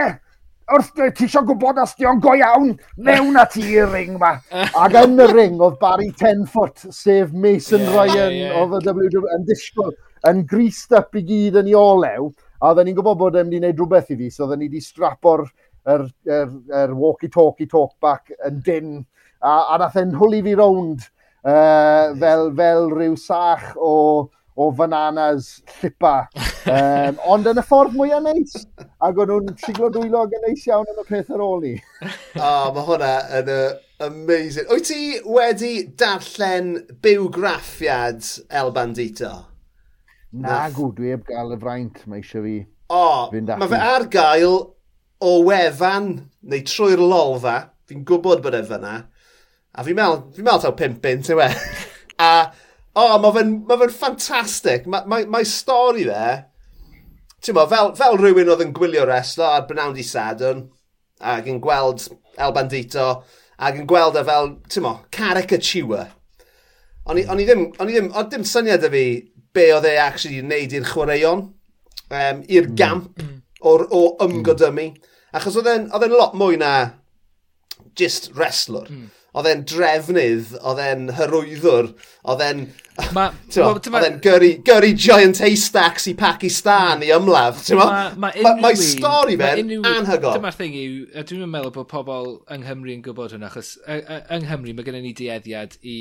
wrth 0.73 0.93
ti 0.97 1.27
eisiau 1.27 1.45
gwybod 1.49 1.81
os 1.83 1.95
di 1.99 2.07
o'n 2.09 2.21
go 2.23 2.35
iawn, 2.39 2.73
mewn 2.97 3.39
at 3.41 3.57
i'r 3.61 3.91
ring 3.93 4.17
ma. 4.21 4.35
Ac 4.83 4.97
yn 5.03 5.21
y 5.21 5.29
ring 5.33 5.61
oedd 5.63 5.79
Barry 5.83 6.11
Tenfoot, 6.19 6.87
sef 6.91 7.33
Mason 7.33 7.85
yeah, 7.85 7.97
Ryan 7.97 8.37
yeah. 8.39 8.57
oedd 8.61 8.79
y 8.81 8.83
WWE 8.89 9.37
yn 9.37 9.47
disgwyl, 9.49 9.95
yn 10.31 10.45
greased 10.49 10.95
up 10.97 11.17
i 11.19 11.25
gyd 11.29 11.61
yn 11.63 11.71
ei 11.73 11.79
olew, 11.79 12.31
a 12.63 12.71
oedden 12.71 12.89
ni'n 12.89 12.99
gwybod 12.99 13.19
bod 13.21 13.39
e'n 13.39 13.49
mynd 13.49 13.59
i 13.59 13.63
wneud 13.63 13.81
rhywbeth 13.81 14.13
i 14.15 14.19
fi, 14.21 14.31
so 14.31 14.47
oedden 14.47 14.63
ni 14.63 14.71
wedi 14.71 14.85
strapo'r 14.85 15.47
er, 15.91 16.07
er, 16.31 16.53
er 16.83 16.95
walkie-talkie 16.95 17.67
talkback 17.71 18.31
yn 18.49 18.61
dyn, 18.67 18.93
a, 19.43 19.57
a 19.75 19.81
nath 19.83 19.99
e'n 19.99 20.15
hwli 20.21 20.43
fi 20.47 20.55
rownd 20.59 21.03
uh, 21.43 22.15
fel, 22.21 22.49
fel 22.59 22.89
rhyw 22.93 23.17
sach 23.19 23.73
o 23.77 23.95
o 24.63 24.73
fananas 24.79 25.55
llipa. 25.81 26.15
Um, 26.71 27.19
ond 27.35 27.49
yn 27.51 27.61
y 27.61 27.65
ffordd 27.67 27.97
mwyaf 27.99 28.23
neis. 28.27 28.59
Ac 29.03 29.19
o'n 29.23 29.33
nhw'n 29.33 29.57
siglo 29.65 29.91
dwylo 29.95 30.27
yn 30.29 30.45
neis 30.47 30.67
iawn 30.71 30.91
yn 30.95 31.01
y 31.03 31.07
peth 31.09 31.33
ar 31.35 31.43
ôl 31.45 31.67
i. 31.73 31.77
O, 32.03 32.11
oh, 32.43 32.69
mae 32.77 32.87
hwnna 32.91 33.15
yn 33.41 33.51
uh, 33.53 33.65
Amazing. 34.03 34.67
Wyt 34.67 34.89
ti 34.89 35.21
wedi 35.23 35.73
darllen 35.95 36.73
bywgraffiad 37.05 38.27
El 38.51 38.73
Bandito? 38.75 39.31
Na, 40.33 40.65
na 40.67 40.71
dwi 40.73 41.13
heb 41.13 41.27
gael 41.29 41.55
y 41.55 41.59
fraint, 41.61 42.01
mae 42.11 42.23
eisiau 42.23 42.43
fi. 42.43 42.57
O, 42.91 43.29
mae 43.31 43.71
fe 43.71 43.79
ar 43.79 44.09
gael 44.11 44.57
o 45.23 45.33
wefan 45.47 46.09
neu 46.43 46.65
trwy'r 46.67 47.03
lolfa. 47.03 47.55
Fi'n 47.87 48.03
gwybod 48.09 48.43
bod 48.43 48.59
e 48.59 48.65
fyna. 48.67 48.97
A 49.73 49.87
fi'n 49.87 49.99
meddwl, 50.01 50.25
fi'n 50.35 50.49
meddwl 50.49 50.65
taw 50.65 50.75
pimp 50.79 50.99
bint, 51.05 51.31
yw 51.31 51.45
e? 51.47 51.49
a 52.27 52.33
O, 52.93 53.03
oh, 53.03 53.19
mae 53.23 53.33
fe'n 53.39 53.53
ma 53.69 53.79
fe 53.81 53.89
ffantastig. 53.89 54.89
Mae 54.91 55.07
ma, 55.09 55.21
ma 55.33 55.41
stori 55.49 56.05
fe, 56.05 56.33
ti'n 57.43 57.57
mo, 57.57 57.65
fel, 57.71 57.95
fel 57.99 58.19
rhywun 58.21 58.51
oedd 58.53 58.65
yn 58.67 58.75
gwylio 58.77 59.07
reslo 59.09 59.47
ar 59.49 59.65
Brynawn 59.69 59.95
di 59.97 60.05
Sadwn, 60.07 60.67
ac 61.33 61.49
yn 61.49 61.61
gweld 61.63 62.05
El 62.43 62.53
Bandito, 62.57 63.07
ac 63.63 63.79
yn 63.81 63.89
gweld 63.89 64.19
e 64.21 64.25
fel, 64.29 64.53
ti'n 64.69 64.85
mo, 64.85 64.97
caricature. 65.15 66.05
O'n 67.09 67.19
i, 67.19 67.25
on 67.33 67.41
i 67.41 67.47
ddim, 67.49 67.65
on 67.81 67.91
i 67.91 67.97
ddim, 67.97 68.13
on 68.19 68.29
dim 68.31 68.45
syniad 68.47 68.85
y 68.87 68.93
fi 68.93 69.07
be 69.57 69.67
oedd 69.75 69.89
e 69.89 69.97
actually 70.01 70.43
wneud 70.45 70.77
i'r 70.77 70.87
chwaraeon, 70.93 71.47
um, 72.13 72.45
i'r 72.47 72.69
mm. 72.69 72.77
gamp 72.79 73.25
mm. 73.25 73.41
o'r 73.65 73.87
o, 73.89 73.89
mm. 73.89 74.21
o 74.21 74.29
ymgodymu. 74.29 74.87
Achos 75.33 75.57
oedd 75.59 75.73
e'n 75.73 76.13
lot 76.13 76.37
mwy 76.37 76.61
na 76.61 76.75
just 77.99 78.31
wrestler. 78.37 78.87
Mm 78.93 79.09
oedd 79.33 79.49
e'n 79.49 79.63
drefnydd, 79.69 80.51
oedd 80.61 80.81
e'n 80.85 81.07
hyrwyddwr, 81.17 81.93
oedd 82.29 82.45
e'n... 82.47 82.65
Oedd 83.57 84.05
e'n 84.05 84.19
gyrru 84.21 84.91
giant 85.01 85.39
haystacks 85.41 86.05
i 86.11 86.13
Pakistan 86.19 87.01
i 87.07 87.09
ymladd, 87.17 87.63
ti'n 87.65 87.81
ma? 87.81 87.87
Mae 88.21 88.45
ma, 88.45 88.53
ma 88.61 88.73
stori 88.77 89.39
fe'n 89.41 89.73
anhygol. 89.89 90.37
Dyma'r 90.37 90.59
thing 90.59 90.77
yw, 90.77 90.99
dwi'n 91.17 91.49
meddwl 91.49 91.73
bod 91.79 91.89
pobl 91.89 92.35
yng 92.53 92.67
Nghymru 92.67 92.93
yn 92.93 93.05
gwybod 93.07 93.33
hwnna, 93.33 93.49
achos 93.49 93.79
yng 93.89 94.45
Nghymru 94.45 94.77
mae 94.77 94.89
gennym 94.89 95.09
ni 95.09 95.15
dieddiad 95.17 95.79
i... 95.81 95.99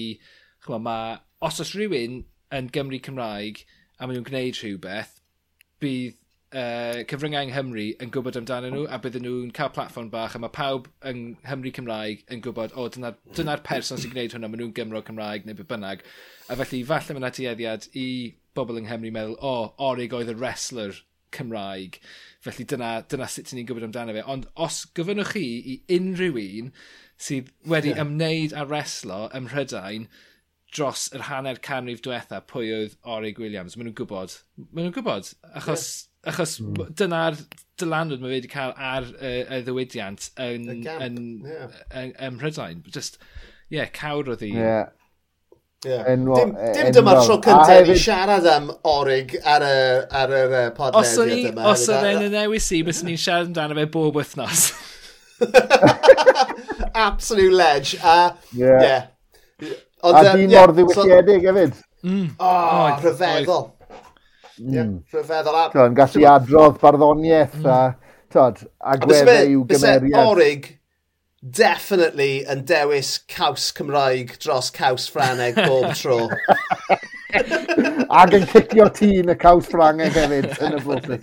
Chwa, 0.61 0.77
ma, 0.83 0.97
os 1.41 1.63
oes 1.63 1.71
rhywun 1.73 2.19
yn 2.53 2.67
Gymru 2.75 2.99
Cymraeg 3.01 3.63
a 3.97 4.05
maen 4.05 4.19
nhw'n 4.19 4.27
gwneud 4.27 4.59
rhywbeth, 4.59 5.15
bydd 5.81 6.19
uh, 6.51 7.03
cyfryngau 7.09 7.45
yng 7.45 7.53
Nghymru 7.53 7.85
yn 8.03 8.11
gwybod 8.13 8.39
amdanyn 8.39 8.75
nhw 8.75 8.87
a 8.91 8.99
bydden 9.03 9.25
nhw'n 9.25 9.53
cael 9.55 9.71
platform 9.75 10.09
bach 10.13 10.35
a 10.35 10.41
mae 10.41 10.53
pawb 10.55 10.89
yng 11.07 11.21
Nghymru 11.45 11.73
Cymraeg 11.77 12.25
yn 12.31 12.43
gwybod 12.43 12.75
o 12.75 12.87
dyna'r 12.91 13.17
dyna, 13.37 13.57
person 13.65 14.01
sy'n 14.01 14.13
gwneud 14.13 14.35
hwnna, 14.35 14.49
maen 14.51 14.63
nhw'n 14.63 14.75
Gymro 14.77 15.03
Cymraeg 15.07 15.47
neu 15.47 15.57
beth 15.57 15.69
bynnag 15.71 16.03
a 16.51 16.57
felly 16.59 16.81
falle 16.87 17.15
mae'n 17.15 17.23
yna 17.23 17.35
tueddiad 17.37 17.87
i 17.95 18.07
bobl 18.57 18.81
yng 18.81 18.89
Nghymru 18.89 19.13
meddwl 19.15 19.37
o, 19.39 19.53
oh, 19.53 19.71
orig 19.91 20.13
oedd 20.15 20.33
y 20.33 20.35
wrestler 20.35 20.97
Cymraeg. 21.31 22.01
Felly 22.43 22.65
dyna, 22.67 22.91
dyna 23.07 23.29
sut 23.31 23.53
ni'n 23.55 23.67
gwybod 23.69 23.87
amdano 23.87 24.15
fe. 24.15 24.25
Ond 24.27 24.49
os 24.65 24.83
gyfynwch 24.97 25.35
chi 25.37 25.45
i 25.73 25.77
unrhyw 25.95 26.41
un 26.41 26.73
sydd 27.21 27.53
wedi 27.71 27.93
yeah. 27.93 28.03
ymwneud 28.03 28.55
â 28.57 28.65
reslo 28.67 29.23
ym 29.37 29.47
Mhrydain 29.47 30.09
dros 30.75 31.09
yr 31.15 31.27
hanner 31.27 31.59
canrif 31.63 32.01
diwetha 32.03 32.41
pwy 32.47 32.71
oedd 32.75 32.95
Orig 33.15 33.39
Williams, 33.41 33.75
maen 33.77 33.89
nhw'n 33.89 33.97
gwybod. 33.99 34.37
Maen 34.71 34.87
nhw'n 34.87 34.95
gwybod. 34.95 35.33
Achos 35.51 35.85
yeah. 35.87 36.10
Achos 36.29 36.59
mm. 36.61 36.93
dyna'r 36.99 37.37
dylanwyd 37.81 38.21
mae 38.21 38.35
wedi 38.35 38.49
cael 38.51 38.73
ar 38.77 39.07
uh, 39.09 39.37
y 39.57 39.61
ddiwydiant 39.65 40.27
yn, 40.41 40.67
yn, 40.69 40.81
yeah. 41.47 41.77
yn, 41.97 42.11
yn 42.13 42.35
Mhrydain. 42.35 42.83
Just, 42.93 43.17
ie, 43.71 43.79
yeah, 43.79 43.89
cawr 43.95 44.29
oedd 44.29 44.43
hi. 44.45 44.51
Yeah. 44.53 44.91
Yeah. 45.81 46.05
Enwo, 46.11 46.35
dim 46.37 46.51
e, 46.53 46.67
dim 46.75 46.91
enwo. 46.91 46.93
dyma'r 46.99 47.23
tro 47.25 47.39
cyntaf 47.41 47.71
hefyd... 47.71 47.95
i 47.95 48.01
siarad 48.03 48.45
am 48.51 48.67
orig 48.85 49.33
ar 49.41 49.65
y, 49.65 49.77
ar 50.21 50.35
y, 50.37 50.41
ar 50.45 50.53
y 50.59 50.63
podlediad 50.77 51.47
yma. 51.49 51.65
Os 51.71 51.87
oedd 51.89 52.05
e'n 52.11 52.27
y 52.27 52.29
newis 52.35 52.69
i, 52.77 52.83
bys 52.85 53.01
ni'n 53.07 53.17
siarad 53.17 53.49
amdano 53.49 53.79
fe 53.79 53.87
bob 53.95 54.19
wythnos. 54.21 54.67
Absolute 57.07 57.57
ledge. 57.57 57.97
A, 58.03 58.35
yeah. 58.53 58.85
yeah. 58.85 59.09
Ond, 60.05 60.17
a 60.17 60.35
di 60.35 60.45
um, 60.45 60.51
yeah. 60.51 60.59
mor 60.59 60.75
ddiwysiedig 60.77 61.41
so, 61.41 61.47
hefyd. 61.49 61.81
Mm. 62.05 62.29
Oh, 62.37 62.45
oh, 62.45 63.01
rhyfeddol. 63.01 63.65
Mm. 64.61 64.99
Rhyfeddol. 65.11 65.57
A... 65.57 65.65
Yn 65.87 65.97
gallu 65.97 66.27
adrodd 66.29 66.77
barddoniaeth 66.81 67.57
mm. 67.61 67.69
a 67.71 67.79
hmm. 67.89 67.97
tod, 68.33 68.61
agweddau 68.93 69.55
yw 69.55 69.65
gymeriad. 69.71 70.29
Orig, 70.29 70.67
definitely 71.41 72.43
yn 72.49 72.65
dewis 72.69 73.15
caws 73.31 73.71
Cymraeg 73.77 74.37
dros 74.43 74.69
caws 74.75 75.09
Ffraneg 75.09 75.57
bob 75.65 75.95
tro. 75.97 76.27
Ac 78.21 78.33
yn 78.35 78.45
cicio 78.51 78.87
tîn 78.95 79.31
y 79.31 79.35
caws 79.39 79.67
Ffrangeg 79.71 80.13
hefyd 80.17 80.47
yn 80.67 80.77
y 80.77 80.79
blwthi. 80.83 81.17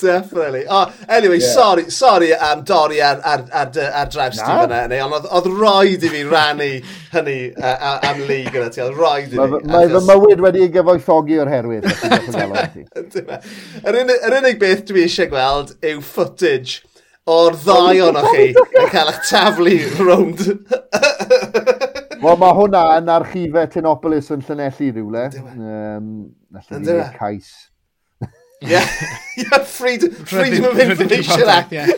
Definitely. 0.00 0.64
Oh, 0.68 0.86
anyway, 1.08 1.40
yeah. 1.40 1.54
sorry, 1.54 1.84
sorry 1.90 2.32
am 2.34 2.64
dorri 2.64 3.00
ar, 3.04 3.20
ar, 3.24 3.44
ar, 3.52 3.68
ar 4.02 4.08
draws 4.12 4.38
ti 4.40 4.48
fyna, 4.48 4.86
neu, 4.90 5.00
ond 5.06 5.14
oedd 5.18 5.28
oedd 5.40 5.48
roed 5.60 6.02
i 6.06 6.08
fi 6.12 6.22
rannu 6.28 6.70
hynny 7.14 7.38
uh, 7.56 7.98
am 8.10 8.18
lig 8.28 8.46
gyda 8.54 8.68
ti, 8.72 8.80
oedd 8.84 8.96
roed 8.98 9.28
i 9.28 9.30
fi. 9.36 9.40
Mae 9.74 9.86
fy 9.92 10.00
mywyd 10.08 10.40
wedi 10.46 10.60
ei 10.66 10.72
gyfoethogi 10.74 11.36
o'r 11.42 11.52
herwydd. 11.54 11.84
Yr 13.90 13.94
unig 14.40 14.56
beth 14.60 14.82
dwi 14.88 15.00
eisiau 15.06 15.28
gweld 15.32 15.68
yw 15.86 15.98
footage 16.04 16.72
o'r 17.30 17.54
ddau 17.62 18.00
o'n 18.06 18.18
chi 18.30 18.46
yn 18.80 18.88
cael 18.92 19.10
eich 19.12 19.20
taflu 19.28 19.76
rownd 20.00 20.40
Wel, 22.20 22.36
mae 22.36 22.52
hwnna 22.52 22.80
yn 22.98 23.08
archifau 23.08 23.68
Tinopolis 23.72 24.26
yn 24.34 24.42
Llanelli 24.44 24.90
rhywle. 24.92 25.22
Um, 25.54 26.08
Nallwn 26.52 26.82
ni 26.84 26.96
cais. 27.16 27.48
Yeah, 28.60 28.84
yeah 29.40 29.64
freedom, 29.64 30.12
freedom 30.28 30.66
of 30.68 30.78
Information 30.78 31.48
Act. 31.48 31.72
Yeah. 31.72 31.88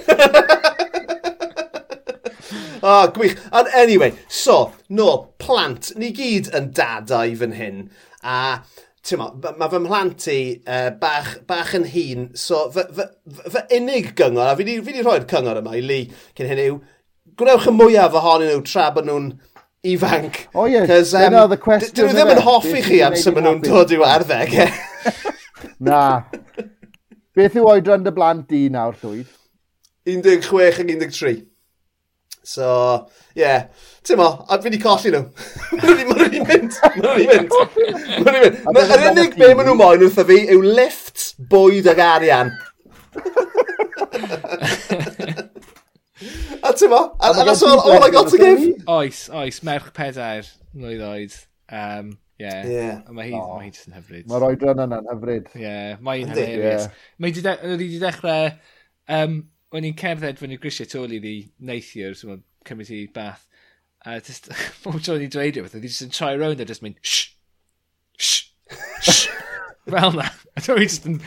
oh, 2.84 3.10
gwych. 3.16 3.36
And 3.50 3.66
anyway, 3.74 4.14
so, 4.28 4.72
no, 4.88 5.34
plant, 5.42 5.90
ni 5.98 6.12
gyd 6.14 6.54
yn 6.54 6.70
dadau 6.76 7.34
fan 7.42 7.58
hyn. 7.58 7.82
A, 8.22 8.62
ti'n 9.02 9.18
mo, 9.18 9.32
mae 9.42 9.74
fy 9.74 9.82
mhlant 9.82 10.30
i 10.30 10.40
uh, 10.62 10.90
bach, 11.02 11.34
bach 11.50 11.74
yn 11.74 11.90
hun, 11.96 12.28
so 12.38 12.68
fy, 12.70 12.86
fy, 12.94 13.10
fy 13.56 13.66
unig 13.80 14.14
gyngor, 14.14 14.52
a 14.52 14.54
fi 14.54 14.78
wedi 14.78 15.02
rhoi'r 15.02 15.26
cyngor 15.34 15.58
yma 15.64 15.74
i 15.74 15.82
Lee 15.82 16.06
cyn 16.38 16.52
hyn 16.52 16.66
yw, 16.68 16.82
gwrewch 17.42 17.66
y 17.66 17.74
mwyaf 17.74 18.14
ohonyn 18.22 18.52
nhw 18.54 18.62
tra 18.70 18.92
bod 18.94 19.10
nhw'n 19.10 19.32
ifanc. 19.82 20.46
O 20.54 20.66
ie, 20.70 20.80
dyna 20.86 21.28
um, 21.28 21.38
oedd 21.42 21.56
y 21.56 21.58
cwestiwn. 21.62 21.94
Dyn 21.98 22.06
nhw 22.10 22.16
ddim 22.18 22.34
yn 22.36 22.42
hoffi 22.46 22.80
chi 22.86 22.98
am 23.04 23.14
sy'n 23.18 23.34
maen 23.36 23.46
nhw'n 23.48 23.62
dod 23.66 23.94
i'w 23.94 24.02
arddeg, 24.06 24.50
e? 24.54 24.56
Eh? 24.66 24.72
Na. 25.88 26.02
Beth 27.36 27.56
yw 27.58 27.66
oedran 27.72 28.04
dy 28.06 28.12
blant 28.14 28.44
di 28.50 28.60
nawr, 28.72 28.94
llwyd? 29.02 29.28
16 30.06 30.68
ac 30.68 30.76
13. 30.84 31.42
So, 32.42 32.66
ie. 33.36 33.42
Yeah. 33.42 33.60
Ti'n 34.02 34.18
mo, 34.18 34.42
a 34.50 34.58
fi 34.58 34.66
wedi 34.66 34.82
colli 34.82 35.10
nhw. 35.14 35.22
Mae 35.78 36.18
rhaid 36.18 36.34
i 36.34 36.42
mynd. 36.42 36.74
Mae 36.96 37.06
rhaid 37.06 37.22
i 37.22 37.26
mynd. 37.30 37.54
Mae 38.26 38.34
rhaid 38.34 38.50
i 38.50 38.58
mynd. 38.66 38.82
Yr 38.82 39.06
unig 39.12 39.32
be 39.38 39.54
maen 39.54 39.66
nhw 39.70 39.78
moyn 39.78 40.02
wrtho 40.02 40.26
fi 40.26 40.38
yw 40.50 40.58
lift, 40.66 41.38
bwyd 41.52 41.86
ag 41.92 42.02
arian. 42.02 42.50
A 46.72 46.74
ti'n 46.80 46.92
mo? 46.92 47.02
A 47.20 47.32
that's 47.44 47.62
all, 47.62 47.80
all 47.80 48.02
I 48.02 48.10
got 48.10 48.32
to 48.32 48.40
give. 48.40 48.84
Oes, 48.88 49.26
oes, 49.28 49.62
merch 49.66 49.92
pedair 49.96 50.48
mlynedd 50.72 51.08
oed. 51.12 51.40
Um, 51.68 52.12
Yeah. 52.42 52.66
yeah. 52.66 53.00
Mae 53.12 53.30
hi, 53.30 53.38
oh. 53.38 53.58
mae 53.60 53.68
hi 53.68 53.84
yn 53.86 53.94
hyfryd. 53.94 54.24
Mae'r 54.30 54.44
oedran 54.48 54.82
yna'n 54.82 55.08
hyfryd. 55.12 55.50
Yeah, 55.58 56.00
mae'n 56.02 56.32
hilarious. 56.32 56.88
Yeah. 56.88 57.04
Mae 57.22 57.34
wedi 57.36 58.00
dechrau, 58.02 58.48
um, 59.14 59.36
o'n 59.72 59.86
i'n 59.88 59.98
cerdded 59.98 60.40
fyny 60.40 60.58
grisiau 60.62 60.90
tôl 60.90 61.14
i 61.14 61.20
ddi 61.22 61.34
neithiwr, 61.68 62.16
so 62.18 62.32
mae'n 62.32 62.42
cymryd 62.68 62.90
i 62.96 63.04
bath, 63.14 63.46
a 64.02 64.18
just, 64.24 64.50
pob 64.82 64.98
tro 65.04 65.16
ni'n 65.20 65.30
dweud 65.32 65.60
rhywbeth, 65.60 65.76
ddi 65.76 65.92
just 65.92 66.06
yn 66.08 66.16
troi 66.16 66.34
rownd 66.40 66.64
a 66.64 66.66
just 66.68 66.82
mynd, 66.84 66.98
shh, 67.06 67.36
shh, 68.18 68.50
shh, 69.06 69.22
fel 69.92 70.18
na. 70.18 70.26
A 70.56 70.64
dwi'n 70.66 70.82
just 70.82 71.08
yn, 71.08 71.20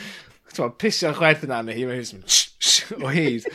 ti'n 0.52 0.78
pisio'r 0.84 1.18
chwerth 1.22 1.48
yna, 1.48 1.64
neu 1.64 1.80
hi, 1.80 1.88
mae'n 1.88 2.04
just 2.04 2.18
mynd, 2.18 2.28
shh, 2.28 2.52
shh, 2.60 3.00
o 3.00 3.16
hyd. 3.16 3.48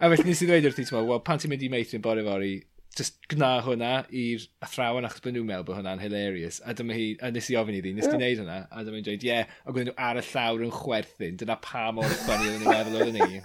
A 0.00 0.10
felly 0.10 0.26
nes 0.26 0.42
i 0.42 0.46
ddweud 0.48 0.68
wrth 0.68 0.80
i 0.82 0.86
ti'n 0.88 1.06
wel, 1.06 1.20
pan 1.26 1.38
ti'n 1.40 1.52
mynd 1.52 1.62
i 1.62 1.68
meithrin 1.70 2.02
bore 2.02 2.24
fori, 2.26 2.54
just 2.98 3.16
gna 3.30 3.60
hwnna 3.66 3.92
i'r 4.14 4.42
athrawon 4.64 5.06
achos 5.06 5.22
bod 5.22 5.34
nhw'n 5.34 5.46
meddwl 5.48 5.66
bod 5.68 5.78
hwnna'n 5.78 6.02
hilarious. 6.02 6.60
A 6.66 6.74
dyma 6.76 6.96
hi, 6.96 7.06
a 7.22 7.30
nes 7.34 7.50
i 7.50 7.56
ofyn 7.58 7.78
iddi, 7.78 7.94
nes 7.94 8.06
yeah. 8.06 8.14
ti 8.14 8.18
wneud 8.18 8.42
hwnna? 8.42 8.58
A 8.70 8.84
dyma 8.86 8.98
hi'n 8.98 9.06
dweud, 9.08 9.24
ie, 9.26 9.30
yeah. 9.30 9.56
a 9.64 9.74
gwneud 9.74 9.90
nhw 9.90 9.96
ar 10.08 10.20
y 10.20 10.24
llawr 10.30 10.66
yn 10.66 10.74
chwerthin, 10.74 11.38
dyna 11.40 11.58
pa 11.62 11.88
mor 11.94 12.10
ffynnu 12.10 12.50
oedden 12.50 12.62
ni'n 12.62 12.70
meddwl 12.70 13.00
oedden 13.02 13.18
ni. 13.22 13.40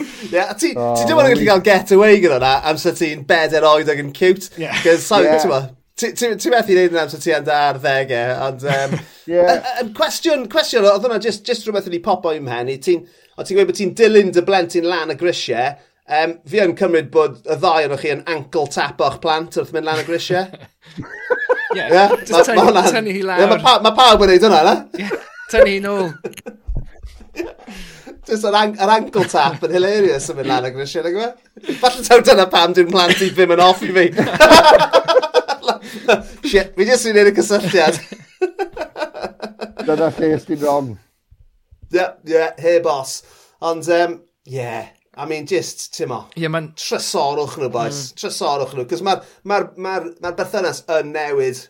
Ie, 0.00 0.32
yeah, 0.32 0.54
ti, 0.56 0.72
oh, 0.76 0.94
ti 0.96 1.04
ddim 1.04 1.20
yn 1.20 1.28
gallu 1.34 1.50
cael 1.50 1.66
get 1.66 1.92
away 1.96 2.20
gyda 2.22 2.38
hwnna 2.38 2.54
amser 2.70 2.96
ti'n 2.96 3.26
bedair 3.28 3.68
oed 3.68 3.92
ac 3.92 4.00
yn 4.00 4.14
cute. 4.16 4.48
Yeah. 4.60 4.76
Cos, 4.84 5.08
yeah. 5.20 5.44
ti'n 5.44 5.76
Ti'n 6.00 6.54
methu 6.54 6.72
wneud 6.72 6.94
yna 6.94 7.02
amser 7.04 7.20
ti 7.20 7.34
yn 7.36 7.44
dar 7.44 7.76
ddegau, 7.80 8.36
ond... 8.46 8.64
Um, 8.64 8.94
yeah. 9.28 9.50
a, 9.52 9.56
a, 9.58 9.74
a, 9.82 9.88
cwestiwn, 9.96 10.46
cwestiwn, 10.52 10.86
oedd 10.88 11.04
hwnna 11.04 11.20
just, 11.20 11.44
just 11.44 11.66
rhywbeth 11.66 11.90
wedi 11.90 12.00
popo 12.04 12.32
i'm 12.32 12.48
hen 12.48 12.72
i, 12.72 12.78
ti'n 12.80 13.04
o 13.40 13.44
ti'n 13.46 13.56
gweud 13.56 13.70
bod 13.70 13.78
ti'n 13.78 13.94
dilyn 13.96 14.34
dy 14.36 14.42
blentyn 14.44 14.88
lan 14.88 15.14
y 15.14 15.16
grisiau, 15.20 15.72
um, 16.18 16.34
fi 16.50 16.60
yn 16.60 16.74
cymryd 16.76 17.08
bod 17.14 17.38
y 17.46 17.56
ddau 17.56 17.86
o'n 17.86 18.00
chi 18.00 18.12
yn 18.12 18.26
ankle 18.28 18.66
tap 18.74 19.00
o'ch 19.06 19.16
plant 19.22 19.56
wrth 19.56 19.72
mynd 19.76 19.88
lan 19.88 20.02
y 20.02 20.06
grisiau. 20.08 20.44
Ie, 21.70 21.78
yeah, 21.78 22.10
just 22.26 22.50
tynnu 22.50 22.64
ma, 22.66 22.82
ma 22.82 22.82
hi 22.82 23.22
lawr. 23.22 23.40
Yeah, 23.40 23.52
Mae 23.62 23.82
ma 23.86 23.92
pawb 23.94 24.24
yn 24.26 24.32
neud 24.32 24.44
hwnna, 24.44 24.60
na? 24.66 24.74
Ie, 24.98 25.08
tynnu 25.52 25.70
hi 25.70 25.80
nôl. 25.84 26.10
Just 28.28 28.44
yr, 28.46 28.54
an 28.54 28.74
yr 28.76 28.90
ankle 28.92 29.24
tap 29.30 29.62
yn 29.66 29.72
hilarious 29.74 30.28
yn 30.30 30.36
mynd 30.38 30.50
lan 30.50 30.66
y 30.68 30.72
grisiau, 30.74 31.06
na 31.06 31.10
yma? 31.14 31.28
E? 31.56 31.76
Falle 31.80 32.02
taw 32.06 32.20
dyna 32.26 32.46
pam 32.52 32.74
dwi'n 32.76 32.90
plant 32.90 33.22
i 33.24 33.30
ddim 33.32 33.54
yn 33.56 33.62
off 33.64 33.80
i 33.86 33.90
fi. 33.96 34.04
Shit, 36.50 36.74
fi 36.76 36.86
jyst 36.90 37.08
yn 37.08 37.16
gwneud 37.16 37.30
y 37.30 37.36
cysylltiad. 37.38 38.02
Dyna 39.86 40.10
lle 40.18 40.34
ysdi'n 40.36 40.60
wrong 40.66 40.92
yeah, 41.90 42.14
yeah, 42.24 42.54
hey 42.58 42.80
boss. 42.84 43.22
Ond, 43.60 43.88
um, 43.88 44.22
yeah, 44.44 44.88
I 45.16 45.26
mean, 45.26 45.46
just, 45.46 45.90
ti'n 45.96 46.08
mo, 46.08 46.22
yeah, 46.36 46.48
man... 46.48 46.70
trysorwch 46.78 47.58
nhw, 47.58 47.68
boys, 47.72 48.10
mm. 48.12 48.20
trysorwch 48.22 48.76
nhw, 48.76 48.86
cos 48.88 49.02
mae'r 49.04 49.26
ma 49.44 49.60
ma 49.76 49.98
ma 50.22 50.32
berthynas 50.38 50.84
yn 50.96 51.10
newid 51.16 51.66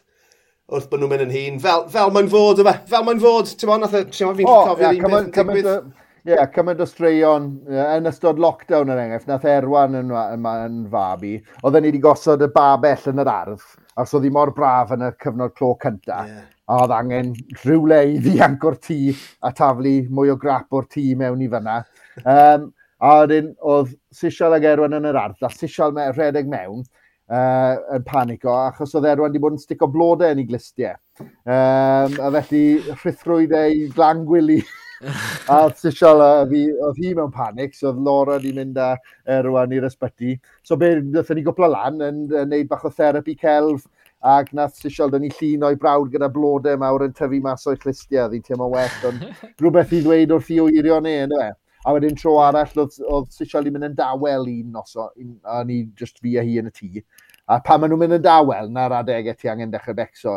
wrth 0.70 0.90
bod 0.90 1.00
nhw'n 1.02 1.10
mynd 1.10 1.24
yn 1.24 1.32
hun, 1.34 1.56
fel, 1.62 1.88
fel 1.90 2.12
mae'n 2.14 2.28
fod, 2.30 2.60
yma, 2.62 2.76
fel 2.90 3.06
mae'n 3.08 3.22
fod, 3.22 3.50
ti'n 3.58 3.72
mo, 3.72 3.80
nath 3.80 3.96
o, 3.96 4.04
ti'n 4.06 4.28
mo, 4.28 4.36
fi'n 4.38 4.50
cofio 4.50 4.86
yeah, 4.86 4.92
un 4.92 5.02
peth 5.08 5.18
yn 5.24 5.32
digwydd. 5.34 5.72
Ie, 6.20 6.34
yeah, 6.34 6.44
cymaint 6.52 6.82
o 6.84 6.86
straeon 6.86 7.46
yeah, 7.64 7.94
yn 7.96 8.06
ystod 8.10 8.38
lockdown 8.44 8.92
er 8.92 8.98
yn 8.98 9.06
enghraifft, 9.06 9.28
nath 9.30 9.46
Erwan 9.48 9.96
yn, 9.96 10.10
yn, 10.12 10.48
yn 10.52 10.82
fab 10.92 11.24
i, 11.24 11.38
oedden 11.64 11.86
ni 11.86 11.90
wedi 11.90 12.02
gosod 12.04 12.44
y 12.44 12.50
babell 12.52 13.08
yn 13.08 13.22
yr 13.24 13.30
ardd, 13.32 13.64
a 13.96 14.04
oedd 14.04 14.26
hi 14.28 14.32
mor 14.36 14.52
braf 14.54 14.92
yn 14.94 15.06
y 15.08 15.10
cyfnod 15.24 15.56
clo 15.56 15.72
cynta. 15.80 16.20
Yeah 16.28 16.44
a 16.70 16.82
oedd 16.84 16.94
angen 16.94 17.32
rhywle 17.64 18.00
i 18.12 18.18
ddianc 18.22 18.64
o'r 18.68 18.76
tŷ 18.86 18.98
a 19.46 19.50
taflu 19.56 19.96
mwy 20.14 20.30
o 20.30 20.36
grap 20.38 20.70
o'r 20.76 20.86
tŷ 20.90 21.06
mewn 21.18 21.42
i 21.42 21.48
fyna. 21.50 21.80
Um, 22.22 22.70
a 23.00 23.14
wedyn 23.22 23.54
oedd 23.72 23.94
Sisial 24.14 24.54
ag 24.54 24.66
Erwan 24.68 24.94
yn 24.98 25.08
yr 25.10 25.18
ardd, 25.18 25.40
a 25.42 25.50
Sisial 25.54 25.94
me, 25.96 26.06
rhedeg 26.12 26.50
mewn 26.50 26.82
uh, 26.84 27.74
yn 27.96 28.04
panico, 28.06 28.52
achos 28.68 28.94
oedd 28.94 29.08
Erwan 29.08 29.32
wedi 29.32 29.42
bod 29.42 29.56
yn 29.56 29.62
stico 29.62 29.88
blodau 29.90 30.34
yn 30.34 30.42
ei 30.42 30.50
glistiau. 30.50 30.98
Um, 31.20 32.14
a 32.20 32.30
felly 32.36 32.64
rhithrwyd 32.92 33.56
ei 33.56 33.88
glan 33.96 34.22
gwili. 34.28 34.60
a 35.50 35.62
Sisial, 35.80 36.22
oedd 36.22 37.00
hi 37.00 37.14
mewn 37.16 37.32
panic, 37.34 37.74
so 37.74 37.90
oedd 37.90 38.02
Laura 38.06 38.36
wedi 38.36 38.52
mynd 38.58 38.78
â 38.78 38.92
Erwan 39.38 39.74
i'r 39.74 39.88
ysbyty. 39.88 40.36
So 40.62 40.78
be, 40.78 40.98
ddothon 41.00 41.40
ni 41.40 41.46
gwpla 41.48 41.72
lan 41.72 41.98
yn, 41.98 42.26
yn, 42.28 42.36
yn 42.44 42.54
neud 42.54 42.70
bach 42.70 42.84
o 42.86 42.92
therapi 42.94 43.38
celf, 43.40 43.88
ac 44.20 44.52
nath 44.52 44.76
Sisiol 44.76 45.10
dyn 45.12 45.24
ni 45.24 45.30
llun 45.32 45.64
o'i 45.70 45.78
brawd 45.80 46.10
gyda 46.12 46.28
blodau 46.32 46.76
mawr 46.80 47.06
yn 47.06 47.16
tyfu 47.16 47.40
mas 47.44 47.66
o'i 47.70 47.78
clustiau, 47.80 48.28
ddi'n 48.28 48.44
teimlo 48.44 48.68
well, 48.74 48.98
ond 49.08 49.24
rhywbeth 49.62 49.94
i 49.96 50.02
ddweud 50.04 50.34
wrth 50.36 50.52
i 50.52 50.60
oeirio 50.60 51.00
ni, 51.00 51.16
ynddo 51.24 51.40
e? 51.46 51.50
A 51.88 51.94
wedyn 51.96 52.16
tro 52.20 52.34
arall, 52.44 52.74
oedd, 52.82 52.98
oedd 53.08 53.30
Sisiol 53.32 53.70
i 53.70 53.72
mynd 53.72 53.88
yn 53.88 53.96
dawel 53.96 54.44
un 54.52 54.74
noso, 54.74 55.08
a 55.48 55.62
ni 55.64 55.86
just 55.96 56.20
fi 56.20 56.36
a 56.36 56.44
hi 56.44 56.58
yn 56.60 56.68
y 56.68 56.74
tŷ 56.76 57.04
a 57.50 57.58
pan 57.66 57.80
maen 57.82 57.90
nhw'n 57.90 58.00
mynd 58.04 58.16
yn 58.20 58.22
dawel, 58.22 58.68
na'r 58.70 58.92
adegau 59.00 59.34
ti 59.34 59.50
angen 59.50 59.72
dechrau 59.72 59.96
becso. 59.98 60.36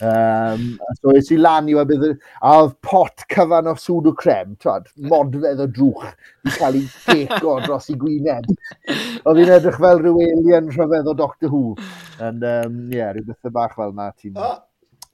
um, 0.00 0.62
so 1.00 1.12
es 1.18 1.28
i 1.34 1.36
lan 1.40 1.68
i 1.68 1.74
weld 1.76 1.92
a 2.06 2.54
oedd 2.62 2.76
pot 2.86 3.26
cyfan 3.32 3.68
o 3.68 3.74
sŵd 3.80 4.08
o 4.10 4.14
crem, 4.16 4.54
twad, 4.62 4.88
modfedd 5.12 5.60
o 5.60 5.68
drwch, 5.78 6.06
i 6.48 6.54
cael 6.56 6.80
ei 6.80 6.86
geco 7.10 7.58
dros 7.66 7.90
i 7.92 7.98
gwyneb. 8.00 8.48
Oedd 9.26 9.42
hi'n 9.42 9.52
edrych 9.58 9.80
fel 9.82 10.00
rhyw 10.00 10.22
alien 10.30 10.72
rhyfedd 10.72 11.12
o 11.12 11.16
Doctor 11.18 11.52
Who. 11.52 11.76
And, 12.16 12.46
um, 12.48 12.80
yeah, 12.94 13.12
rhyw 13.12 13.28
bethau 13.28 13.52
bach 13.58 13.76
fel 13.76 13.92
na 13.96 14.12
ti'n... 14.14 14.40
Oh. 14.40 14.56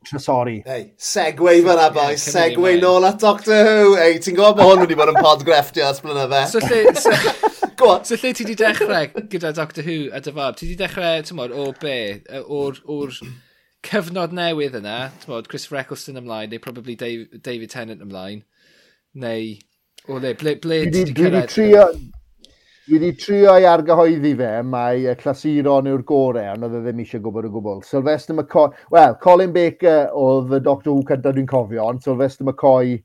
Trasori. 0.03 0.65
Hey, 0.67 0.95
segway 0.99 1.61
fan 1.63 1.79
a 1.79 1.87
boi, 1.95 2.17
segway 2.19 2.81
nôl 2.83 3.07
at 3.07 3.23
Doctor 3.23 3.63
Who. 3.69 3.95
Hey, 3.99 4.19
ti'n 4.23 4.35
gwybod 4.35 4.59
bod 4.59 4.73
hwn 4.73 4.83
wedi 4.87 4.99
bod 4.99 5.15
yn 5.15 5.23
pod 5.23 5.47
grefftio 5.47 5.87
as 5.93 6.03
blynydde? 6.03 6.43
So 6.51 6.63
lle, 6.63 7.52
go 7.83 7.91
on. 7.91 8.05
So 8.05 8.17
lle 8.17 8.33
ti 8.35 8.45
di 8.45 8.55
dechrau 8.55 9.11
gyda 9.33 9.55
Doctor 9.55 9.83
Who 9.83 10.11
a 10.13 10.21
dy? 10.21 10.33
Ti 10.33 10.69
di 10.69 10.77
dechrau, 10.79 11.23
ti'n 11.27 11.39
modd, 11.39 11.55
o 11.55 11.73
be? 11.81 12.23
O'r, 12.43 12.81
or 12.87 13.13
cyfnod 13.87 14.35
newydd 14.37 14.79
yna, 14.79 15.11
ti'n 15.23 15.35
modd, 15.35 15.51
Chris 15.51 15.69
Eccleston 15.71 16.21
ymlaen, 16.23 16.53
neu 16.53 16.63
probably 16.63 16.97
Dave, 16.97 17.43
David 17.43 17.75
Tennant 17.75 18.05
ymlaen, 18.05 18.43
neu... 19.15 19.53
O 20.11 20.17
le, 20.19 20.33
ble, 20.35 20.57
ble 20.59 20.81
ti 20.91 21.05
di 21.07 21.15
cyrraedd? 21.15 21.47
trio, 21.47 21.85
dwi 22.89 22.97
wedi 22.99 23.13
trio 23.15 23.53
i 23.55 23.67
argyhoeddi 23.71 24.33
fe, 24.41 24.49
mae 24.67 25.05
y 25.07 25.15
clasuron 25.21 25.87
yw'r 25.87 26.03
gorau, 26.09 26.57
ond 26.57 26.67
oedd 26.67 26.75
e 26.75 26.83
ddim 26.83 27.03
eisiau 27.05 27.23
gwybod 27.23 27.47
y 27.47 27.53
gwbl. 27.55 27.85
Sylvester 27.87 28.35
McCoy, 28.35 28.75
wel, 28.91 29.15
Colin 29.23 29.55
Baker 29.55 30.11
oedd 30.19 30.57
y 30.59 30.61
Doctor 30.67 30.91
Who 30.91 31.07
cyntaf 31.07 31.37
dwi'n 31.37 31.47
cofio, 31.53 31.87
ond 31.87 32.03
Sylvester 32.03 32.49
McCoy 32.49 32.97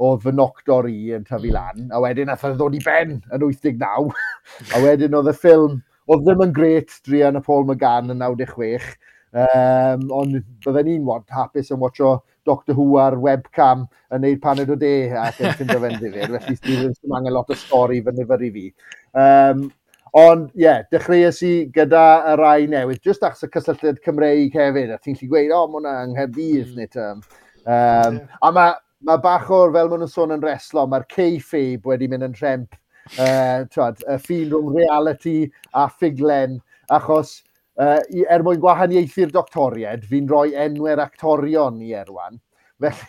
o 0.00 0.14
fy 0.20 0.32
noctor 0.32 0.88
i 0.88 1.12
yn 1.16 1.26
tyfu 1.28 1.50
hmm. 1.50 1.54
lan, 1.56 1.86
a 1.92 2.00
wedyn 2.02 2.30
nath 2.30 2.46
oedd 2.48 2.56
ddod 2.58 2.76
i 2.78 2.82
ben 2.84 3.18
yn 3.20 3.44
89, 3.44 4.10
a 4.74 4.82
wedyn 4.84 5.16
oedd 5.18 5.30
y 5.32 5.36
ffilm, 5.36 5.78
oedd 6.10 6.26
ddim 6.26 6.44
yn 6.46 6.54
gret 6.56 6.96
drian 7.06 7.38
y 7.38 7.44
Paul 7.44 7.66
McGann 7.68 8.12
yn 8.14 8.22
96, 8.24 8.88
um, 9.44 10.06
ond 10.16 10.38
bydden 10.64 10.88
ni'n 10.88 11.10
hapus 11.36 11.72
yn 11.74 11.82
watcho 11.82 12.16
Doctor 12.48 12.74
Who 12.74 12.96
ar 12.98 13.18
webcam 13.20 13.84
yn 14.14 14.24
neud 14.24 14.40
paned 14.42 14.72
o 14.72 14.78
de 14.80 14.94
ac 15.20 15.42
yn 15.44 15.52
ffind 15.58 15.76
o 15.76 15.82
fe'n 15.84 16.00
ddifur, 16.00 16.38
felly 16.38 16.56
Steve 16.56 16.88
ddim 16.88 17.18
angen 17.18 17.36
lot 17.36 17.52
o 17.52 17.58
stori 17.58 18.00
fy 18.06 18.16
nifer 18.16 18.46
i 18.46 18.50
fi. 18.56 18.66
Um, 19.12 19.66
ond, 20.16 20.48
ie, 20.56 20.64
yeah, 20.64 20.80
dechreuais 20.90 21.44
i 21.46 21.52
gyda 21.74 22.06
y 22.32 22.36
rai 22.40 22.64
newydd, 22.72 23.04
just 23.04 23.22
achos 23.26 23.46
y 23.46 23.52
cysylltiad 23.52 24.00
Cymreig 24.06 24.56
hefyd, 24.56 24.96
a 24.96 24.98
ti'n 24.98 25.20
lli 25.20 25.28
gweud, 25.28 25.52
o, 25.52 25.60
oh, 25.60 25.68
mae 25.68 25.82
hwnna 25.82 25.98
yng 26.06 26.16
Nghaerdydd, 26.16 26.72
hmm. 26.72 26.80
neu 26.80 27.36
Um, 27.60 28.14
yeah. 28.16 28.38
A 28.40 28.50
mae 28.56 28.72
mae 29.06 29.20
bach 29.22 29.50
o'r, 29.54 29.72
fel 29.74 29.90
maen 29.90 30.02
nhw'n 30.04 30.12
sôn 30.12 30.34
yn 30.36 30.44
reslo, 30.44 30.86
mae'r 30.88 31.06
kayfabe 31.10 31.88
wedi 31.88 32.08
mynd 32.10 32.28
yn 32.28 32.36
rhemp. 32.40 32.76
Uh, 33.16 33.64
twad, 33.72 34.02
y 34.06 34.16
ffin 34.20 34.50
rhwng 34.52 34.74
reality 34.76 35.38
a 35.74 35.86
ffiglen, 35.90 36.58
achos 36.94 37.38
uh, 37.80 37.98
er 38.28 38.44
mwyn 38.46 38.60
gwahaniaethu'r 38.62 39.32
doctoried, 39.34 40.04
fi'n 40.10 40.28
rhoi 40.30 40.52
enwau'r 40.66 41.02
actorion 41.06 41.80
i 41.82 41.94
erwan. 41.96 42.38
Felly, 42.80 43.08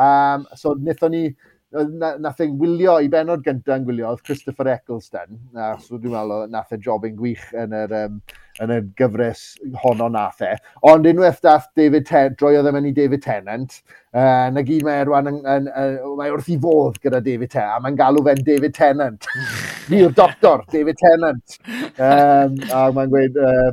um, 0.00 0.46
so 0.58 0.76
wnaethon 0.78 1.12
ni, 1.16 1.24
na, 1.72 2.14
nath 2.22 2.40
e'n 2.44 2.56
gwylio 2.60 2.98
i 3.02 3.10
benod 3.12 3.44
gyntaf 3.44 3.80
yn 3.80 3.88
gwylio, 3.88 4.12
oedd 4.12 4.24
Christopher 4.28 4.70
Eccleston, 4.72 5.36
a 5.58 5.74
so 5.82 5.98
dwi'n 5.98 6.14
meddwl 6.14 6.48
nath 6.52 6.72
e 6.76 6.80
job 6.86 7.04
yn 7.08 7.18
gwych 7.18 7.44
yn 7.58 7.76
yr 7.76 7.96
um, 8.04 8.22
yn 8.60 8.72
y 8.74 8.78
gyfres 8.98 9.42
honno 9.82 10.08
nath 10.12 10.42
e. 10.44 10.50
Ond 10.88 11.06
unwaith 11.08 11.40
dath 11.44 11.70
David 11.78 12.04
Tennant, 12.08 12.36
droi 12.40 12.54
oedd 12.58 12.68
e 12.68 12.72
mewn 12.74 12.88
i 12.90 12.94
David 12.96 13.22
Tennant, 13.24 13.78
uh, 14.12 14.50
na 14.52 14.64
gyd 14.66 14.84
mae 14.86 15.00
Erwan 15.04 15.30
yn, 15.30 15.38
yn, 15.54 15.70
yn, 15.70 15.96
mae 16.18 16.34
wrth 16.34 16.50
i 16.52 16.58
fodd 16.60 16.98
gyda 17.04 17.22
David 17.24 17.54
Tennant, 17.54 17.78
a 17.78 17.86
mae'n 17.86 17.98
galw 18.00 18.24
fe'n 18.26 18.44
David 18.48 18.76
Tennant. 18.76 19.30
Ni'r 19.92 20.12
doctor, 20.18 20.66
David 20.74 21.00
Tennant. 21.00 21.58
Um, 21.96 22.60
a 22.68 22.84
mae'n 22.92 23.14
gweud, 23.14 23.40
uh, 23.40 23.72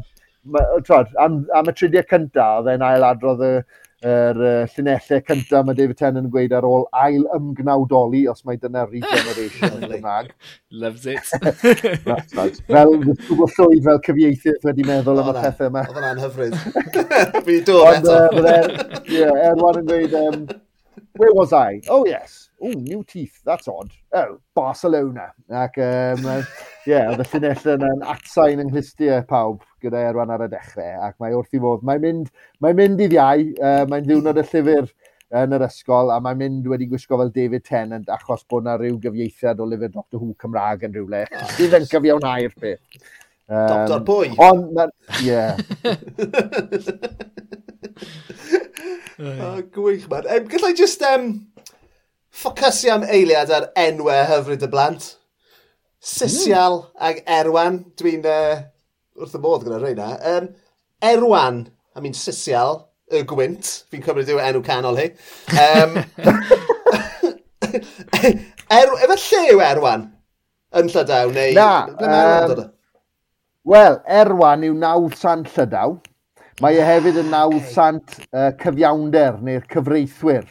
ma, 0.55 0.65
trod, 0.87 1.11
am, 1.19 1.43
am 1.55 1.71
y 1.71 1.75
tridiau 1.75 2.07
cyntaf, 2.09 2.61
oedd 2.61 2.73
e'n 2.75 2.87
ailadrodd 2.93 3.43
y, 3.45 3.53
yr 4.05 4.37
uh, 4.39 4.67
llunellau 4.71 5.21
cyntaf 5.27 5.65
mae 5.67 5.75
David 5.75 5.97
Tennant 5.99 6.27
yn 6.27 6.31
gweud 6.31 6.53
ar 6.55 6.67
ôl 6.67 6.85
ail 7.03 7.25
ymgnawdoli 7.35 8.21
os 8.31 8.45
mae 8.47 8.59
dyna 8.61 8.85
regeneration 8.91 9.75
yn 9.75 9.91
Gymraeg. 9.91 10.31
Loves 10.71 11.05
it. 11.05 11.27
That's 12.05 12.35
right. 12.37 12.59
Fel 12.69 12.95
gwybod 13.03 13.55
llwyd 13.57 13.83
fel 13.89 14.01
cyfieithydd 14.07 14.67
wedi 14.69 14.87
meddwl 14.87 15.19
am 15.23 15.31
y 15.33 15.35
pethau 15.41 15.71
yma. 15.71 15.85
Oedd 15.89 16.01
yna'n 16.03 16.23
hyfryd. 16.23 16.55
Fi 17.49 17.59
dod 17.67 17.99
eto. 17.99 18.17
Ond, 18.39 18.51
e- 18.55 19.33
Erwan 19.49 19.81
yn 19.81 19.89
gweud, 19.89 20.15
um, 20.21 20.45
where 21.19 21.33
was 21.35 21.51
I? 21.53 21.81
Oh 21.91 22.05
yes, 22.07 22.48
oh, 22.61 22.71
new 22.71 23.03
teeth, 23.03 23.39
that's 23.45 23.67
odd. 23.67 23.91
Oh, 24.13 24.39
Barcelona. 24.55 25.33
Ac, 25.49 25.77
um, 25.77 26.25
yeah, 26.87 27.09
oedd 27.11 27.23
y 27.23 27.27
llinell 27.33 27.67
yn, 27.73 27.85
yn 27.87 28.05
atsain 28.13 28.61
yng 28.63 28.71
Nghlystiau 28.71 29.25
pawb 29.29 29.63
gyda 29.83 30.01
Erwan 30.09 30.33
ar 30.33 30.45
y 30.45 30.49
dechrau. 30.51 30.97
Ac 31.07 31.17
mae 31.23 31.35
wrth 31.37 31.55
i 31.55 31.61
fod, 31.63 31.85
mae'n 31.87 32.03
mynd, 32.03 32.33
mae 32.63 32.75
mynd 32.77 33.03
i 33.03 33.09
ddiau, 33.11 33.45
uh, 33.59 33.85
mae'n 33.91 34.07
ddiwrnod 34.07 34.41
y 34.41 34.45
llyfr 34.51 34.91
yn 35.39 35.55
yr 35.55 35.65
ysgol, 35.67 36.09
a 36.13 36.17
mae'n 36.25 36.39
mynd 36.41 36.69
wedi 36.71 36.89
gwisgo 36.89 37.19
fel 37.21 37.33
David 37.35 37.65
Tennant 37.67 38.09
achos 38.13 38.45
bod 38.49 38.65
yna 38.65 38.79
rhyw 38.79 38.97
gyfieithiad 39.03 39.61
o 39.61 39.67
lyfr 39.69 39.93
Doctor 39.93 40.21
Who 40.21 40.33
Cymraeg 40.41 40.87
yn 40.87 40.95
rhywle. 40.97 41.25
Fydd 41.55 41.75
ah. 41.75 41.81
yn 41.81 41.89
gyfiawnhau'r 41.91 42.55
peth. 42.59 43.01
Um, 43.49 43.67
Doctor 43.73 44.05
Pwy? 44.05 44.33
Ond, 44.49 44.83
ie. 45.23 45.37
Yeah. 49.19 49.43
oh, 49.43 49.61
gwych, 49.61 50.09
man. 50.09 50.23
Um, 50.29 50.45
gallai 50.47 50.73
just, 50.73 51.01
um, 51.01 51.47
ffocysu 52.31 52.91
am 52.93 53.03
eiliad 53.07 53.51
ar 53.53 53.69
enwau 53.79 54.25
hyfryd 54.29 54.63
y 54.65 54.69
blant. 54.71 55.15
Sisial 55.99 56.81
mm. 56.81 56.89
ag 57.09 57.23
Erwan, 57.39 57.81
dwi'n 57.99 58.25
uh, 58.27 58.61
wrth 59.19 59.35
y 59.35 59.41
modd 59.43 59.65
gyda 59.67 59.79
reina. 59.81 60.13
Um, 60.31 60.45
Erwan, 61.03 61.65
I 61.95 62.03
mean 62.03 62.15
Sisial, 62.15 62.85
y 63.11 63.23
gwynt, 63.27 63.65
fi'n 63.91 64.03
cymryd 64.05 64.31
yw 64.31 64.39
enw 64.43 64.61
canol 64.65 64.99
hi. 64.99 65.09
Um, 65.59 65.97
er, 68.79 68.87
efo 69.03 69.15
lle 69.15 69.41
yw 69.55 69.63
Erwan? 69.65 70.03
Yn 70.79 70.91
Llydaw, 70.93 71.27
neu... 71.33 71.55
Na, 71.57 71.71
um, 72.05 72.69
Wel, 73.69 73.99
Erwan 74.21 74.63
yw 74.65 74.75
nawdd 74.77 75.17
sant 75.19 75.49
Llydaw. 75.55 75.97
Mae 76.63 76.75
e 76.75 76.83
hefyd 76.83 77.21
yn 77.21 77.29
ah, 77.29 77.47
nawdd 77.47 77.67
sant 77.71 78.17
uh, 78.29 78.49
cyfiawnder 78.59 79.39
neu'r 79.43 79.63
cyfreithwyr. 79.71 80.47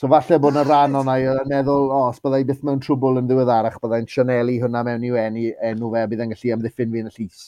So 0.00 0.08
falle 0.08 0.38
bod 0.40 0.54
yna 0.54 0.62
rhan 0.64 0.94
o'na 0.96 1.14
i 1.20 1.26
yn 1.28 1.48
meddwl, 1.50 1.90
o, 1.92 1.96
os 2.08 2.22
byddai 2.24 2.46
byth 2.48 2.62
mewn 2.64 2.78
trwbl 2.80 3.18
yn 3.20 3.26
ddiweddarach, 3.28 3.74
byddai'n 3.82 4.06
sianelu 4.08 4.54
hwnna 4.62 4.80
mewn 4.86 5.02
i'w 5.04 5.18
enw, 5.20 5.42
enw 5.70 5.90
fe, 5.92 6.04
bydd 6.08 6.22
yn 6.24 6.30
gallu 6.32 6.52
amddiffyn 6.54 6.94
fi 6.94 7.02
yn 7.02 7.10
y 7.10 7.12
llys. 7.18 7.42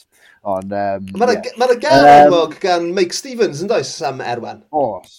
Ond, 0.52 0.74
um, 0.76 1.06
Mae'na 1.14 1.36
yeah. 1.38 1.54
ma 1.56 1.68
garwog 1.86 2.52
um, 2.52 2.58
gan 2.60 2.90
Mike 2.98 3.16
Stevens 3.16 3.62
yn 3.64 3.70
does 3.72 3.94
am 4.04 4.20
Erwan? 4.20 4.60
Os. 4.68 5.14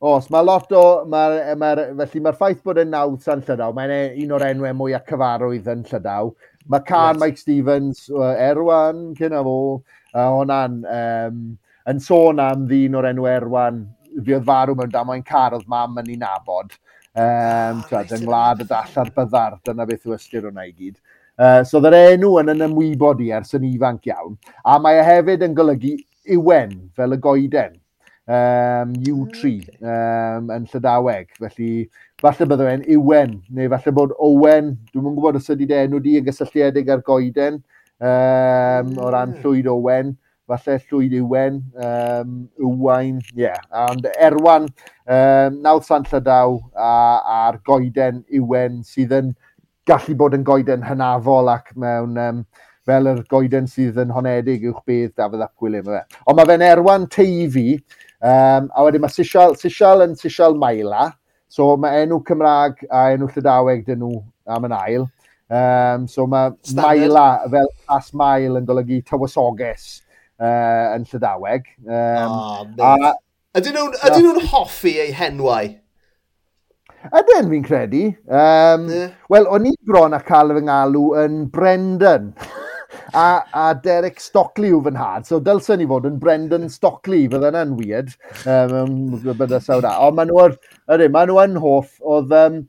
Os, 0.00 0.30
mae 0.32 0.48
lot 0.48 0.72
o... 0.72 0.82
Ma, 1.12 1.26
e, 1.36 1.58
ma, 1.60 1.74
felly 1.98 2.24
mae'r 2.24 2.40
ffaith 2.40 2.64
bod 2.64 2.80
yn 2.80 2.94
nawdd 2.96 3.20
sa'n 3.26 3.44
Llydaw, 3.44 3.76
mae'n 3.76 3.92
e, 3.92 4.00
un 4.24 4.34
o'r 4.38 4.46
enwau 4.48 4.80
mwy 4.80 4.96
a 4.96 5.02
cyfarwydd 5.12 5.68
yn 5.74 5.84
Llydaw. 5.92 6.32
Mae 6.72 6.88
Can, 6.88 7.18
right. 7.18 7.20
Mike 7.26 7.44
Stevens, 7.44 8.06
Erwan, 8.48 9.10
cyn 9.20 9.36
a 9.36 9.44
fo, 9.44 9.58
a 10.16 10.24
hwnna'n 10.38 10.80
um, 10.96 11.46
yn 11.92 12.00
sôn 12.08 12.40
am 12.48 12.64
ddyn 12.72 12.96
o'r 12.96 13.12
enw 13.12 13.28
Erwan 13.36 13.84
fi 14.24 14.36
oedd 14.36 14.46
farw 14.48 14.76
mewn 14.78 14.92
damwain 14.92 15.24
car, 15.26 15.56
oedd 15.56 15.68
mam 15.70 15.98
yn 16.02 16.12
ei 16.14 16.20
nabod. 16.20 16.74
Um, 17.18 17.80
oh, 17.82 18.02
yng 18.14 18.26
wlad 18.28 18.62
y 18.62 18.68
dall 18.68 19.00
ar 19.02 19.12
byddar, 19.14 19.58
dyna 19.66 19.86
beth 19.88 20.06
yw 20.06 20.14
ystyr 20.14 20.46
hwnna 20.46 20.68
i 20.68 20.74
gyd. 20.74 20.98
Uh, 21.38 21.62
so 21.66 21.80
dda'r 21.82 21.96
enw 22.14 22.34
yn 22.42 22.52
yn 22.54 22.66
ymwybod 22.68 23.22
i 23.24 23.32
ers 23.34 23.54
yn 23.58 23.66
ifanc 23.68 24.06
iawn. 24.10 24.36
A 24.66 24.78
mae 24.82 25.00
e 25.00 25.04
hefyd 25.06 25.44
yn 25.46 25.56
golygu 25.58 25.96
iwen, 26.34 26.74
fel 26.98 27.16
y 27.16 27.20
goeden, 27.24 27.78
um, 28.28 28.92
U3 29.08 29.54
um, 29.80 30.52
yn 30.54 30.68
Llydaweg. 30.68 31.32
Felly, 31.40 31.72
falle 32.22 32.48
bydde 32.50 32.68
fe'n 32.68 32.86
iwen, 32.94 33.36
neu 33.54 33.72
falle 33.72 33.94
bod 33.96 34.14
Owen, 34.18 34.74
dwi'n 34.92 35.10
yn 35.10 35.16
gwybod 35.16 35.40
os 35.40 35.50
ydy'n 35.54 35.74
enw 35.86 36.02
di 36.04 36.18
yn 36.20 36.26
gysylltiedig 36.28 36.90
ar 36.92 37.04
goeden, 37.06 37.60
um, 37.98 38.94
o 39.00 39.12
ran 39.14 39.36
llwyd 39.42 39.70
Owen 39.72 40.16
falle 40.48 40.78
Llwyd 40.88 41.12
Iwen, 41.18 41.60
um, 41.76 42.38
Ywain, 42.60 43.18
ie. 43.34 43.44
Yeah. 43.44 43.60
Ond 43.88 44.08
Erwan, 44.16 44.70
um, 45.04 45.58
nawdd 45.64 45.84
San 45.86 46.06
Llydaw 46.08 46.56
a'r 46.78 47.60
goeden 47.68 48.24
Iwen 48.32 48.80
sydd 48.86 49.12
yn 49.18 49.34
gallu 49.88 50.16
bod 50.20 50.36
yn 50.36 50.46
goeden 50.48 50.84
hynafol 50.84 51.52
ac 51.52 51.70
mewn 51.76 52.16
um, 52.20 52.42
fel 52.88 53.10
yr 53.10 53.22
goeden 53.28 53.68
sydd 53.68 54.00
yn 54.00 54.12
honedig 54.14 54.64
uwch 54.70 54.80
beth 54.88 55.14
Dafydd 55.20 55.44
Apgwyl 55.44 55.78
yma 55.82 55.98
fe. 55.98 56.18
Ond 56.24 56.40
mae 56.40 56.48
fe'n 56.48 56.64
erwan 56.64 57.06
teifi, 57.12 57.68
um, 58.24 58.68
a 58.72 58.86
wedyn 58.86 59.04
mae 59.04 59.12
Sisial, 59.12 59.56
Sisial 59.60 60.06
yn 60.06 60.16
Sisial 60.16 60.56
Maila, 60.56 61.10
so 61.52 61.74
mae 61.80 62.04
enw 62.04 62.20
Cymraeg 62.28 62.84
a 62.88 63.10
enw 63.14 63.28
Llydaweg 63.32 63.86
dyn 63.88 64.00
nhw 64.04 64.22
am 64.48 64.68
yn 64.68 64.76
ail. 64.80 65.08
Um, 65.48 66.04
so 66.08 66.26
mae 66.28 66.52
Standard. 66.60 66.84
Maila 66.84 67.28
fel 67.52 67.72
as 67.96 68.12
mail 68.16 68.60
yn 68.60 68.68
golygu 68.68 69.00
tywysoges 69.08 69.88
uh, 70.38 70.94
yn 70.94 71.04
Llydaweg. 71.10 71.68
Um, 71.86 72.38
oh, 72.78 72.94
a, 73.10 73.12
Ydyn 73.58 73.76
nhw'n 73.78 73.94
no. 73.98 74.32
nhw 74.38 74.46
hoffi 74.52 74.94
eu 75.02 75.12
henwau? 75.18 75.74
Ydyn 77.08 77.50
fi'n 77.52 77.66
credu. 77.66 78.06
Um, 78.26 78.88
yeah. 78.92 79.12
Wel, 79.30 79.48
o'n 79.50 79.68
i 79.70 79.74
bron 79.86 80.16
a 80.16 80.22
cael 80.24 80.54
fy 80.56 80.64
ngalw 80.66 81.04
yn 81.24 81.44
Brendan. 81.52 82.32
a, 83.14 83.42
a 83.54 83.74
Derek 83.82 84.20
Stockley 84.20 84.72
yw 84.72 84.80
fy 84.84 84.92
nhad. 84.96 85.26
So 85.28 85.40
dylsyn 85.44 85.80
ni 85.82 85.88
fod 85.90 86.08
yn 86.08 86.18
Brendan 86.22 86.68
Stockley, 86.72 87.26
Fydda 87.30 87.52
yn 87.62 87.76
weird. 87.78 88.14
Um, 88.46 89.14
bydda 89.24 89.62
sawd 89.64 89.88
a. 89.88 89.94
Ond 90.06 90.18
maen 90.18 90.32
nhw, 90.32 90.48
yr, 90.94 91.06
maen 91.14 91.32
nhw 91.32 91.40
yn 91.44 91.56
hoff, 91.62 91.96
oedd 92.02 92.34
um, 92.36 92.62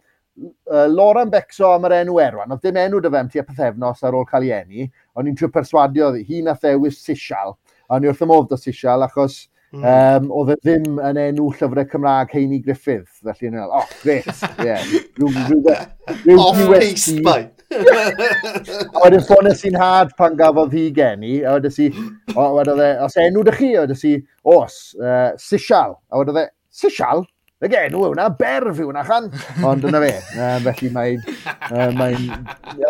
uh, 0.72 0.88
Lauren 0.88 1.32
Becso 1.34 1.74
am 1.76 1.88
yr 1.90 2.00
enw 2.02 2.18
erwan, 2.24 2.56
oedd 2.56 2.66
dim 2.66 2.80
enw 2.82 3.02
dy 3.04 3.12
fem 3.14 3.30
tu 3.30 3.42
a 3.42 3.46
pethefnos 3.48 4.04
ar 4.04 4.18
ôl 4.18 4.28
cael 4.30 4.48
ei 4.48 4.56
eni, 4.62 4.90
ond 5.16 5.28
ni'n 5.28 5.38
trio 5.38 5.52
perswadio 5.54 6.12
ddi, 6.16 6.26
hi 6.28 6.42
na 6.46 6.56
thewis 6.58 7.00
Sisial, 7.04 7.56
a 7.90 8.00
ni 8.00 8.10
wrth 8.10 8.26
ymwrdd 8.26 8.56
o 8.56 8.60
Sisial, 8.60 9.06
achos 9.08 9.42
mm. 9.74 9.84
um, 9.84 10.28
oedd 10.40 10.54
e 10.56 10.58
ddim 10.62 11.00
yn 11.10 11.22
enw 11.26 11.48
llyfrau 11.54 11.88
Cymraeg 11.94 12.36
Heini 12.36 12.60
Griffith, 12.66 13.22
felly 13.24 13.52
yn 13.52 13.62
oh, 13.66 13.88
great, 14.04 14.28
yeah. 14.66 14.84
Rhyw, 15.20 15.32
rhyw, 15.50 15.78
rhyw, 16.26 16.44
Off-paced, 16.48 17.24
bai. 17.26 17.42
a 17.70 19.04
wedyn 19.04 19.26
ffones 19.28 19.62
i'n 19.68 19.78
had 19.78 20.14
pan 20.18 20.38
gafodd 20.40 20.74
hi 20.74 20.88
geni, 20.96 21.40
a 21.44 21.58
wedyn 21.58 21.74
si, 21.74 21.90
o, 22.34 22.48
wedyn 22.58 22.82
e, 22.82 22.94
os 23.06 23.18
enw 23.22 23.44
dy 23.46 23.58
chi, 23.58 23.74
a 23.76 23.84
wedyn 23.86 24.00
si, 24.00 24.16
os, 24.56 24.80
uh, 25.02 25.36
Sisial, 25.42 26.00
a 26.10 26.24
wedyn 26.24 26.42
e, 26.44 26.48
Sisial? 26.74 27.26
Again, 27.60 27.91
yw 27.91 28.05
hwnna 28.05 28.30
berf 28.39 28.78
yw 28.80 28.88
hwnna 28.88 29.01
chan. 29.03 29.26
Ond 29.68 29.84
yna 29.89 29.99
fe. 29.99 30.12
Uh, 30.32 30.60
felly 30.64 30.91
mae'n... 30.95 31.24
Uh, 31.70 31.89
mae 31.97 32.16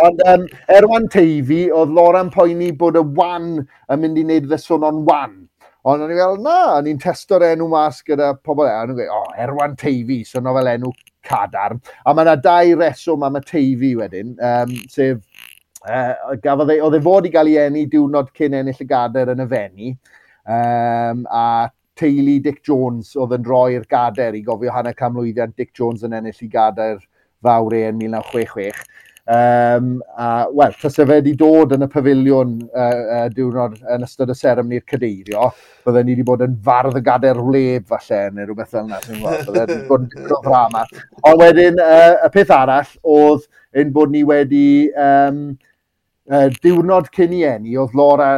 ond 0.05 0.19
um, 0.29 0.43
Erwan 0.69 1.07
Teifi, 1.09 1.63
oedd 1.73 1.95
Loran 1.97 2.29
poeni 2.29 2.69
bod 2.77 2.99
y 2.99 3.01
wan 3.17 3.55
yn 3.63 4.03
mynd 4.03 4.19
i 4.21 4.25
wneud 4.27 4.49
feson 4.51 4.85
o'n 4.85 4.99
wan. 5.07 5.33
Ond 5.89 6.05
o'n 6.05 6.13
i 6.13 6.19
fel, 6.19 6.37
na, 6.45 6.57
o'n 6.75 6.89
i'n 6.91 6.99
testo'r 7.01 7.47
enw 7.47 7.65
mas 7.71 8.03
gyda 8.05 8.35
pobl 8.45 8.67
e. 8.67 8.75
O'n 8.83 8.93
i'n 8.93 8.99
gweud, 8.99 9.09
o, 9.15 9.23
oh, 9.23 9.33
Erwan 9.41 9.73
Teifi, 9.79 10.19
so 10.27 10.43
no 10.43 10.53
fel 10.59 10.69
enw 10.75 10.93
cadarn. 11.25 11.81
A 12.05 12.13
mae 12.13 12.27
yna 12.27 12.37
dau 12.45 12.77
reswm 12.83 13.25
am 13.25 13.41
y 13.41 13.43
Teifi 13.49 13.95
wedyn, 13.97 14.37
um, 14.51 14.77
sef 14.93 15.17
uh, 15.87 16.37
gafodd 16.45 16.75
ei, 16.75 16.83
oedd 16.85 16.99
e 16.99 17.01
fod 17.09 17.25
i 17.25 17.33
gael 17.33 17.49
ei 17.49 17.57
enni 17.65 17.87
diwrnod 17.89 18.29
cyn 18.37 18.61
ennill 18.61 18.85
y 18.85 18.89
gader 18.93 19.33
yn 19.33 19.41
y 19.41 19.49
fenni. 19.49 19.91
Um, 20.45 21.25
a 21.33 21.47
teulu 21.99 22.39
Dick 22.43 22.63
Jones 22.65 23.13
oedd 23.19 23.35
yn 23.37 23.45
droi'r 23.45 23.85
gader 23.91 24.37
i 24.37 24.43
gofio 24.45 24.73
hanner 24.73 24.97
camlwyddiant 24.97 25.57
Dick 25.59 25.75
Jones 25.77 26.05
yn 26.07 26.15
ennill 26.17 26.45
i 26.45 26.49
gader 26.51 26.97
fawr 27.43 27.75
e 27.75 27.85
yn 27.89 28.01
1966. 28.01 28.87
Um, 29.29 30.01
a, 30.17 30.47
wel, 30.49 30.71
tase 30.81 31.03
fe 31.05 31.19
wedi 31.19 31.35
dod 31.37 31.75
yn 31.75 31.85
y 31.85 31.87
pafiliwn 31.93 32.55
uh, 32.65 32.85
uh, 33.13 33.25
diwrnod 33.29 33.75
yn 33.93 34.05
ystod 34.07 34.31
y 34.33 34.35
seremoni'r 34.39 34.81
cadeirio, 34.89 35.51
bydden 35.85 36.07
ni 36.07 36.15
wedi 36.15 36.25
bod 36.25 36.41
yn 36.41 36.55
fardd 36.65 36.97
y 36.97 37.03
gader 37.05 37.37
wleb 37.37 37.85
falle, 37.91 38.23
neu 38.33 38.47
rhywbeth 38.47 38.73
fel 38.73 38.87
yna, 38.87 38.97
dwi'n 39.03 39.21
gwybod, 39.21 39.43
bydden 39.51 39.69
ni 39.69 39.75
wedi 39.75 39.89
bod 39.91 40.07
yn 40.07 40.09
dipyn 40.15 40.41
ddrama. 40.47 40.81
Ond 41.29 41.43
wedyn, 41.43 41.77
uh, 41.85 42.15
y 42.25 42.31
peth 42.33 42.55
arall 42.57 42.95
oedd 43.17 43.45
ein 43.77 43.93
bod 43.93 44.15
ni 44.15 44.23
wedi 44.25 44.65
um, 44.97 45.43
uh, 46.29 46.47
diwrnod 46.63 47.09
cyn 47.15 47.33
i 47.35 47.41
enni, 47.47 47.75
oedd 47.81 47.95
Laura 47.97 48.29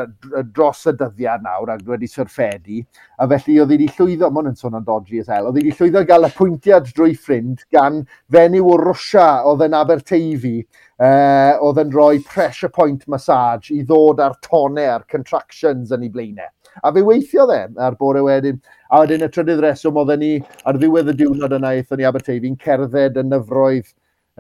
dros 0.56 0.86
y 0.90 0.94
dyddiad 1.00 1.44
nawr 1.46 1.74
ac 1.76 1.84
wedi 1.90 2.10
syrffedi, 2.10 2.82
a 3.20 3.28
felly 3.32 3.58
oedd 3.62 3.74
wedi 3.76 3.90
llwyddo, 3.96 4.30
mae 4.30 4.44
hwn 4.44 4.54
yn 4.54 4.60
sôn 4.60 4.78
am 4.80 4.86
dodgy 4.88 5.22
as 5.22 5.32
hell, 5.32 5.50
oedd 5.50 5.60
wedi 5.60 5.76
llwyddo 5.76 6.06
gael 6.10 6.30
apwyntiad 6.30 6.90
drwy 6.96 7.16
ffrind 7.18 7.66
gan 7.76 8.02
fenyw 8.34 8.72
o 8.72 8.80
Rwsia 8.82 9.28
oedd 9.52 9.66
yn 9.68 9.78
Aberteifi, 9.78 10.56
uh, 11.02 11.58
oedd 11.60 11.82
yn 11.84 11.94
rhoi 11.96 12.24
pressure 12.28 12.72
point 12.74 13.06
massage 13.12 13.74
i 13.76 13.84
ddod 13.84 14.22
ar 14.24 14.38
tonau 14.46 14.96
a'r 14.96 15.08
contractions 15.12 15.94
yn 15.96 16.08
ei 16.08 16.14
blaenau. 16.14 16.52
A 16.84 16.92
fe 16.96 17.04
weithio 17.04 17.44
dde 17.50 17.66
ar 17.84 17.98
bore 18.00 18.22
wedyn. 18.24 18.62
A 18.92 19.02
wedyn 19.02 19.26
y 19.26 19.28
trydydd 19.32 19.60
reswm 19.64 19.98
oedden 20.00 20.22
ni 20.24 20.32
ar 20.68 20.78
ddiwedd 20.80 21.12
y 21.12 21.16
diwrnod 21.20 21.56
yna 21.58 21.74
eithon 21.76 22.00
ni 22.00 22.08
Aberteifi'n 22.08 22.56
cerdded 22.62 23.20
yn 23.20 23.32
nyfroedd 23.34 23.92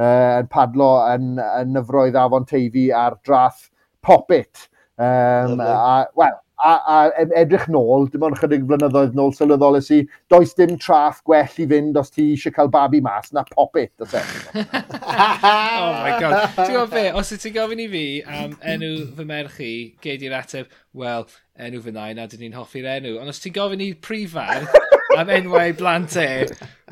uh, 0.01 0.41
padlo 0.51 0.93
yn, 1.13 1.35
yn 1.61 1.75
nyfroedd 1.77 2.17
afon 2.19 2.47
teifi 2.49 2.89
ar 2.95 3.19
drath 3.25 3.67
popit. 4.01 4.67
Um, 4.97 5.57
Lovely. 5.57 5.65
a, 5.65 6.07
well, 6.15 6.41
a, 6.63 6.71
a, 6.93 7.25
edrych 7.41 7.67
nôl, 7.73 8.05
dim 8.11 8.23
ond 8.25 8.37
chydig 8.37 8.65
flynyddoedd 8.69 9.15
nôl 9.17 9.33
sylweddol 9.35 9.79
ys 9.79 9.89
i, 9.95 9.99
does 10.31 10.53
dim 10.57 10.75
traff 10.81 11.21
gwell 11.27 11.57
i 11.63 11.65
fynd 11.71 11.97
os 11.97 12.13
ti 12.13 12.27
eisiau 12.33 12.53
cael 12.55 12.69
babi 12.73 13.01
mas 13.03 13.31
na 13.33 13.43
popit. 13.49 13.93
E? 14.05 14.21
oh 14.61 15.91
my 16.03 16.13
god. 16.21 16.37
Ti'n 16.59 16.69
gwybod 16.75 16.93
be, 16.93 17.05
os 17.17 17.33
ti'n 17.33 17.55
gofyn 17.57 17.81
i 17.81 17.89
fi 17.91 18.05
am 18.41 18.55
enw 18.75 18.93
fy 19.17 19.27
merch 19.33 19.59
i, 19.65 19.73
geid 20.05 20.25
i'r 20.27 20.37
ateb, 20.37 20.71
wel, 20.97 21.27
enw 21.57 21.83
fy 21.85 21.95
nain 21.97 22.21
a 22.21 22.29
dyn 22.29 22.45
ni'n 22.45 22.57
hoffi'r 22.59 22.89
enw. 22.99 23.17
Ond 23.23 23.33
os 23.33 23.41
ti'n 23.41 23.57
gofyn 23.57 23.85
i 23.87 23.91
prifar 23.97 24.69
am 25.17 25.33
enwau 25.33 25.75
blant 25.81 26.17
e, 26.21 26.29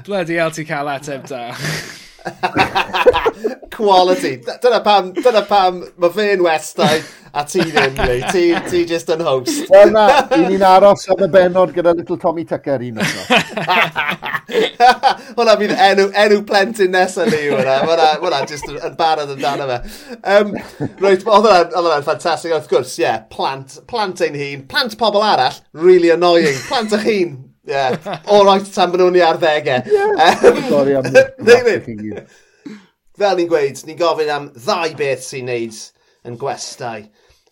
bloody 0.06 0.42
hell 0.42 0.56
ti'n 0.56 0.70
cael 0.70 0.94
ateb 0.98 1.30
da. 1.30 1.50
quality. 3.80 4.36
Dyna 4.44 4.84
pam, 4.86 5.14
dyna 5.18 5.46
pam, 5.48 5.82
mae 5.98 6.14
fe'n 6.14 6.44
westau 6.44 7.02
a 7.34 7.44
ti 7.46 7.62
ddim, 7.62 7.96
neu. 7.96 8.22
Ti, 8.32 8.44
ti 8.70 8.84
just 8.90 9.10
yn 9.14 9.22
host. 9.26 9.70
Wel 9.72 9.94
na, 9.94 10.06
i 10.36 10.42
ni'n 10.46 10.66
aros 10.66 11.06
am 11.14 11.24
y 11.26 11.30
benod 11.32 11.74
gyda 11.76 11.94
little 11.98 12.18
Tommy 12.22 12.46
Tucker 12.50 12.82
un 12.86 13.02
oes. 13.04 13.16
Hwna 15.38 15.56
fydd 15.60 15.76
enw, 15.76 16.08
enw 16.24 16.40
plentyn 16.50 16.94
nesaf 16.94 17.30
ni, 17.30 17.44
hwnna. 17.52 17.78
Hwna 18.22 18.42
just 18.50 18.70
yn 18.72 18.98
barod 19.00 19.36
amdano 19.36 19.70
fe. 19.70 19.80
Um, 20.36 20.56
Rwyt, 21.02 21.28
oedd 21.28 21.76
hwnna'n 21.76 22.08
ffantastig, 22.08 22.56
wrth 22.56 22.72
gwrs, 22.72 22.98
ie. 22.98 23.06
Yeah, 23.06 23.22
plant, 23.32 23.80
plant 23.90 24.26
ein 24.26 24.38
hun. 24.40 24.66
Plant 24.72 24.98
pobl 25.00 25.24
arall, 25.26 25.62
really 25.74 26.12
annoying. 26.16 26.58
Plant 26.68 26.98
eich 26.98 27.08
hun, 27.08 27.38
ie. 27.38 27.46
Yeah. 27.70 28.22
All 28.26 28.48
right, 28.48 28.66
tan 28.74 28.90
bod 28.90 29.04
nhw'n 29.04 29.20
i 29.20 29.26
ar 29.26 29.38
ddegau. 29.42 29.84
Yeah. 29.94 30.46
Um, 30.50 30.64
Sorry 30.72 30.98
am... 30.98 32.26
fel 33.20 33.40
ni'n 33.40 33.50
gweud, 33.52 33.84
ni'n 33.86 34.00
gofyn 34.00 34.32
am 34.34 34.50
ddau 34.56 34.96
beth 35.00 35.26
sy'n 35.26 35.50
neud 35.50 35.78
yn 36.28 36.40
gwestai, 36.40 37.04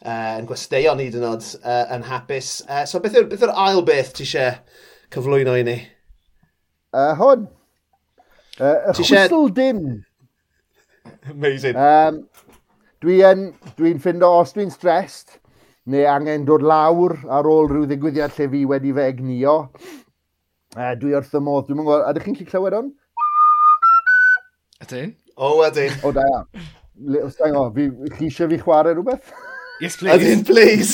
uh, 0.01 0.33
yn 0.39 0.47
gwesteion 0.49 1.03
hyd 1.03 1.19
yn 1.19 1.27
oed 1.27 1.45
uh, 1.61 1.83
yn 1.95 2.07
hapus. 2.07 2.51
Uh, 2.67 2.83
so 2.89 3.01
beth 3.03 3.17
yw'r 3.19 3.51
yw 3.51 3.53
ail 3.67 3.83
beth 3.87 4.15
ti 4.17 4.25
eisiau 4.25 4.57
cyflwyno 5.13 5.55
i 5.59 5.67
ni? 5.67 5.77
Uh, 6.95 7.13
hwn. 7.19 7.47
Uh, 8.57 8.89
y 8.89 8.97
chwysl 8.97 9.49
dim. 9.53 9.83
Amazing. 11.29 11.77
Um, 11.77 12.23
Dwi'n 13.03 13.51
dwi, 13.53 13.73
dwi 13.77 13.91
ffindo 14.01 14.31
os 14.39 14.55
dwi'n 14.55 14.71
stressed, 14.73 15.35
neu 15.85 16.07
angen 16.09 16.47
dod 16.47 16.63
lawr 16.65 17.13
ar 17.29 17.45
ôl 17.45 17.69
rhyw 17.69 17.85
ddigwyddiad 17.85 18.33
lle 18.33 18.47
fi 18.53 18.63
wedi 18.71 18.93
fe 18.97 19.05
egnio. 19.11 19.57
Uh, 20.73 20.95
dwi 20.97 21.13
wrth 21.13 21.37
y 21.37 21.41
modd, 21.45 21.67
dwi'n 21.67 21.83
gwybod, 21.83 22.07
ydych 22.09 22.25
chi'n 22.25 22.39
gallu 22.39 22.49
clywed 22.49 22.77
hwn? 22.79 22.89
Ydyn. 24.87 25.13
O, 25.37 25.57
wedyn. 25.59 25.93
O, 26.03 26.11
da 26.11 26.23
iawn. 26.25 26.45
Sain 27.29 27.55
o, 27.55 27.67
fi, 27.73 27.89
chi 28.15 28.25
eisiau 28.25 28.49
fi 28.49 28.57
chwarae 28.57 28.95
rhywbeth? 28.97 29.33
Yes, 29.81 29.95
please. 29.99 30.13
Wedyn, 30.17 30.45
please. 30.45 30.93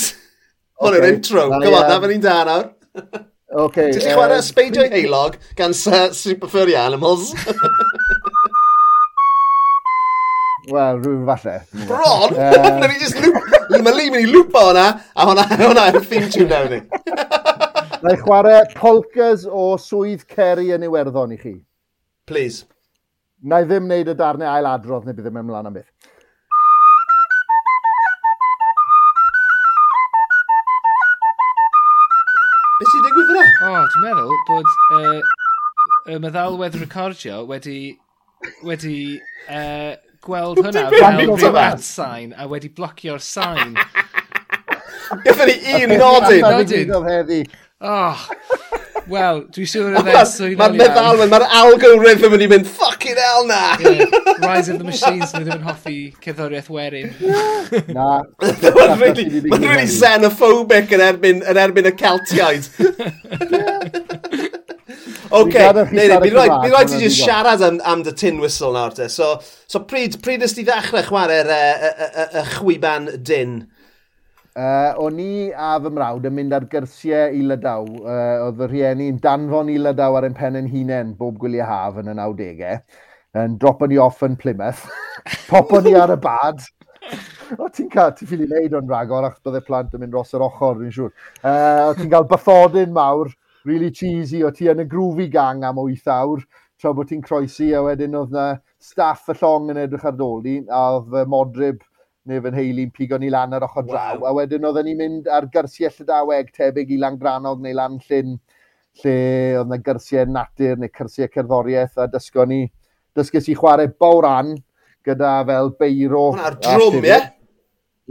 Hwn 0.82 0.98
okay. 0.98 1.14
intro. 1.14 1.48
Come 1.48 1.72
on, 1.72 1.88
na 1.88 2.00
fan 2.02 2.10
ni'n 2.12 2.24
da 2.24 2.34
nawr. 2.44 2.66
Okay, 3.54 3.92
Ti'n 3.94 4.02
uh, 4.02 4.14
chwarae 4.18 4.36
eh, 4.40 4.44
Speidio 4.44 4.84
Heilog 4.90 5.38
gan 5.56 5.72
uh, 5.72 5.94
eh, 5.96 6.10
Super 6.12 6.48
Furry 6.52 6.76
Animals? 6.76 7.32
Wel, 10.72 11.00
rhywun 11.00 11.24
falle. 11.28 11.56
Bron! 11.86 12.36
Na 12.36 12.86
ni 12.86 12.98
just 13.00 13.16
loop... 13.20 13.36
Mae 13.70 13.92
Lee 13.96 14.10
mynd 14.12 14.26
i 14.26 14.30
lwpa 14.32 14.60
hwnna, 14.68 14.84
a 15.16 15.26
hwnna, 15.28 15.44
hwnna 15.62 15.88
yn 15.92 16.04
theme 16.04 16.28
tune 16.32 16.48
nawr 16.52 16.68
ni. 16.72 16.80
Na 18.04 18.12
i 18.12 18.20
chwarae 18.20 18.60
polkas 18.76 19.48
o 19.48 19.74
swydd 19.80 20.28
Ceri 20.28 20.68
yn 20.76 20.84
Iwerddon 20.88 21.32
i 21.32 21.40
chi. 21.40 21.54
Please 22.28 22.68
na 23.44 23.60
i 23.60 23.66
ddim 23.68 23.84
wneud 23.84 24.08
y 24.08 24.14
darnau 24.16 24.48
ail 24.48 24.66
adrodd 24.70 25.04
neu 25.04 25.16
bydd 25.16 25.26
e 25.26 25.30
ddim 25.30 25.42
ymlaen 25.42 25.68
am 25.68 25.74
beth. 25.76 25.90
Beth 32.78 32.92
sy'n 32.92 33.04
digwydd 33.04 33.28
fyna? 33.32 33.44
O, 33.44 33.74
oh, 33.74 33.82
dwi'n 33.92 34.06
meddwl 34.06 34.40
bod 34.48 34.72
uh, 34.96 35.20
y 36.14 36.16
meddalwedd 36.24 36.80
recordio 36.80 37.42
wedi, 37.50 37.76
wedi 38.64 38.96
uh, 39.52 39.92
gweld 40.24 40.62
hwnna 40.64 40.86
fel 40.96 41.20
rhyw 41.36 41.60
ad 41.60 41.84
sign 41.84 42.32
a 42.40 42.48
wedi 42.48 42.72
blocio'r 42.72 43.20
sign. 43.24 43.76
Gyda 45.26 45.50
ni 45.50 45.58
un 45.82 45.98
nodyn. 46.00 46.88
Nodyn. 46.88 47.44
Oh, 47.84 48.24
Wel, 49.10 49.42
dwi'n 49.52 49.68
siŵr 49.68 49.96
oedd 49.98 50.08
e'n 50.08 50.28
swyddo'n 50.30 50.60
Mae'r 50.60 50.76
meddalwedd, 50.78 51.32
mae'r 51.32 51.44
algorithm 51.58 52.36
yn 52.38 52.44
i 52.44 52.48
mynd, 52.52 52.68
fucking 52.78 53.18
hell 53.20 53.44
na! 53.48 53.60
Yeah, 53.82 54.04
Rise 54.40 54.72
of 54.72 54.78
the 54.80 54.86
Machines 54.86 55.34
nhw 55.34 55.42
ddim 55.44 55.58
yn 55.58 55.66
hoffi 55.66 55.96
cerddoriaeth 56.24 56.70
werin. 56.72 57.12
na. 57.92 58.22
Mae'n 58.40 58.96
really, 59.02 59.26
really 59.44 59.86
xenophobic 59.92 60.94
yn 60.96 61.04
erbyn, 61.04 61.44
yn 61.52 61.60
erbyn 61.66 61.90
y 61.90 61.94
Celtiaid. 62.00 62.70
OK, 65.34 65.54
neu, 65.92 66.18
mi 66.22 66.30
roed 66.30 66.88
ti 66.88 67.00
just 67.02 67.20
siarad 67.20 67.62
am, 67.66 67.80
am 67.84 68.04
dy 68.06 68.12
tin 68.16 68.40
whistle 68.40 68.72
nawr 68.76 68.94
te. 68.96 69.10
So, 69.12 69.34
so 69.68 69.82
pryd, 69.88 70.20
pryd 70.24 70.44
ysdi 70.46 70.64
ddechrau 70.68 71.04
chwarae'r 71.08 71.50
uh, 71.50 71.88
uh, 71.90 72.26
uh, 72.26 72.44
chwiban 72.56 73.10
din? 73.26 73.64
Uh, 74.54 74.92
o'n 75.02 75.16
i 75.18 75.50
a 75.50 75.72
fy 75.82 75.90
mrawd 75.90 76.26
yn 76.28 76.34
mynd 76.36 76.52
ar 76.54 76.64
gyrsiau 76.70 77.32
i 77.34 77.40
Lydaw. 77.42 77.88
Uh, 78.04 78.44
oedd 78.44 78.60
y 78.62 78.68
rhieni'n 78.70 79.16
danfon 79.22 79.72
i 79.72 79.80
Lydaw 79.82 80.14
ar 80.14 80.26
ein 80.28 80.36
pen 80.38 80.54
yn 80.60 80.68
hunain 80.70 81.10
bob 81.18 81.40
gwyliau 81.42 81.66
haf 81.66 81.96
yn 81.98 82.12
y 82.12 82.14
90au. 82.20 82.76
Yn 83.42 83.56
dropo 83.58 83.88
ni 83.90 83.98
off 83.98 84.22
yn 84.22 84.36
Plymouth. 84.38 84.84
Popo 85.50 85.80
ni 85.82 85.96
ar 85.98 86.12
y 86.14 86.18
bad. 86.22 86.62
O, 87.58 87.66
ti'n 87.66 87.88
cael, 87.90 88.12
ti'n 88.14 88.30
ffili 88.30 88.46
wneud 88.46 88.76
o'n 88.78 88.92
ragor, 88.92 89.26
achos 89.26 89.42
bydde 89.42 89.62
plant 89.66 89.96
yn 89.98 90.04
mynd 90.04 90.14
dros 90.14 90.30
yr 90.38 90.44
ochr, 90.46 90.78
fi'n 90.78 90.94
siŵr. 90.94 91.10
Uh, 91.42 91.88
o, 91.88 91.96
ti'n 91.98 92.12
cael 92.12 92.28
bythodyn 92.30 92.94
mawr, 92.94 93.32
really 93.66 93.90
cheesy, 93.90 94.44
o 94.46 94.52
ti 94.54 94.70
yn 94.70 94.84
y 94.84 94.86
grwfi 94.90 95.26
gang 95.34 95.66
am 95.66 95.82
8 95.82 96.12
awr, 96.14 96.46
tra 96.78 96.94
bod 96.94 97.10
ti'n 97.10 97.26
croesi, 97.26 97.72
a 97.74 97.82
wedyn 97.82 98.14
oedd 98.20 98.38
na 98.38 98.46
staff 98.78 99.26
y 99.34 99.36
llong 99.40 99.74
yn 99.74 99.82
edrych 99.82 100.06
ar 100.06 100.14
doli, 100.14 100.60
a 100.70 100.84
oedd 100.94 101.10
uh, 101.10 101.26
Modrib 101.34 101.82
neu 102.28 102.40
fy 102.40 102.52
nheulu'n 102.54 102.92
pigo 102.94 103.18
ni 103.20 103.28
lan 103.32 103.52
ar 103.56 103.66
ochr 103.66 103.84
draw. 103.84 104.18
Wow. 104.18 104.28
A 104.30 104.34
wedyn 104.38 104.64
oedden 104.64 104.88
ni'n 104.88 105.00
mynd 105.00 105.28
ar 105.28 105.46
gyrsiau 105.52 105.92
Llydaweg 105.92 106.52
tebyg 106.56 106.94
i 106.94 107.00
Langranog 107.02 107.60
neu 107.60 107.76
Lan 107.76 107.98
Llyn, 108.06 108.38
lle 109.02 109.16
oedd 109.58 109.68
yna 109.68 109.80
gyrsiau 109.84 110.30
natur 110.32 110.80
neu 110.80 110.92
cyrsiau 110.96 111.28
cerddoriaeth 111.34 112.00
a 112.00 112.08
dysgo 112.08 112.46
ni, 112.48 112.62
dysgus 113.16 113.50
i 113.52 113.56
chwarae 113.58 113.92
bawran 114.00 114.54
gyda 115.04 115.36
fel 115.50 115.72
beiro. 115.80 116.30
Hwna'r 116.32 116.60
drwm, 116.64 117.00
ie? 117.04 117.18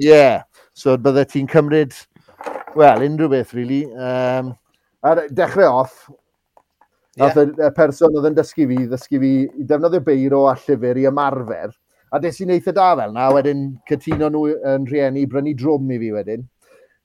Ie, 0.04 0.10
yeah. 0.10 0.44
so 0.78 0.94
byddai 0.98 1.26
ti'n 1.30 1.50
cymryd, 1.50 1.96
wel, 2.78 3.06
unrhyw 3.08 3.32
beth, 3.34 3.54
really. 3.58 3.86
Um, 3.94 4.54
a 5.02 5.16
dechrau 5.26 5.82
off, 5.82 6.04
yeah. 7.18 7.34
y 7.34 7.72
person 7.78 8.14
oedd 8.18 8.30
yn 8.30 8.38
dysgu 8.38 8.70
fi, 8.70 8.84
ddysgu 8.92 9.22
fi 9.26 9.34
i 9.48 9.66
defnyddio 9.70 10.06
beiro 10.06 10.46
a 10.50 10.54
llyfr 10.62 11.02
i 11.02 11.08
ymarfer, 11.10 11.74
A 12.14 12.20
des 12.22 12.36
i'n 12.44 12.52
eitha 12.54 12.72
da 12.78 12.92
fel 13.00 13.14
na, 13.16 13.32
wedyn 13.34 13.62
cytuno 13.90 14.28
nhw 14.30 14.44
yn 14.70 14.84
rhieni 14.86 15.24
brynu 15.30 15.56
drwm 15.58 15.96
i 15.96 15.98
fi 15.98 16.12
wedyn. 16.14 16.44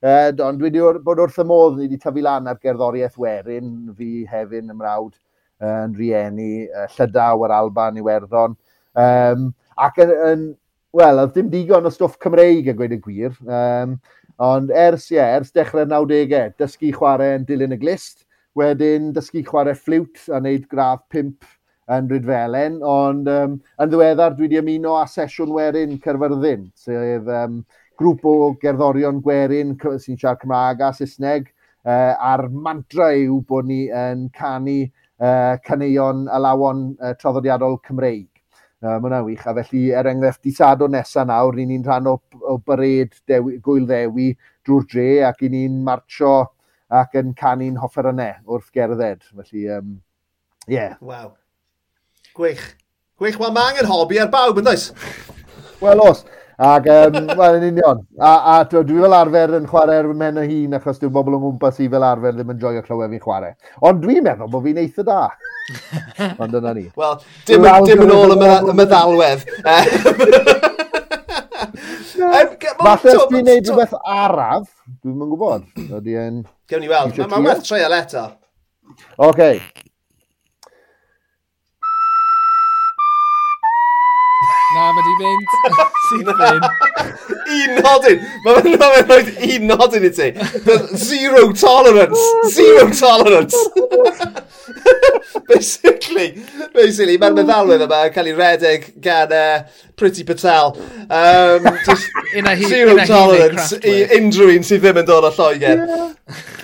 Uh, 0.05 0.29
ond 0.45 0.61
dwi 0.61 0.69
wedi 0.69 0.83
bod 1.07 1.23
wrth 1.25 1.41
y 1.41 1.47
modd, 1.49 1.79
ni 1.79 1.87
wedi 1.87 1.97
tyfu 2.03 2.23
lan 2.23 2.51
ar 2.51 2.59
gerddoriaeth 2.61 3.17
werin, 3.19 3.71
fi 3.97 4.27
hefyn 4.29 4.69
ymrawd 4.75 5.17
yn 5.65 5.97
rhieni, 5.97 6.69
uh, 6.69 6.85
Llydaw 6.93 7.47
yr 7.47 7.55
Alban 7.57 7.99
Iwerddon. 8.03 8.55
Um, 9.01 9.49
ac 9.81 9.99
yn, 10.05 10.13
yn 10.29 10.45
wel, 11.01 11.23
oedd 11.25 11.35
dim 11.35 11.49
digon 11.57 11.89
o 11.89 11.93
stwff 11.95 12.21
Cymreig 12.23 12.69
a 12.69 12.77
gweud 12.77 12.95
y 12.95 13.01
gwir. 13.03 13.35
Um, 13.49 13.97
ond 14.45 14.71
ers, 14.71 15.09
ie, 15.15 15.23
ers 15.25 15.57
dechrau'r 15.57 15.89
90au, 15.89 16.53
dysgu 16.61 16.93
chwarae 17.01 17.39
yn 17.41 17.49
dilyn 17.49 17.75
y 17.75 17.81
glist, 17.81 18.27
wedyn 18.59 19.15
dysgu 19.17 19.41
chwarae 19.49 19.73
ffliwt 19.79 20.29
a 20.29 20.43
wneud 20.43 20.69
gradd 20.69 21.09
5 21.17 21.58
yn 21.97 22.09
Rydfelen, 22.11 22.81
ond 22.85 23.29
um, 23.33 23.59
yn 23.81 23.91
ddiweddar 23.91 24.35
dwi 24.37 24.47
wedi 24.47 24.61
ymuno 24.61 24.97
â 25.01 25.05
sesiwn 25.09 25.53
werin 25.57 25.97
Cerfyrddin, 26.05 26.67
sef 26.77 27.29
um, 27.33 27.63
grŵp 27.99 28.27
o 28.29 28.35
gerddorion 28.63 29.23
gwerin 29.25 29.77
sy'n 29.81 30.19
siarad 30.19 30.43
Cymraeg 30.43 30.85
a 30.85 30.93
Saesneg, 30.97 31.49
uh, 31.89 32.15
a'r 32.15 32.49
mantra 32.53 33.13
yw 33.17 33.41
bod 33.49 33.71
ni 33.71 33.87
yn 33.89 34.29
canu 34.37 34.83
uh, 34.85 35.57
caneuon 35.65 36.27
alawon 36.29 36.91
uh, 37.01 37.15
traddodiadol 37.19 37.81
Cymreig. 37.87 38.29
Uh, 38.79 38.95
Mae 38.95 39.09
hwnna'n 39.09 39.25
wych, 39.27 39.43
a 39.43 39.57
felly 39.57 39.89
er 39.91 40.07
enghraifft 40.07 40.45
di 40.47 40.53
sado 40.55 40.87
nesaf 40.87 41.27
nawr, 41.27 41.57
ni'n 41.59 41.73
ni 41.73 41.81
rhan 41.83 42.07
o, 42.07 42.15
o 42.47 42.61
byred 42.63 43.17
dewi, 43.27 43.57
gwyl 43.65 43.89
ddewi 43.89 44.29
drwy'r 44.63 44.87
dre 44.93 45.09
ac 45.27 45.43
i 45.43 45.51
ni'n 45.51 45.81
marcho 45.89 46.37
ac 46.89 47.19
yn 47.19 47.35
canu'n 47.37 47.81
hoffer 47.83 48.13
yna 48.13 48.31
wrth 48.47 48.71
gerdded. 48.77 49.27
Felly, 49.35 49.67
um, 49.75 49.99
yeah. 50.69 50.95
Wow. 51.01 51.35
Gwych. 52.37 52.65
Gwych, 53.19 53.39
wel 53.39 53.55
mae 53.55 53.73
angen 53.73 53.89
hobi 53.91 54.21
ar 54.23 54.29
bawb 54.33 54.61
yn 54.61 54.69
does? 54.69 54.91
Wel 55.83 56.03
os. 56.05 56.25
Ac, 56.59 56.87
um, 56.91 57.17
wel, 57.39 57.57
yn 57.61 57.67
union. 57.69 58.01
A, 58.19 58.31
a 58.53 58.55
dwi, 58.67 58.83
dwi 58.87 59.03
fel 59.05 59.15
arfer 59.15 59.53
yn 59.61 59.67
chwarae'r 59.71 60.09
men 60.19 60.41
y 60.43 60.47
hun 60.49 60.79
achos 60.79 60.99
dwi'n 60.99 61.13
bobl 61.15 61.37
yn 61.37 61.45
gwmpas 61.45 61.79
i 61.83 61.87
fel 61.91 62.07
arfer 62.07 62.35
ddim 62.35 62.51
yn 62.55 62.59
joio 62.63 62.83
clywed 62.87 63.15
fi'n 63.15 63.23
chwarae. 63.23 63.55
Ond 63.87 64.03
dwi'n 64.03 64.27
meddwl 64.27 64.51
bod 64.51 64.67
fi'n 64.67 64.81
eitha 64.83 65.07
da. 65.07 65.21
Ond 66.43 66.57
dyna 66.57 66.75
ni. 66.75 66.89
Wel, 66.99 67.21
dim, 67.47 67.63
dim, 67.63 67.87
dim 67.87 68.03
yn 68.09 68.15
ôl 68.17 68.35
y 68.35 68.79
meddalwedd. 68.81 69.47
Falle 72.19 73.15
os 73.15 73.29
dwi'n 73.31 73.47
neud 73.47 73.69
rhywbeth 73.69 73.95
araf, 74.03 74.67
dwi'n 75.05 75.15
mynd 75.15 75.35
gwybod. 75.35 75.69
Gewn 75.79 76.83
ni 76.83 76.91
weld, 76.91 77.19
mae'n 77.23 77.47
werth 77.47 77.67
treol 77.67 77.95
eto. 77.95 78.25
Oce, 79.15 79.29
okay. 79.29 79.61
Na, 84.79 84.93
mae 84.95 85.03
di 85.03 85.15
mynd. 85.19 85.55
Sydd 86.09 86.29
fynd. 86.39 86.67
Un 87.59 87.73
nodyn. 87.83 88.21
Mae'n 88.45 88.61
fe'n 88.67 88.77
ma 88.79 88.91
rhoi 88.95 89.49
un 89.57 89.67
nodyn 89.73 90.07
i 90.07 90.11
ti. 90.15 90.29
Zero 91.03 91.49
tolerance. 91.53 92.23
Zero 92.55 92.87
tolerance. 92.95 93.59
basically, 95.51 96.29
basically, 96.75 97.17
mae'r 97.19 97.37
meddalwedd 97.41 97.85
yma 97.89 98.05
yn 98.07 98.15
cael 98.15 98.31
ei 98.31 98.37
redeg 98.39 98.89
gan 99.03 99.35
uh, 99.35 99.83
Pretty 99.99 100.25
Patel. 100.29 100.77
Um, 101.09 101.69
just 101.89 102.07
he, 102.35 102.71
zero 102.71 102.97
tolerance 103.09 103.81
i 103.83 103.99
unrhyw 104.21 104.55
un 104.55 104.67
sydd 104.69 104.85
ddim 104.85 105.03
yn 105.03 105.09
dod 105.11 105.27
o 105.27 105.35
Lloegr. 105.35 105.87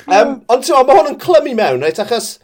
Um, 0.06 0.38
ond 0.52 0.66
ti'n 0.66 0.76
mae 0.76 1.00
hwn 1.00 1.14
yn 1.14 1.22
clymu 1.22 1.56
mewn, 1.58 1.82
reit, 1.82 2.02
achos 2.04 2.36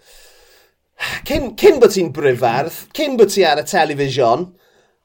cyn, 1.29 1.53
cyn 1.61 1.79
bod 1.83 1.95
ti'n 1.95 2.11
bryfardd, 2.17 2.87
cyn 2.97 3.21
bod 3.21 3.31
ti 3.33 3.47
ar 3.47 3.63
y 3.63 3.69
telefisiwn, 3.69 4.51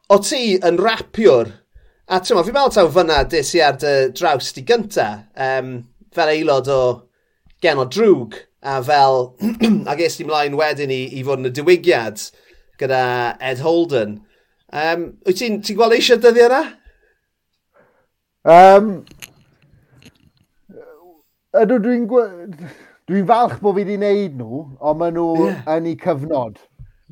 o 0.10 0.20
ti 0.22 0.56
yn 0.66 0.80
rapiwr, 0.82 1.52
a 2.06 2.20
ti'n 2.22 2.38
fi'n 2.38 2.54
meddwl 2.54 2.74
taw 2.76 2.90
fyna 2.94 3.24
des 3.30 3.54
i 3.58 3.64
ar 3.66 3.78
dy 3.82 3.94
draws 4.18 4.52
di 4.54 4.66
gynta, 4.68 5.08
um, 5.48 5.78
fel 6.14 6.32
aelod 6.34 6.70
o 6.70 6.82
gen 7.64 7.82
o 7.82 7.88
drwg, 7.90 8.38
a 8.66 8.80
fel, 8.86 9.36
a 9.90 9.96
ges 9.98 10.18
ti 10.18 10.26
mlaen 10.28 10.58
wedyn 10.58 10.94
i, 10.94 11.02
i 11.18 11.26
fod 11.26 11.42
yn 11.42 11.50
y 11.50 11.54
diwygiad 11.58 12.22
gyda 12.82 13.04
Ed 13.42 13.62
Holden. 13.66 14.20
Um, 14.76 15.12
wyt 15.26 15.40
ti'n 15.40 15.62
ti 15.66 15.76
gweld 15.78 15.96
eisiau 15.98 16.22
dyddi 16.22 16.46
yna? 16.46 16.64
Um, 18.46 18.90
ydw 21.56 21.80
dwi'n 21.82 22.06
dwi'n 23.10 23.26
falch 23.30 23.58
bod 23.62 23.78
fi 23.78 23.86
wedi 23.86 23.98
wneud 23.98 24.38
nhw, 24.38 24.62
ond 24.82 25.00
maen 25.02 25.18
nhw 25.18 25.48
yeah. 25.48 25.64
yn 25.78 25.90
eu 25.90 25.98
cyfnod. 26.02 26.60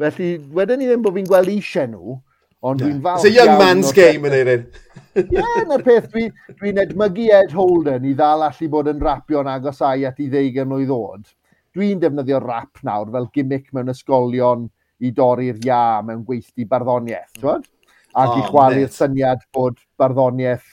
Felly, 0.02 0.30
wedyn 0.58 0.82
ni 0.82 0.90
ddim 0.90 1.06
bod 1.06 1.18
fi'n 1.18 1.30
gweld 1.30 1.54
eisiau 1.54 1.90
nhw, 1.90 2.18
Ond 2.64 2.80
dwi'n 2.80 3.00
falch... 3.04 3.26
It's 3.26 3.30
a 3.30 3.36
young 3.36 3.58
man's 3.60 3.92
game 3.92 4.26
e- 4.26 4.30
yn 4.30 4.36
eirin. 4.38 4.66
Ie, 5.20 5.26
yeah, 5.36 5.64
na'r 5.70 5.84
peth 5.86 6.08
dwi'n 6.14 6.32
dwi, 6.58 6.72
edmygu 6.86 7.26
Ed 7.38 7.52
Holden 7.54 8.06
i 8.10 8.14
ddal 8.18 8.46
allu 8.48 8.70
bod 8.72 8.90
yn 8.90 9.02
rapio'n 9.04 9.50
agosau 9.52 10.06
at 10.10 10.22
i 10.24 10.30
ddeugen 10.32 10.74
o'i 10.74 10.88
ddod. 10.90 11.28
Dwi'n 11.76 12.00
defnyddio 12.02 12.40
rap 12.42 12.82
nawr 12.88 13.12
fel 13.14 13.28
gimmick 13.36 13.68
mewn 13.76 13.92
ysgolion 13.94 14.70
i 15.04 15.12
dorri'r 15.14 15.60
ia 15.66 15.84
mewn 16.06 16.24
gweithdi 16.26 16.66
barddoniaeth, 16.70 17.34
ti'n 17.40 17.68
Ac 18.14 18.30
oh, 18.30 18.38
i 18.38 18.44
chwalu'r 18.46 18.92
syniad 18.94 19.42
bod 19.58 19.80
barddoniaeth 19.98 20.68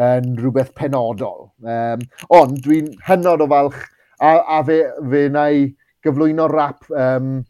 yn 0.00 0.36
rhywbeth 0.38 0.70
penodol. 0.78 1.50
Um, 1.60 2.04
ond 2.32 2.62
dwi'n 2.64 2.94
hynod 3.04 3.44
o 3.44 3.48
falch 3.50 3.82
a, 4.20 4.38
a 4.56 4.62
fe, 4.64 4.78
fe 5.10 5.26
na 5.34 5.48
i 5.52 5.66
gyflwyno 6.04 6.46
rap 6.50 6.88
um, 6.88 7.42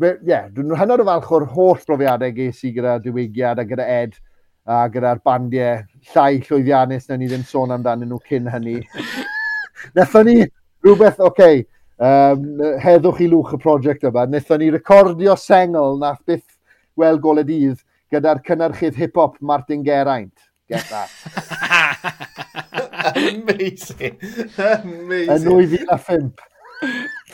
ie, 0.00 0.12
yeah, 0.26 0.48
dwi'n 0.52 0.72
hynod 0.78 1.02
o 1.02 1.08
falch 1.08 1.32
o'r 1.36 1.48
holl 1.52 1.82
brofiadau 1.86 2.32
ges 2.36 2.62
i 2.64 2.72
gyda 2.74 2.98
diwygiad 3.04 3.60
a 3.60 3.66
gyda 3.68 3.88
Ed 4.00 4.16
a 4.64 4.86
gyda'r 4.88 5.20
bandiau 5.26 5.82
llai 6.12 6.40
llwyddiannus 6.46 7.08
na 7.08 7.18
ni 7.18 7.28
ddim 7.30 7.42
sôn 7.46 7.74
amdanyn 7.74 8.08
nhw 8.12 8.20
cyn 8.28 8.48
hynny. 8.52 8.78
Nethon 9.98 10.28
ni 10.28 10.36
rhywbeth, 10.84 11.18
oce, 11.18 11.26
okay, 11.28 11.64
um, 11.98 12.62
heddwch 12.82 13.22
i 13.24 13.28
lwch 13.30 13.56
y 13.56 13.60
prosiect 13.62 14.06
yma, 14.06 14.28
nethon 14.30 14.62
ni 14.62 14.70
recordio 14.74 15.34
sengl 15.38 15.98
na 15.98 16.14
byth 16.26 16.46
wel 16.98 17.18
golau 17.22 17.46
dydd 17.46 17.82
gyda'r 18.12 18.42
cynnyrchydd 18.46 18.98
hip-hop 19.00 19.40
Martin 19.40 19.82
Geraint. 19.82 20.34
Get 20.68 20.86
that. 20.90 21.10
Amazing. 23.16 24.18
Amazing. 24.58 25.32
Yn 25.34 25.42
2005. 25.48 26.51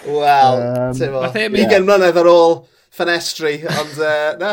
Wel, 0.08 0.58
um, 0.62 0.92
ti'n 0.96 1.14
mo, 1.14 1.22
20 1.34 1.86
mlynedd 1.86 2.20
ar 2.20 2.28
ôl 2.30 2.60
ffenestri, 2.98 3.54
ond 3.68 3.98
uh, 4.02 4.34
na, 4.40 4.52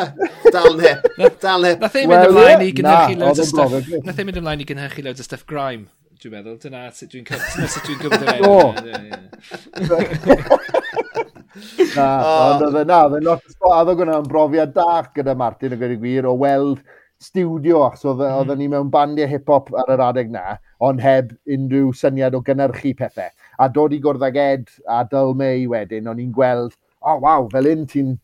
dal 0.54 0.72
yn 0.74 0.82
hip. 0.86 1.06
Dal 1.42 1.66
yn 1.66 1.70
hip. 1.74 1.84
Nath 1.84 2.00
ei 2.00 2.08
mynd 2.10 2.30
ymlaen 2.30 2.64
i 2.66 2.72
gynhyrchu 2.78 3.20
loads 3.22 3.44
o 3.44 3.48
stuff. 3.50 3.94
Nath 4.06 4.20
ei 4.22 4.28
mynd 4.28 4.42
ymlaen 4.42 4.64
i 4.64 4.68
gynhyrchu 4.70 5.06
loads 5.06 5.24
o 5.24 5.28
stuff 5.28 5.46
grime, 5.50 5.88
dwi'n 6.22 6.36
meddwl. 6.38 6.58
Dyna 6.62 6.88
sut 6.96 7.14
dwi'n 7.14 7.26
gwybod 7.28 8.26
e. 8.26 8.36
Na, 11.96 12.10
ond 12.52 12.66
oedd 12.68 12.76
e- 12.76 12.84
yna, 12.84 13.00
oedd 13.08 13.18
e 13.18 13.24
yna, 13.24 13.38
oedd 13.72 14.06
yna 14.06 14.20
yn 14.20 14.30
brofiad 14.30 14.76
dach 14.76 15.14
gyda 15.16 15.38
Martin 15.40 15.76
yn 15.76 15.82
gyda'i 15.82 16.00
gwir 16.02 16.28
o 16.30 16.36
weld 16.42 16.84
studio, 17.22 17.86
achos 17.88 18.06
oedd 18.12 18.52
mm. 18.52 18.58
ni 18.60 18.68
mewn 18.72 18.92
bandiau 18.92 19.30
hip-hop 19.32 19.72
ar 19.80 19.94
yr 19.96 20.04
adeg 20.10 20.34
na, 20.34 20.58
ond 20.84 21.02
heb 21.04 21.32
unrhyw 21.56 21.94
syniad 21.96 22.36
o 22.36 22.44
gynnyrchu 22.46 22.92
pethau 23.00 23.32
a 23.60 23.70
dod 23.72 23.96
i 23.96 24.02
gwrdd 24.04 24.26
ag 24.28 24.40
Ed 24.42 24.72
a 24.92 25.04
Dylmei 25.10 25.68
wedyn, 25.72 26.10
o'n 26.12 26.22
i'n 26.22 26.34
gweld, 26.36 26.76
o 27.06 27.14
oh, 27.14 27.22
waw, 27.24 27.50
fel 27.54 27.70
un 27.72 27.86
ti'n 27.90 28.16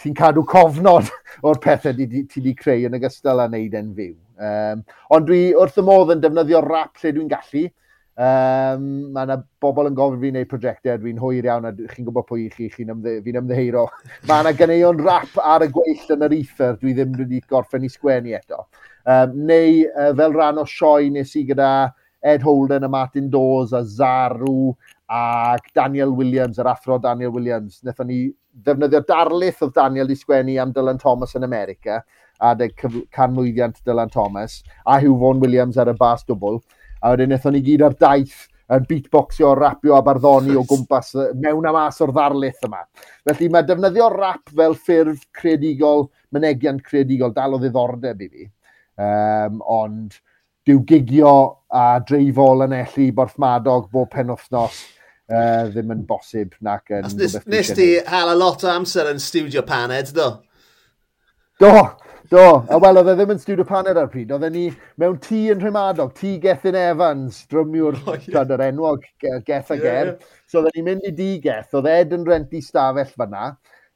ti 0.00 0.12
cadw 0.16 0.42
cofnod 0.48 1.08
o'r 1.46 1.60
pethau 1.62 1.94
ti 1.94 2.24
wedi 2.26 2.54
creu 2.58 2.88
yn 2.88 2.98
ogystal 2.98 3.42
â 3.44 3.48
wneud 3.48 3.78
e'n 3.78 3.94
fyw. 3.96 4.12
Um, 4.34 4.82
ond 5.14 5.28
dwi 5.28 5.46
wrth 5.54 5.78
y 5.78 5.86
modd 5.86 6.12
yn 6.16 6.22
defnyddio 6.22 6.62
rap 6.64 7.00
lle 7.00 7.14
dwi'n 7.14 7.30
gallu. 7.30 7.68
Um, 8.14 8.84
mae 9.14 9.26
yna 9.26 9.40
bobl 9.62 9.88
yn 9.88 9.96
gofyn 9.98 10.20
fi 10.22 10.30
wneud 10.30 10.50
prosiectau, 10.50 11.00
dwi'n 11.02 11.18
hwyr 11.18 11.48
iawn 11.48 11.66
a 11.66 11.72
chi'n 11.74 12.06
gwybod 12.06 12.28
pwy 12.28 12.44
i 12.44 12.50
chi, 12.52 12.68
chi'n 12.70 12.92
ymdde, 12.94 13.16
fi'n 13.24 13.40
ymddeheiro. 13.40 13.88
mae 14.28 14.44
yna 14.44 14.54
ganeion 14.58 15.02
rap 15.02 15.34
ar 15.42 15.66
y 15.66 15.70
gweill 15.74 16.14
yn 16.14 16.26
yr 16.28 16.36
ether, 16.36 16.78
dwi 16.78 16.94
ddim 16.94 17.16
wedi 17.18 17.42
gorffen 17.50 17.86
i 17.86 17.90
sgwennu 17.90 18.36
eto. 18.38 18.66
Um, 19.04 19.34
neu 19.50 19.82
uh, 19.90 20.12
fel 20.16 20.36
rhan 20.36 20.62
o 20.62 20.66
sioe 20.70 21.10
nes 21.14 21.34
i 21.38 21.42
gyda 21.48 21.70
Ed 22.24 22.42
Holden 22.42 22.84
a 22.84 22.88
Martin 22.88 23.28
Dawes 23.30 23.72
a 23.72 23.82
Zaru 23.84 24.74
ac 25.12 25.66
Daniel 25.74 26.14
Williams, 26.16 26.58
yr 26.58 26.70
athro 26.72 26.98
Daniel 27.02 27.34
Williams. 27.34 27.82
Nethon 27.84 28.08
ni 28.08 28.20
ddefnyddio 28.64 29.02
darlith 29.08 29.60
oedd 29.64 29.74
Daniel 29.76 30.10
i 30.10 30.16
sgwennu 30.16 30.56
am 30.62 30.72
Dylan 30.72 31.00
Thomas 31.00 31.36
yn 31.36 31.44
America 31.44 32.00
a 32.40 32.54
dy 32.58 32.70
canmwyddiant 33.14 33.82
Dylan 33.86 34.10
Thomas 34.10 34.62
a 34.86 34.98
Hugh 35.00 35.18
Vaughan 35.20 35.44
Williams 35.44 35.78
ar 35.78 35.92
y 35.92 35.96
bas 36.00 36.24
dwbl. 36.24 36.58
A 37.04 37.12
wedyn 37.12 37.32
nethon 37.34 37.54
ni 37.54 37.62
gyd 37.64 37.84
ar 37.84 37.96
daith 38.00 38.48
yn 38.72 38.86
beatboxio, 38.88 39.52
rapio 39.58 39.98
a 39.98 40.02
barddoni 40.02 40.56
o 40.56 40.64
gwmpas 40.64 41.12
mewn 41.36 41.68
a 41.68 41.72
mas 41.76 42.00
o'r 42.00 42.12
ddarlith 42.16 42.64
yma. 42.64 42.80
Felly 43.28 43.50
mae 43.52 43.68
defnyddio 43.68 44.08
rap 44.14 44.48
fel 44.48 44.76
ffurf 44.78 45.26
credigol, 45.36 46.08
mynegiant 46.32 46.80
credigol, 46.86 47.34
dal 47.36 47.58
o 47.58 47.60
ddiddordeb 47.60 48.24
i 48.24 48.30
fi. 48.30 48.48
Um, 48.94 49.60
ond 49.68 50.16
dyw 50.64 50.80
gigio 50.88 51.34
a 51.74 52.00
dreifol 52.06 52.64
yn 52.64 52.74
elli 52.76 53.10
borthmadog 53.16 53.90
bob 53.92 54.10
penwthnos 54.14 54.80
uh, 55.32 55.66
ddim 55.70 55.92
yn 55.94 56.06
bosib 56.08 56.54
nac 56.64 56.90
yn... 56.94 57.06
Nes, 57.18 57.36
nes 57.46 57.72
ti 57.76 57.88
hal 58.08 58.32
a 58.32 58.38
lot 58.38 58.64
o 58.64 58.70
amser 58.72 59.10
yn 59.10 59.20
studio 59.22 59.64
paned, 59.66 60.12
do? 60.16 60.30
Do, 61.60 61.72
do. 62.30 62.44
A 62.68 62.78
wel, 62.82 63.00
oedd 63.00 63.12
e 63.12 63.16
ddim 63.18 63.34
yn 63.36 63.42
studio 63.42 63.66
paned 63.68 64.00
ar 64.00 64.08
pryd. 64.12 64.32
Oedd 64.34 64.48
e 64.48 64.52
ni 64.54 64.64
mewn 65.00 65.20
tŷ 65.22 65.42
yn 65.54 65.62
Rhymadog, 65.62 66.14
tŷ 66.18 66.36
Gethin 66.42 66.78
Evans, 66.78 67.44
drymiwr 67.52 68.00
oh, 68.06 68.16
yeah. 68.16 68.56
yr 68.56 68.66
enwog 68.70 69.06
Geth 69.22 69.70
a 69.70 69.78
Ger. 69.78 69.84
Yeah, 69.84 70.16
yeah. 70.16 70.40
So 70.50 70.62
oedd 70.62 70.74
ni'n 70.78 70.88
mynd 70.90 71.08
i 71.08 71.14
digeth. 71.14 71.76
Oedd 71.76 71.90
Ed 71.92 72.16
yn 72.16 72.26
renti 72.28 72.62
stafell 72.64 73.12
fyna. 73.12 73.52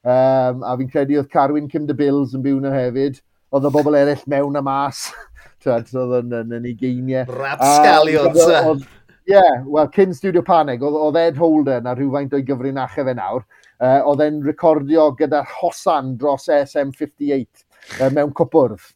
Um, 0.08 0.62
a 0.62 0.76
fi'n 0.78 0.92
credu 0.92 1.18
oedd 1.18 1.32
Carwyn 1.32 1.66
Cym 1.72 1.88
de 1.88 1.96
Bills 1.98 2.36
yn 2.36 2.44
byw 2.44 2.60
yna 2.60 2.72
hefyd 2.76 3.18
oedd 3.54 3.68
y 3.68 3.72
bobl 3.74 3.98
eraill 3.98 4.24
mewn 4.30 4.60
a 4.60 4.64
mas. 4.64 5.08
Tad, 5.64 5.90
oedd 5.96 6.20
yn, 6.22 6.34
yn, 6.42 6.54
yn 6.58 6.68
ei 6.68 6.76
ugeiniau. 6.76 7.26
Rap 7.38 7.64
scalion, 7.64 8.84
Ie, 9.28 9.40
wel, 9.68 9.88
cyn 9.92 10.14
Studio 10.16 10.40
Panic, 10.40 10.80
oedd 10.80 10.94
oedd 10.96 11.18
Ed 11.20 11.36
Holden 11.36 11.84
a 11.84 11.92
rhywfaint 11.92 12.32
o'i 12.32 12.46
gyfrinachau 12.48 13.04
fe 13.04 13.12
nawr, 13.18 13.42
uh, 13.76 13.98
oedd 14.08 14.22
e'n 14.24 14.38
recordio 14.46 15.10
gyda 15.18 15.42
hosan 15.58 16.14
dros 16.16 16.48
SM58 16.54 17.66
uh, 17.98 18.08
mewn 18.16 18.32
cwpwrdd. 18.38 18.86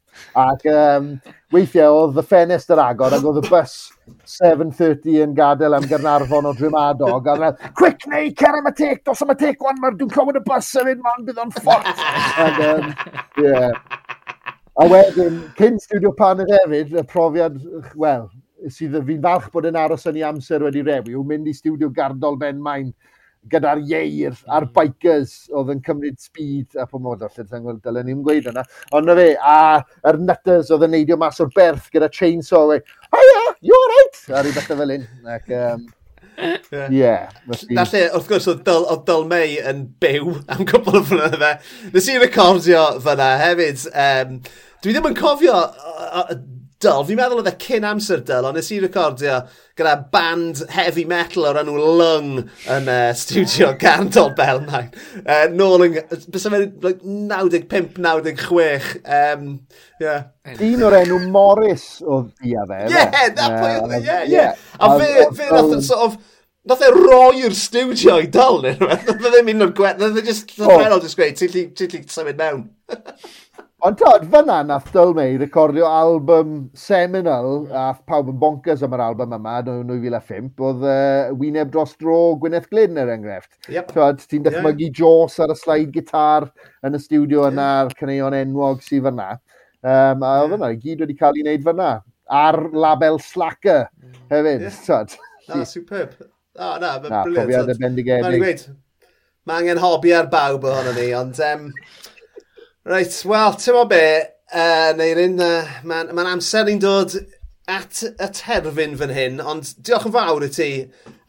Ac 0.41 0.65
um, 0.73 1.11
weithiau 1.53 1.99
oedd 1.99 2.21
y 2.21 2.25
ffenest 2.31 2.73
yr 2.73 2.81
agor 2.81 3.13
ac 3.17 3.29
oedd 3.29 3.43
y 3.43 3.45
bus 3.51 3.77
7.30 4.39 5.21
yn 5.27 5.37
gadael 5.37 5.77
am 5.77 5.89
Gernarfon 5.89 6.49
o 6.49 6.53
Drymadog. 6.57 7.29
A 7.29 7.37
fel, 7.43 7.73
quick 7.77 8.09
neu, 8.09 8.33
cer 8.41 8.57
am 8.57 8.73
y 8.73 8.75
tec, 8.79 9.05
dos 9.09 9.21
am 9.25 9.35
y 9.35 9.39
tec, 9.41 9.61
wan, 9.65 9.81
mae'r 9.85 10.01
dwi'n 10.01 10.13
clywed 10.17 10.41
y 10.41 10.45
bus 10.49 10.73
yn 10.81 10.89
mynd, 10.89 11.05
man, 11.05 11.29
bydd 11.29 11.45
o'n 11.45 11.53
ffort. 11.59 11.93
Ac, 12.47 12.63
um, 12.71 12.89
yeah. 13.45 14.01
A 14.81 14.87
wedyn, 14.89 15.43
cyn 15.59 15.75
studio 15.83 16.15
Paner 16.17 16.49
hefyd, 16.49 16.95
y 16.97 17.03
profiad, 17.05 17.59
wel, 18.01 18.23
sydd 18.73 18.95
fi'n 19.05 19.21
falch 19.21 19.51
bod 19.53 19.67
yn 19.69 19.77
aros 19.77 20.07
yn 20.09 20.17
ei 20.17 20.25
amser 20.25 20.65
wedi 20.65 20.81
rewi, 20.87 21.13
yw 21.13 21.25
mynd 21.29 21.51
i 21.51 21.53
studio 21.53 21.91
gardol 21.93 22.39
Ben 22.41 22.63
Main 22.63 22.89
gyda'r 23.53 23.83
ieir 23.83 24.33
a'r 24.47 24.65
mm. 24.65 24.73
bikers 24.79 25.35
oedd 25.53 25.75
yn 25.75 25.83
cymryd 25.85 26.17
speed 26.25 26.81
a 26.81 26.87
pomodo, 26.89 27.29
allan 27.29 27.51
ti'n 27.51 27.67
gweld, 27.67 27.83
dylen 27.85 28.09
ni'n 28.09 28.23
gweud 28.25 28.49
yna. 28.49 28.65
Ond 28.97 29.11
na 29.11 29.17
fe, 29.19 29.29
a 29.37 29.57
yr 30.09 30.21
nutters 30.23 30.73
oedd 30.73 30.87
yn 30.89 30.97
neidio 30.97 31.19
mas 31.21 31.43
o'r 31.45 31.53
berth 31.53 31.91
gyda 31.93 32.09
chainsaw, 32.15 32.73
a 32.73 32.79
hiya, 33.19 33.43
you 33.61 33.77
alright? 33.77 34.23
A 34.31 34.41
rhywbeth 34.41 34.73
fel 34.73 34.97
un. 34.97 35.05
Ac, 35.37 35.53
um, 35.59 35.85
Ie. 36.39 36.89
Yeah. 36.91 37.31
Felly... 37.51 37.77
Na 37.77 37.85
lle, 37.89 38.03
wrth 38.17 38.31
gwrs, 38.31 38.49
oedd 38.51 38.65
Dyl, 38.67 38.87
oedd 38.93 39.05
Dyl 39.09 39.27
May 39.31 39.59
yn 39.69 39.85
byw 40.03 40.35
am 40.53 40.65
gwbl 40.69 41.01
o 41.01 41.05
flynydde. 41.09 41.53
Nes 41.93 42.09
i 42.09 42.19
recordio 42.23 42.87
fyna 43.05 43.31
hefyd. 43.43 43.87
Um, 43.93 44.39
dwi 44.83 44.97
ddim 44.97 45.11
yn 45.13 45.19
cofio 45.19 45.59
dyl. 46.83 47.05
Fi'n 47.09 47.19
meddwl 47.19 47.41
oedd 47.43 47.51
e 47.51 47.55
cyn 47.63 47.87
amser 47.89 48.23
dyl, 48.27 48.47
ond 48.49 48.59
nes 48.59 48.71
i 48.75 48.79
recordio 48.83 49.39
gyda 49.79 49.95
band 50.13 50.63
heavy 50.75 51.05
metal 51.09 51.47
o'r 51.49 51.61
enw 51.63 51.77
Lung 51.79 52.33
yn 52.43 52.91
uh, 52.93 53.13
studio 53.19 53.73
Gandol 53.81 54.33
Belmain. 54.39 54.91
Uh, 55.23 55.47
nôl 55.55 55.87
yn... 55.87 55.97
Bys 56.33 56.49
fe'n 56.49 56.67
like, 56.85 57.01
95-96. 57.05 58.93
Um, 59.07 59.49
yeah. 60.03 60.29
Un 60.59 60.85
o'r 60.89 60.99
enw 61.05 61.23
Morris 61.33 61.87
oedd 62.03 62.31
ia 62.47 62.67
fe. 62.69 62.83
Yeah, 62.93 63.33
na 63.39 63.49
pwy 63.57 63.73
oedd 63.79 63.97
e, 63.97 64.03
ie. 64.03 64.21
yeah. 64.35 64.61
A 64.79 64.93
fe, 64.99 65.11
fe 65.39 65.51
nath, 65.55 65.75
e 65.79 65.83
sort 65.87 66.07
of, 66.11 66.21
Nath 66.63 66.83
e 66.87 66.93
roi'r 66.95 67.55
studio 67.59 68.21
i 68.23 68.29
dal 68.31 68.61
neu 68.63 68.77
rhywbeth. 68.77 69.09
Nath 69.09 69.25
e 69.27 69.31
ddim 69.33 69.49
un 69.51 69.65
o'r 69.65 69.73
gwerth. 69.75 69.99
Nath 69.99 70.21
e 70.21 70.23
just, 70.29 70.53
nath 70.61 70.71
e 70.71 70.77
oh. 70.77 70.93
Oh, 70.95 71.01
just 71.03 71.19
gweud, 71.19 71.35
ti'n 71.35 71.51
lli 71.91 72.03
symud 72.07 72.39
mewn. 72.39 72.69
Ond 73.83 73.97
tod, 73.99 74.23
fyna 74.31 74.61
nath 74.63 74.93
Dylmei 74.95 75.33
recordio 75.41 75.89
album 75.91 76.69
seminal, 76.79 77.65
mm. 77.65 77.73
a 77.75 77.97
pawb 78.07 78.29
yn 78.31 78.37
bonkers 78.39 78.85
am 78.87 78.93
yr 78.95 79.01
album 79.03 79.33
yma, 79.35 79.57
yn 79.73 79.89
2005, 79.89 80.53
oedd 80.69 80.85
uh, 80.87 81.33
wyneb 81.41 81.73
dros 81.75 81.97
dro 81.99 82.19
Gwyneth 82.39 82.69
Glyn 82.71 83.01
er 83.03 83.11
enghraifft. 83.11 83.57
Yep. 83.75 83.91
Tod, 83.97 84.23
ti'n 84.31 84.45
dychmygu 84.47 84.87
yeah. 84.87 84.95
Jaws 85.01 85.41
ar 85.43 85.51
y 85.51 85.57
slide 85.59 85.91
gitar 85.97 86.47
yn 86.87 86.95
y 86.95 87.01
studio 87.03 87.49
yna, 87.49 87.65
yeah. 87.65 87.81
a'r 87.81 87.99
cyneuon 87.99 88.37
enwog 88.39 88.87
sydd 88.87 89.09
fyna. 89.09 89.27
Um, 89.83 90.23
a 90.23 90.31
oedd 90.45 90.55
yeah. 90.55 90.61
yna, 90.61 90.71
gyd 90.85 91.03
wedi 91.03 91.19
cael 91.19 91.43
ei 91.43 91.47
wneud 91.49 91.67
fyna. 91.67 91.91
Ar 92.45 92.61
label 92.87 93.19
Slacker 93.27 93.89
mm. 93.89 94.15
hefyd, 94.31 94.69
yeah. 94.69 94.79
tod. 94.87 95.19
Na, 95.49 95.65
superb. 95.67 96.15
O, 96.55 96.71
na, 96.79 96.95
mae'n 97.03 97.03
briliant. 97.03 97.11
Na, 97.11 97.27
profiad 97.27 97.75
y 97.75 97.79
bendigedig. 97.83 98.31
Mae'n 98.31 98.47
gweud, 98.47 98.65
mae 99.51 99.67
angen 99.67 99.83
hobi 99.83 100.15
ar 100.15 100.31
bawb 100.31 100.71
ohono 100.71 100.95
ni, 100.95 101.11
ond... 101.19 101.43
Um, 101.51 101.73
Reit, 102.83 103.15
wel, 103.31 103.53
ti'n 103.63 103.77
mo 103.77 103.85
be, 103.87 104.07
uh, 104.51 104.89
Neirin, 104.99 105.37
uh, 105.39 105.69
mae'n 105.87 106.09
ma, 106.19 106.25
amser 106.33 106.67
i'n 106.67 106.81
dod 106.83 107.13
at 107.71 108.01
y 108.11 108.27
terfyn 108.35 108.97
fan 108.99 109.13
hyn, 109.15 109.37
ond 109.39 109.69
diolch 109.87 110.09
yn 110.09 110.15
fawr 110.17 110.43
i 110.43 110.49
ti 110.51 110.67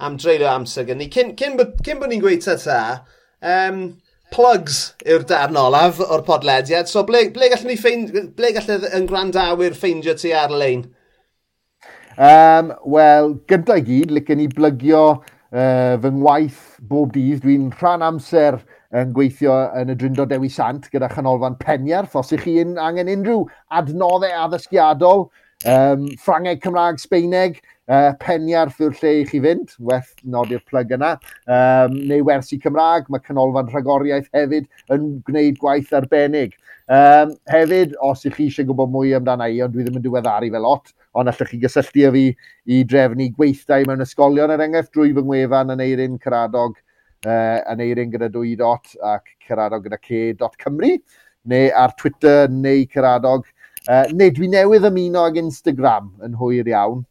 am 0.01 0.15
dreulio 0.17 0.47
amser 0.49 0.87
gen 0.87 1.03
i. 1.05 1.11
Cyn, 1.13 1.35
cyn, 1.37 1.59
cyn 1.85 2.01
bod 2.01 2.09
ni'n 2.09 2.23
gweud 2.23 2.41
ta 2.41 2.55
ta, 2.57 2.79
um, 3.45 3.83
plugs 4.33 4.79
yw'r 5.05 5.27
darn 5.29 5.61
olaf 5.61 6.01
o'r 6.01 6.25
podlediad, 6.25 6.89
so 6.89 7.05
ble, 7.05 7.27
ble 7.37 7.51
gallwn 7.53 7.69
ni 7.69 7.77
ffeind, 7.77 8.17
ble 8.33 8.53
gallwn 8.57 8.89
yn 8.89 9.05
grandawyr 9.13 9.77
ffeindio 9.77 10.17
ti 10.17 10.33
ar-lein? 10.33 10.87
Um, 12.17 12.73
Wel, 12.97 13.35
gyda 13.45 13.77
gyd, 13.85 14.09
licen 14.17 14.41
ni 14.41 14.49
blygio 14.49 15.05
uh, 15.53 16.01
fy 16.01 16.15
ngwaith 16.17 16.65
bob 16.81 17.13
dydd. 17.13 17.45
Dwi'n 17.45 17.69
rhan 17.77 18.09
amser 18.09 18.63
yn 18.93 19.13
gweithio 19.15 19.53
yn 19.79 19.91
y 19.93 19.97
Dryndo 19.97 20.25
Dewi 20.29 20.49
Sant 20.53 20.89
gyda 20.93 21.09
chanolfan 21.11 21.57
Penierth. 21.61 22.15
Os 22.19 22.33
ych 22.35 22.45
chi 22.45 22.59
angen 22.61 23.09
unrhyw 23.09 23.45
adnoddau 23.73 24.33
addysgiadol, 24.45 25.25
um, 25.69 26.09
Ffrangeg, 26.21 26.61
Cymraeg, 26.61 27.01
Sbeineg, 27.01 27.61
uh, 27.89 28.11
Penierth 28.21 28.81
yw'r 28.83 28.97
lle 28.99 29.13
i 29.21 29.23
chi 29.29 29.41
fynd, 29.43 29.73
werth 29.89 30.13
nodi'r 30.35 30.61
plug 30.69 30.93
yna, 30.97 31.15
um, 31.47 31.97
neu 32.11 32.25
wersi 32.27 32.59
Cymraeg, 32.61 33.09
mae 33.09 33.23
canolfan 33.25 33.71
rhagoriaeth 33.73 34.29
hefyd 34.35 34.69
yn 34.93 35.09
gwneud 35.27 35.57
gwaith 35.61 35.95
arbennig. 35.97 36.53
Um, 36.91 37.33
hefyd, 37.49 37.95
os 38.03 38.25
ych 38.27 38.37
chi 38.37 38.49
eisiau 38.51 38.67
gwybod 38.69 38.91
mwy 38.93 39.15
amdana 39.17 39.47
i, 39.49 39.61
ond 39.63 39.73
dwi 39.73 39.87
ddim 39.87 40.01
yn 40.01 40.05
diweddaru 40.05 40.51
fel 40.53 40.67
lot, 40.67 40.93
ond 41.17 41.31
allwch 41.31 41.53
chi 41.53 41.61
gysylltu 41.61 42.07
â 42.09 42.13
fi 42.13 42.25
i 42.69 42.81
drefnu 42.85 43.31
gweithdau 43.37 43.87
mewn 43.87 44.03
ysgolion 44.03 44.53
er 44.53 44.61
enghraifft 44.65 44.93
drwy 44.93 45.13
fy 45.15 45.23
ngwefan 45.23 45.73
yn 45.73 45.83
eirin 45.85 46.19
Caradog 46.21 46.75
uh, 47.25 47.59
yn 47.73 47.83
eirin 47.85 48.11
gyda 48.13 48.29
dwy 48.33 48.55
dot 48.59 48.93
ac 49.13 49.35
cyradog 49.47 49.87
gyda 49.87 49.99
C 50.03 50.33
dot 50.39 50.57
Cymru, 50.61 50.95
neu 51.49 51.71
ar 51.75 51.95
Twitter 51.99 52.51
neu 52.51 52.85
cyradog. 52.91 53.47
Uh, 53.83 54.05
neu 54.15 54.31
dwi 54.31 54.47
newydd 54.51 54.87
ymuno 54.87 55.25
ag 55.27 55.39
Instagram 55.41 56.13
yn 56.23 56.37
hwyr 56.39 56.69
iawn 56.71 57.01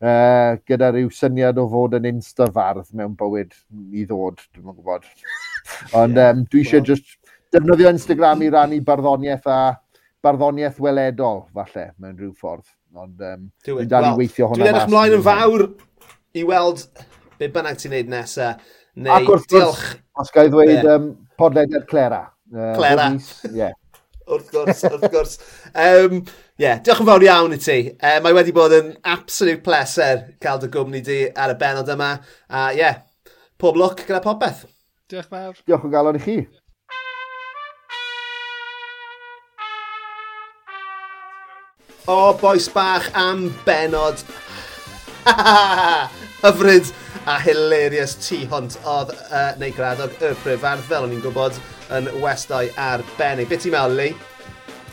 uh, 0.00 0.56
gyda 0.68 0.90
rhyw 0.94 1.10
syniad 1.14 1.58
o 1.60 1.66
fod 1.70 1.96
yn 1.98 2.08
Instafardd 2.14 2.90
mewn 2.96 3.16
bywyd 3.18 3.54
i 3.92 4.06
ddod, 4.08 4.40
dwi'n 4.54 4.72
yn 4.72 4.76
gwybod. 4.76 5.06
Ond 6.00 6.18
yeah, 6.18 6.32
um, 6.32 6.44
dwi 6.50 6.64
eisiau 6.64 6.80
well. 6.80 6.88
just 6.92 7.16
defnyddio 7.54 7.92
Instagram 7.92 8.44
i 8.46 8.50
rannu 8.54 8.80
barddoniaeth 8.86 9.48
a 9.50 9.60
barddoniaeth 10.24 10.80
weledol, 10.82 11.44
falle, 11.56 11.90
mewn 12.00 12.18
rhyw 12.18 12.34
ffordd. 12.36 12.66
Ond 12.96 13.22
um, 13.26 13.46
e- 13.46 13.68
dwi'n 13.68 13.90
dal 13.90 14.08
well, 14.08 14.18
i 14.18 14.24
weithio 14.24 14.50
hwnna. 14.50 14.64
Dwi'n 14.64 14.74
edrych 14.74 14.92
mlaen 14.92 15.16
yn 15.18 15.24
fawr 15.26 15.66
i 16.36 16.44
weld 16.46 16.86
be 17.40 17.48
bynnag 17.52 17.80
ti'n 17.80 17.96
neud 17.96 18.12
nesaf. 18.12 18.76
Neu, 19.00 19.12
Ac 19.16 19.28
wrth 19.32 19.46
diolch. 19.48 19.84
Os 20.20 20.32
gael 20.34 20.50
ddweud 20.52 20.74
yeah. 20.74 20.96
um, 20.98 21.12
podlediad 21.40 21.86
Clera. 21.88 22.24
Uh, 22.52 22.72
Clera. 22.76 23.06
Yeah. 23.48 23.72
wrth 24.30 24.50
gwrs, 24.52 24.82
wrth 24.86 25.06
gwrs. 25.10 25.38
Um, 25.72 26.20
yeah, 26.60 26.78
diolch 26.84 27.00
yn 27.02 27.08
fawr 27.08 27.24
iawn 27.24 27.56
i 27.56 27.60
ti. 27.62 27.78
Uh, 27.96 28.18
mae 28.22 28.36
wedi 28.36 28.52
bod 28.54 28.74
yn 28.76 28.92
absolute 29.08 29.64
pleser 29.64 30.26
cael 30.42 30.60
dy 30.62 30.68
gwmni 30.74 31.00
di 31.06 31.22
ar 31.32 31.54
y 31.54 31.58
benod 31.60 31.90
yma. 31.96 32.12
A 32.50 32.68
uh, 32.68 32.70
yeah, 32.76 33.00
pob 33.60 33.80
lwc 33.80 34.04
gyda 34.04 34.20
popeth. 34.24 34.66
Diolch 35.10 35.30
fawr. 35.32 35.56
Diolch 35.64 35.88
yn 35.88 35.96
galon 35.96 36.20
i 36.20 36.24
chi. 36.26 36.38
O, 42.04 42.14
oh, 42.14 42.32
boes 42.36 42.68
bach 42.74 43.08
am 43.16 43.48
benod. 43.64 44.20
Hyfryd 46.44 46.88
a 47.28 47.36
hilarious 47.44 48.14
tu 48.16 48.38
hwnt 48.48 48.78
oedd 48.88 49.10
uh, 49.12 49.52
neu 49.60 49.72
gradog 49.76 50.14
y 50.24 50.32
pryfardd 50.40 50.84
fel 50.88 51.04
o'n 51.04 51.12
i'n 51.12 51.22
gwybod 51.24 51.58
yn 51.96 52.08
westau 52.22 52.70
arbennig. 52.80 53.50
Be 53.50 53.58
ti'n 53.60 53.74
meddwl, 53.74 53.96
Lee? 53.98 54.14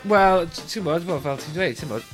Wel, 0.08 0.44
ti'n 0.68 0.84
bod, 0.84 1.06
well, 1.08 1.22
fel 1.24 1.38
ti'n 1.40 1.56
dweud, 1.56 1.78
ti'n 1.78 1.92
bod, 1.92 2.10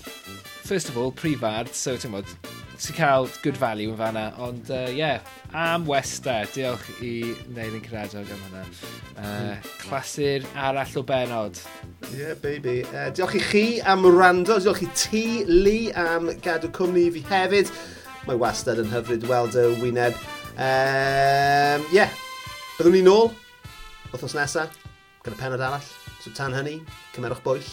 first 0.65 0.89
of 0.89 0.99
all, 1.01 1.11
prifard, 1.11 1.73
so 1.75 1.97
ti'n 1.99 2.15
bod, 2.15 2.31
ti'n 2.79 2.99
cael 2.99 3.27
good 3.43 3.59
value 3.59 3.91
yn 3.91 3.99
fanna, 3.99 4.29
ond 4.45 4.71
ie, 4.71 4.85
uh, 4.85 4.93
yeah, 4.95 5.35
am 5.55 5.89
Wester, 5.91 6.47
diolch 6.55 6.87
i 7.03 7.35
Neilyn 7.57 7.83
Cradog 7.85 8.31
am 8.31 8.47
hynna. 8.47 8.63
Uh, 8.63 9.25
hmm. 9.25 9.67
clasur 9.83 10.47
arall 10.55 10.95
o 11.01 11.05
benod. 11.07 11.59
Yeah, 12.15 12.39
baby. 12.39 12.85
Uh, 12.93 13.11
diolch 13.11 13.35
i 13.41 13.43
chi 13.51 13.67
am 13.83 14.07
rando, 14.07 14.61
diolch 14.63 14.87
i 14.87 14.91
ti, 14.95 15.27
Lee, 15.51 15.91
am 15.91 16.31
gadw 16.47 16.71
cwmni 16.75 17.09
i 17.11 17.13
fi 17.19 17.27
hefyd. 17.35 17.75
Mae 18.29 18.39
wastad 18.41 18.81
yn 18.83 18.93
hyfryd 18.93 19.27
weld 19.31 19.57
y 19.61 19.67
wyneb. 19.83 20.21
Ehm, 20.55 21.83
um, 21.83 21.89
yeah, 21.93 22.13
byddwn 22.79 22.99
ni 22.99 23.03
nôl 23.05 23.33
wythnos 24.13 24.37
nesaf 24.39 24.79
gyda 25.25 25.41
penod 25.41 25.65
arall. 25.65 25.91
So 26.23 26.33
tan 26.33 26.55
hynny, 26.57 26.79
cymerwch 27.17 27.43
bwyll 27.45 27.67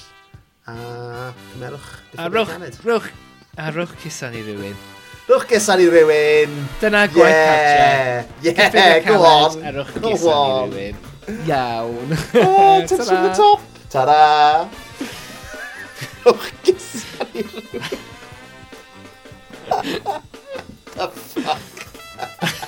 a 0.67 1.33
cymerwch... 1.53 1.87
A 2.17 2.29
rwch, 2.29 2.49
rwch, 2.85 3.07
a 3.57 3.71
rwch 3.71 3.95
cysan 4.03 4.33
i 4.35 4.41
rywun. 4.45 4.75
Rwch 5.27 5.47
gysan 5.49 5.81
i 5.81 5.87
rywun. 5.89 6.53
Dyna 6.81 7.07
gwaith 7.07 7.31
yeah. 7.31 8.55
cartre. 8.55 8.79
Yeah, 8.79 9.05
go 9.05 9.23
on. 9.25 9.63
A 9.65 9.71
rwch 9.71 9.93
gysan 10.03 10.75
i 10.77 10.91
rywun. 10.91 10.97
Iawn. 11.47 12.09
Oh, 12.41 12.85
touch 12.87 13.09
on 13.09 13.23
the 13.23 13.33
top. 13.35 13.61
Ta-da. 13.89 14.69
rwch 16.25 16.51
gysan 16.67 17.27
i 17.33 17.47
rywun. 17.47 17.97
the 20.95 21.07
fuck? 21.07 22.57